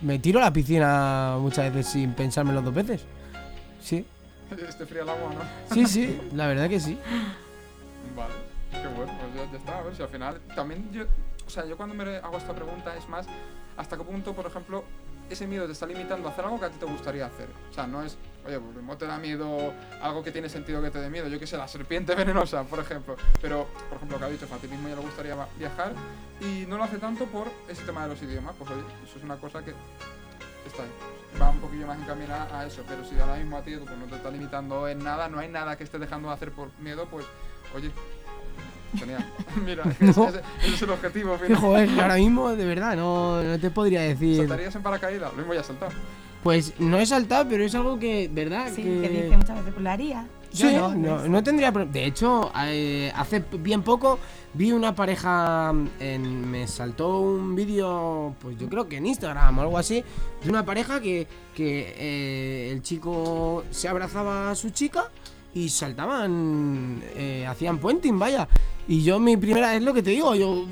Me 0.00 0.18
tiro 0.18 0.38
a 0.38 0.42
la 0.44 0.52
piscina 0.52 1.36
muchas 1.40 1.74
veces 1.74 1.92
sin 1.92 2.12
pensármelo 2.12 2.62
dos 2.62 2.72
veces. 2.72 3.04
Sí, 3.82 4.04
Este 4.68 4.86
frío 4.86 5.02
el 5.02 5.08
agua, 5.08 5.32
¿no? 5.34 5.74
sí, 5.74 5.86
sí, 5.86 6.20
la 6.32 6.46
verdad 6.46 6.68
que 6.68 6.80
sí. 6.80 6.98
Vale, 8.16 8.34
qué 8.70 8.88
bueno, 8.88 9.12
pues 9.20 9.34
ya, 9.34 9.50
ya 9.50 9.58
está. 9.58 9.78
A 9.78 9.82
ver 9.82 9.96
si 9.96 10.02
al 10.02 10.08
final 10.08 10.40
también 10.54 10.90
yo, 10.92 11.04
o 11.46 11.50
sea, 11.50 11.64
yo 11.66 11.76
cuando 11.76 11.94
me 11.94 12.16
hago 12.16 12.36
esta 12.36 12.54
pregunta 12.54 12.96
es 12.96 13.08
más 13.08 13.26
hasta 13.76 13.96
qué 13.96 14.04
punto, 14.04 14.34
por 14.34 14.46
ejemplo, 14.46 14.84
ese 15.30 15.46
miedo 15.46 15.66
te 15.66 15.72
está 15.72 15.86
limitando 15.86 16.28
a 16.28 16.32
hacer 16.32 16.44
algo 16.44 16.60
que 16.60 16.66
a 16.66 16.70
ti 16.70 16.78
te 16.78 16.86
gustaría 16.86 17.26
hacer. 17.26 17.48
O 17.70 17.74
sea, 17.74 17.86
no 17.86 18.02
es, 18.02 18.16
oye, 18.46 18.58
pues 18.60 18.76
mismo 18.76 18.96
te 18.96 19.06
da 19.06 19.18
miedo 19.18 19.72
algo 20.02 20.22
que 20.22 20.30
tiene 20.30 20.48
sentido 20.48 20.82
que 20.82 20.90
te 20.90 20.98
dé 20.98 21.10
miedo. 21.10 21.28
Yo 21.28 21.38
que 21.38 21.46
sé, 21.46 21.56
la 21.56 21.68
serpiente 21.68 22.14
venenosa, 22.16 22.62
por 22.64 22.78
ejemplo. 22.78 23.16
Pero, 23.40 23.66
por 23.88 23.96
ejemplo, 23.96 24.16
lo 24.16 24.18
que 24.18 24.24
ha 24.24 24.28
dicho, 24.28 24.46
a 24.52 24.58
ti 24.58 24.68
mismo 24.68 24.88
ya 24.88 24.96
le 24.96 25.02
gustaría 25.02 25.34
viajar 25.58 25.92
y 26.40 26.66
no 26.66 26.76
lo 26.76 26.84
hace 26.84 26.98
tanto 26.98 27.24
por 27.26 27.48
ese 27.68 27.82
tema 27.84 28.02
de 28.04 28.10
los 28.10 28.22
idiomas. 28.22 28.54
Pues 28.58 28.70
oye, 28.70 28.82
eso 29.04 29.18
es 29.18 29.24
una 29.24 29.36
cosa 29.36 29.64
que 29.64 29.72
está 30.66 30.82
ahí. 30.82 31.13
Va 31.40 31.50
un 31.50 31.58
poquillo 31.58 31.86
más 31.86 31.98
encaminada 31.98 32.60
a 32.60 32.66
eso, 32.66 32.82
pero 32.88 33.04
si 33.04 33.18
ahora 33.18 33.34
mismo 33.36 33.56
a 33.56 33.62
ti 33.62 33.72
pues, 33.76 33.98
no 33.98 34.04
te 34.06 34.14
está 34.16 34.30
limitando 34.30 34.86
en 34.88 35.02
nada, 35.02 35.28
no 35.28 35.38
hay 35.40 35.48
nada 35.48 35.76
que 35.76 35.84
estés 35.84 36.00
dejando 36.00 36.28
de 36.28 36.34
hacer 36.34 36.52
por 36.52 36.68
miedo, 36.80 37.06
pues 37.10 37.26
oye, 37.74 37.90
genial. 38.96 39.24
Mira, 39.64 39.82
ese, 40.00 40.04
No. 40.20 40.28
ese- 40.28 40.40
ese 40.62 40.74
es 40.74 40.82
el 40.82 40.90
objetivo. 40.90 41.36
Final. 41.38 41.56
joder, 41.60 42.00
ahora 42.00 42.14
mismo, 42.16 42.50
de 42.50 42.64
verdad, 42.64 42.96
no, 42.96 43.42
no 43.42 43.58
te 43.58 43.70
podría 43.70 44.02
decir. 44.02 44.38
¿Saltarías 44.38 44.74
en 44.76 44.82
paracaídas? 44.82 45.32
Lo 45.32 45.38
mismo 45.38 45.54
ya 45.54 45.60
has 45.60 45.66
saltado. 45.66 45.92
Pues 46.44 46.78
no 46.78 46.98
he 46.98 47.06
saltado, 47.06 47.48
pero 47.48 47.64
es 47.64 47.74
algo 47.74 47.98
que, 47.98 48.28
¿verdad? 48.32 48.68
Sí, 48.74 48.82
que... 48.82 49.00
que 49.00 49.08
dice 49.08 49.36
muchas 49.36 49.56
veces, 49.56 49.72
pues 49.72 49.82
lo 49.82 49.90
haría. 49.90 50.26
Yo 50.54 50.68
Sí, 50.68 50.74
no, 50.76 50.94
no, 50.94 51.28
no 51.28 51.42
tendría 51.42 51.72
De 51.72 52.06
hecho, 52.06 52.52
eh, 52.66 53.12
hace 53.16 53.44
bien 53.58 53.82
poco 53.82 54.20
vi 54.54 54.70
una 54.70 54.94
pareja. 54.94 55.72
En, 55.98 56.50
me 56.50 56.66
saltó 56.68 57.18
un 57.18 57.56
vídeo, 57.56 58.34
pues 58.40 58.56
yo 58.56 58.68
creo 58.68 58.88
que 58.88 58.98
en 58.98 59.06
Instagram 59.06 59.58
o 59.58 59.62
algo 59.62 59.78
así, 59.78 60.04
de 60.42 60.48
una 60.48 60.64
pareja 60.64 61.00
que, 61.00 61.26
que 61.54 61.94
eh, 61.98 62.70
el 62.72 62.82
chico 62.82 63.64
se 63.70 63.88
abrazaba 63.88 64.50
a 64.50 64.54
su 64.54 64.70
chica 64.70 65.10
y 65.54 65.68
saltaban, 65.68 67.02
eh, 67.14 67.46
hacían 67.46 67.78
puenting, 67.78 68.18
vaya. 68.18 68.48
Y 68.86 69.02
yo, 69.02 69.18
mi 69.18 69.36
primera, 69.36 69.74
es 69.74 69.82
lo 69.82 69.94
que 69.94 70.02
te 70.02 70.10
digo, 70.10 70.34
yo. 70.34 70.66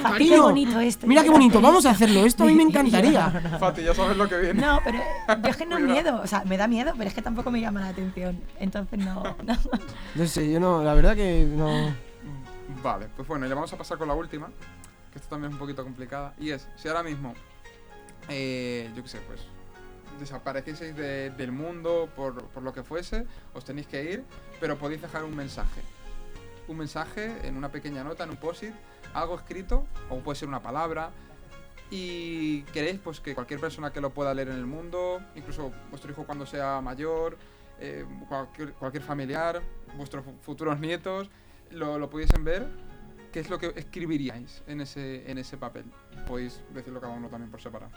Fati, 0.00 0.12
Cariño, 0.12 0.34
qué 0.34 0.40
bonito 0.40 0.80
esto, 0.80 1.06
mira 1.06 1.22
qué 1.22 1.30
bonito, 1.30 1.60
vamos 1.60 1.84
a 1.84 1.90
hacer 1.90 2.08
hacerlo, 2.08 2.24
esto 2.24 2.44
a 2.44 2.46
mí 2.46 2.54
me 2.54 2.62
encantaría. 2.68 3.28
Fati, 3.58 3.82
ya 3.82 3.94
sabes 3.94 4.16
lo 4.16 4.28
que 4.28 4.38
viene. 4.38 4.62
No, 4.62 4.80
pero 4.84 4.98
yo 4.98 5.48
es 5.48 5.56
que 5.56 5.66
no 5.66 5.76
es 5.76 5.84
miedo. 5.84 6.20
O 6.22 6.26
sea, 6.26 6.44
me 6.44 6.56
da 6.56 6.68
miedo, 6.68 6.94
pero 6.96 7.08
es 7.08 7.14
que 7.14 7.20
tampoco 7.20 7.50
me 7.50 7.60
llama 7.60 7.80
la 7.80 7.88
atención. 7.88 8.40
Entonces 8.58 8.98
no. 8.98 9.22
no. 9.44 9.56
No 10.14 10.26
sé, 10.26 10.50
yo 10.50 10.60
no, 10.60 10.82
la 10.82 10.94
verdad 10.94 11.16
que 11.16 11.44
no. 11.44 11.92
Vale, 12.82 13.08
pues 13.16 13.26
bueno, 13.26 13.46
ya 13.46 13.54
vamos 13.54 13.72
a 13.72 13.76
pasar 13.76 13.98
con 13.98 14.08
la 14.08 14.14
última, 14.14 14.48
que 15.12 15.18
esto 15.18 15.28
también 15.30 15.50
es 15.50 15.54
un 15.54 15.58
poquito 15.58 15.82
complicada, 15.82 16.34
y 16.38 16.50
es, 16.50 16.68
si 16.76 16.86
ahora 16.86 17.02
mismo, 17.02 17.34
eh, 18.28 18.88
yo 18.94 19.02
qué 19.02 19.08
sé, 19.08 19.18
pues 19.26 19.40
desaparecieseis 20.18 20.94
de- 20.96 21.30
del 21.30 21.52
mundo 21.52 22.08
por, 22.16 22.44
por 22.48 22.62
lo 22.62 22.72
que 22.72 22.82
fuese, 22.82 23.26
os 23.54 23.64
tenéis 23.64 23.86
que 23.86 24.02
ir, 24.12 24.24
pero 24.60 24.76
podéis 24.76 25.00
dejar 25.02 25.24
un 25.24 25.34
mensaje. 25.36 25.80
Un 26.66 26.76
mensaje 26.78 27.46
en 27.46 27.56
una 27.56 27.70
pequeña 27.70 28.04
nota, 28.04 28.24
en 28.24 28.30
un 28.30 28.36
post-it, 28.36 28.74
algo 29.14 29.36
escrito, 29.36 29.86
o 30.10 30.18
puede 30.18 30.36
ser 30.38 30.48
una 30.48 30.60
palabra, 30.60 31.10
y 31.90 32.62
queréis 32.64 32.98
pues 33.00 33.20
que 33.20 33.34
cualquier 33.34 33.60
persona 33.60 33.90
que 33.92 34.00
lo 34.00 34.10
pueda 34.10 34.34
leer 34.34 34.48
en 34.48 34.56
el 34.56 34.66
mundo, 34.66 35.20
incluso 35.34 35.72
vuestro 35.90 36.12
hijo 36.12 36.24
cuando 36.26 36.44
sea 36.44 36.80
mayor, 36.82 37.38
eh, 37.80 38.04
cualquier, 38.78 39.02
familiar, 39.02 39.62
vuestros 39.96 40.24
fu- 40.24 40.34
futuros 40.42 40.78
nietos, 40.80 41.30
lo, 41.70 41.98
lo 41.98 42.10
pudiesen 42.10 42.44
ver, 42.44 42.66
¿qué 43.32 43.40
es 43.40 43.48
lo 43.48 43.58
que 43.58 43.72
escribiríais 43.76 44.62
en 44.66 44.82
ese, 44.82 45.30
en 45.30 45.38
ese 45.38 45.56
papel? 45.56 45.84
Podéis 46.26 46.60
decirlo 46.74 47.00
cada 47.00 47.14
uno 47.14 47.28
también 47.28 47.50
por 47.50 47.62
separado. 47.62 47.92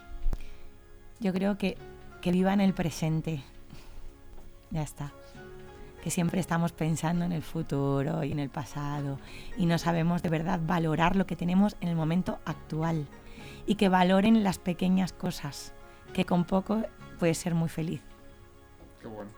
Yo 1.20 1.34
creo 1.34 1.58
que, 1.58 1.78
que 2.22 2.32
viva 2.32 2.54
en 2.54 2.62
el 2.62 2.74
presente. 2.74 3.44
Ya 4.70 4.84
está. 4.84 5.12
Que 6.04 6.10
siempre 6.10 6.40
estamos 6.40 6.72
pensando 6.72 7.26
en 7.26 7.32
el 7.32 7.42
futuro 7.42 8.24
y 8.24 8.32
en 8.32 8.40
el 8.40 8.50
pasado 8.50 9.20
y 9.58 9.66
no 9.66 9.78
sabemos 9.78 10.24
de 10.24 10.30
verdad 10.30 10.60
valorar 10.66 11.16
lo 11.16 11.28
que 11.28 11.36
tenemos 11.36 11.76
en 11.82 11.90
el 11.90 11.96
momento 11.96 12.40
actual. 12.46 13.08
Y 13.66 13.76
que 13.76 13.90
valoren 13.90 14.44
las 14.44 14.58
pequeñas 14.58 15.14
cosas, 15.14 15.74
que 16.14 16.26
con 16.26 16.46
poco 16.46 16.82
puedes 17.20 17.38
ser 17.38 17.54
muy 17.54 17.70
feliz. 17.70 18.02
Qué 19.00 19.08
bueno. 19.08 19.30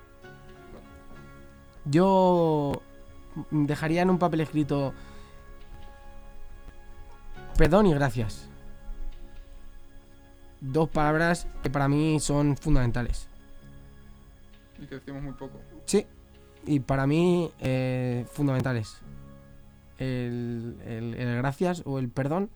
Yo 1.85 2.81
dejaría 3.51 4.01
en 4.01 4.09
un 4.09 4.19
papel 4.19 4.41
escrito 4.41 4.93
perdón 7.57 7.87
y 7.87 7.93
gracias. 7.93 8.49
Dos 10.65 10.89
palabras 10.89 11.45
que 11.61 11.69
para 11.69 11.87
mí 11.89 12.19
son 12.21 12.55
fundamentales. 12.55 13.27
Y 14.81 14.85
que 14.87 14.95
decimos 14.95 15.21
muy 15.21 15.33
poco. 15.33 15.59
Sí, 15.85 16.05
y 16.65 16.79
para 16.79 17.05
mí 17.05 17.51
eh, 17.59 18.25
fundamentales. 18.31 18.97
El, 19.97 20.77
el- 20.85 21.13
el 21.15 21.37
gracias 21.37 21.83
o 21.85 21.99
el 21.99 22.09
perdón, 22.09 22.49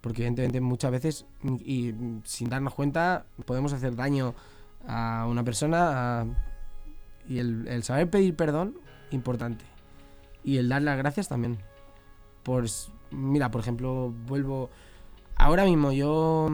porque 0.00 0.22
evidentemente 0.22 0.60
muchas 0.60 0.90
veces 0.92 1.26
y, 1.64 1.92
sin 2.24 2.48
darnos 2.48 2.74
cuenta 2.74 3.26
podemos 3.44 3.72
hacer 3.72 3.94
daño 3.96 4.34
a 4.86 5.26
una 5.28 5.42
persona 5.44 6.20
a- 6.20 6.26
y 7.28 7.38
el, 7.38 7.66
el 7.68 7.82
saber 7.82 8.08
pedir 8.10 8.34
perdón, 8.36 8.76
importante. 9.10 9.64
Y 10.44 10.56
el 10.56 10.68
dar 10.68 10.82
las 10.82 10.96
gracias 10.96 11.28
también. 11.28 11.58
Pues, 12.44 12.90
mira, 13.10 13.50
por 13.50 13.60
ejemplo, 13.60 14.14
vuelvo... 14.26 14.70
Ahora 15.36 15.64
mismo 15.64 15.92
yo... 15.92 16.48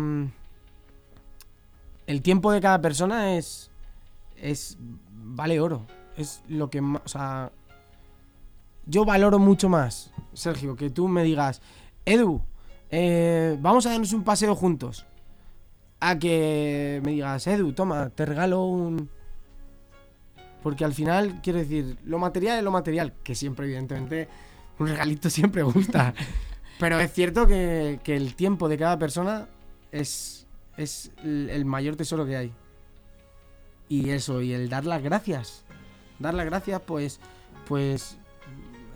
El 2.07 2.23
tiempo 2.23 2.53
de 2.53 2.61
cada 2.61 2.81
persona 2.81 3.37
es... 3.37 3.71
Es... 4.37 4.79
Vale 5.13 5.61
oro. 5.61 5.87
Es 6.17 6.43
lo 6.49 6.71
que 6.71 6.81
más... 6.81 7.03
O 7.05 7.09
sea... 7.09 7.53
Yo 8.87 9.05
valoro 9.05 9.41
mucho 9.41 9.69
más, 9.69 10.13
Sergio, 10.33 10.77
que 10.77 10.91
tú 10.91 11.09
me 11.09 11.25
digas, 11.25 11.61
Edu, 12.05 12.41
eh, 12.89 13.57
vamos 13.61 13.85
a 13.85 13.91
darnos 13.91 14.13
un 14.13 14.23
paseo 14.23 14.55
juntos. 14.55 15.07
A 15.99 16.17
que 16.21 17.01
me 17.05 17.11
digas, 17.11 17.49
Edu, 17.49 17.73
toma, 17.73 18.11
te 18.11 18.25
regalo 18.25 18.65
un... 18.65 19.11
Porque 20.63 20.85
al 20.85 20.95
final, 20.95 21.41
quiero 21.43 21.59
decir, 21.59 21.99
lo 22.05 22.21
material 22.21 22.59
es 22.59 22.65
lo 22.65 22.71
material, 22.71 23.13
que 23.25 23.35
siempre, 23.35 23.67
evidentemente, 23.67 24.29
un 24.79 24.87
regalito 24.87 25.31
siempre 25.31 25.65
gusta. 25.65 26.15
Pero 26.79 27.01
es 27.01 27.13
cierto 27.13 27.47
que, 27.49 27.99
que 28.05 28.17
el 28.17 28.37
tiempo 28.37 28.69
de 28.69 28.79
cada 28.79 28.99
persona 28.99 29.49
es, 29.91 30.46
es 30.77 31.11
el 31.23 31.65
mayor 31.65 31.97
tesoro 31.97 32.27
que 32.27 32.37
hay. 32.37 32.53
Y 33.89 34.11
eso, 34.11 34.43
y 34.43 34.53
el 34.53 34.69
dar 34.69 34.85
las 34.85 35.03
gracias. 35.03 35.65
Dar 36.19 36.35
las 36.35 36.47
gracias, 36.47 36.81
pues, 36.83 37.21
pues, 37.67 38.19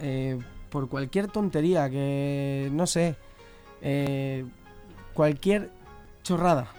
eh, 0.01 0.39
por 0.71 0.89
cualquier 0.89 1.29
tontería 1.29 1.89
que, 1.91 2.69
no 2.73 2.87
sé, 2.87 3.17
eh, 3.83 4.45
cualquier 5.15 5.71
chorrada. 6.23 6.73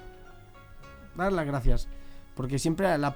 Dar 1.16 1.32
las 1.32 1.46
gracias. 1.46 1.88
Porque 2.36 2.60
siempre 2.60 2.98
la 2.98 3.16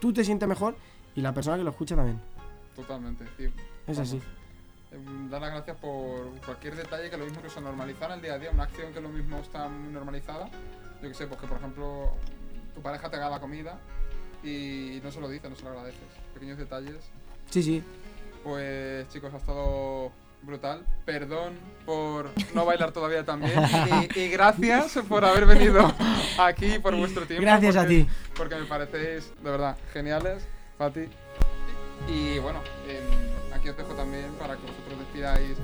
tú 0.00 0.12
te 0.12 0.24
sientes 0.24 0.48
mejor 0.48 0.76
y 1.14 1.20
la 1.20 1.32
persona 1.32 1.56
que 1.56 1.64
lo 1.64 1.70
escucha 1.70 1.96
también. 1.96 2.20
Totalmente. 2.76 3.24
sí. 3.36 3.48
Es 3.86 3.98
así. 3.98 4.20
Em, 4.92 5.30
Dar 5.30 5.40
las 5.40 5.50
gracias 5.50 5.76
por 5.78 6.30
cualquier 6.44 6.76
detalle 6.76 7.10
que 7.10 7.16
lo 7.16 7.24
mismo 7.24 7.42
que 7.42 7.50
se 7.50 7.60
normalizar 7.60 8.10
en 8.10 8.16
el 8.16 8.22
día 8.22 8.34
a 8.34 8.38
día, 8.38 8.50
una 8.50 8.64
acción 8.64 8.92
que 8.92 9.00
lo 9.00 9.08
mismo 9.08 9.38
está 9.38 9.68
normalizada. 9.68 10.48
Yo 11.04 11.08
que 11.10 11.14
sé, 11.14 11.26
pues 11.26 11.38
que 11.40 11.46
por 11.46 11.58
ejemplo 11.58 12.12
tu 12.74 12.80
pareja 12.82 13.08
te 13.10 13.16
haga 13.16 13.30
la 13.30 13.40
comida 13.40 13.78
y 14.42 15.00
no 15.04 15.12
se 15.12 15.20
lo 15.20 15.28
dice, 15.28 15.48
no 15.48 15.54
se 15.56 15.62
lo 15.62 15.68
agradeces. 15.70 16.00
Pequeños 16.32 16.58
detalles. 16.58 16.96
Sí, 17.50 17.62
sí. 17.62 17.82
Pues 18.42 19.08
chicos, 19.10 19.32
ha 19.32 19.36
estado 19.36 20.10
brutal. 20.42 20.84
Perdón 21.04 21.54
por 21.86 22.30
no 22.54 22.64
bailar 22.66 22.92
todavía 22.92 23.24
tan 23.24 23.40
bien. 23.40 23.52
Y, 24.14 24.18
y 24.20 24.28
gracias 24.30 24.98
por 25.08 25.24
haber 25.24 25.46
venido 25.46 25.92
aquí, 26.38 26.78
por 26.78 26.94
vuestro 26.96 27.26
tiempo. 27.26 27.42
Gracias 27.42 27.76
a 27.76 27.80
porque- 27.80 27.94
ti. 28.04 28.08
Porque 28.36 28.54
me 28.56 28.64
parecéis, 28.64 29.32
de 29.42 29.50
verdad, 29.50 29.76
geniales, 29.92 30.46
Pati. 30.78 31.06
Y 32.08 32.38
bueno, 32.38 32.60
em, 32.88 33.54
aquí 33.54 33.68
os 33.70 33.76
dejo 33.76 33.94
también 33.94 34.32
para 34.38 34.56
que 34.56 34.62
vosotros 34.62 34.98
despidáis 34.98 35.56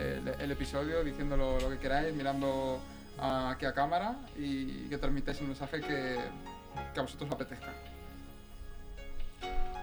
el, 0.00 0.28
el 0.40 0.50
episodio 0.50 1.02
diciendo 1.04 1.36
lo, 1.36 1.70
que 1.70 1.78
queráis, 1.78 2.14
mirando 2.14 2.80
a- 2.80 2.95
aquí 3.18 3.64
a 3.66 3.72
cámara 3.72 4.16
y 4.38 4.88
que 4.88 4.98
transmitáis 4.98 5.40
un 5.40 5.48
mensaje 5.48 5.80
que, 5.80 6.16
que 6.94 7.00
a 7.00 7.02
vosotros 7.02 7.28
os 7.28 7.34
apetezca. 7.34 7.72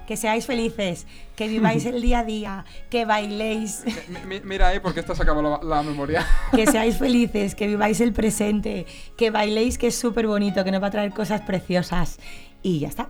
Que 0.08 0.18
seáis 0.18 0.46
felices, 0.46 1.08
que 1.38 1.48
viváis 1.48 1.86
el 1.86 2.02
día 2.02 2.20
a 2.20 2.24
día, 2.26 2.66
que 2.90 3.06
bailéis, 3.06 3.86
Mi- 4.10 4.36
mi- 4.36 4.42
mira 4.44 4.68
ahí, 4.68 4.80
porque 4.82 5.00
esta 5.00 5.16
se 5.16 5.24
acabó 5.24 5.42
la, 5.42 5.62
la 5.64 5.82
memoria. 5.82 6.26
que 6.54 6.68
seáis 6.68 6.98
felices, 6.98 7.56
que 7.56 7.68
viváis 7.68 8.02
el 8.02 8.12
presente, 8.12 8.86
que 9.16 9.32
bailéis, 9.32 9.78
que 9.78 9.88
es 9.88 9.96
súper 9.98 10.28
bonito, 10.28 10.62
que 10.66 10.72
nos 10.72 10.84
va 10.84 10.88
a 10.88 10.92
traer 10.92 11.14
cosas 11.14 11.40
preciosas. 11.42 12.20
Y 12.62 12.80
ya 12.80 12.90
está. 12.90 13.10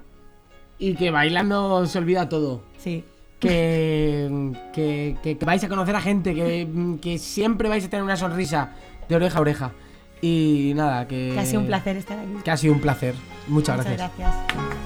Y 0.78 0.94
que 0.94 1.10
bailando 1.10 1.84
se 1.88 1.98
olvida 1.98 2.30
todo. 2.30 2.62
Sí. 2.78 3.04
Que, 3.40 4.52
que, 4.72 5.18
que- 5.24 5.38
que 5.40 5.46
vais 5.46 5.64
a 5.64 5.70
conocer 5.70 5.96
a 5.96 6.02
gente, 6.02 6.36
que, 6.36 6.68
que 7.02 7.18
siempre 7.18 7.70
vais 7.70 7.84
a 7.86 7.90
tener 7.90 8.04
una 8.04 8.18
sonrisa 8.18 8.72
de 9.10 9.16
oreja 9.16 9.40
a 9.40 9.42
oreja. 9.42 9.72
Y 10.26 10.72
nada, 10.74 11.06
que... 11.06 11.32
Que 11.34 11.40
ha 11.42 11.46
sido 11.46 11.60
un 11.60 11.68
placer 11.68 11.98
estar 11.98 12.18
aquí. 12.18 12.30
Que 12.46 12.52
ha 12.52 12.56
sido 12.56 12.74
un 12.74 12.80
placer. 12.80 13.14
Muchas, 13.50 13.76
Muchas 13.76 13.98
gracias. 13.98 14.12
gracias. 14.18 14.83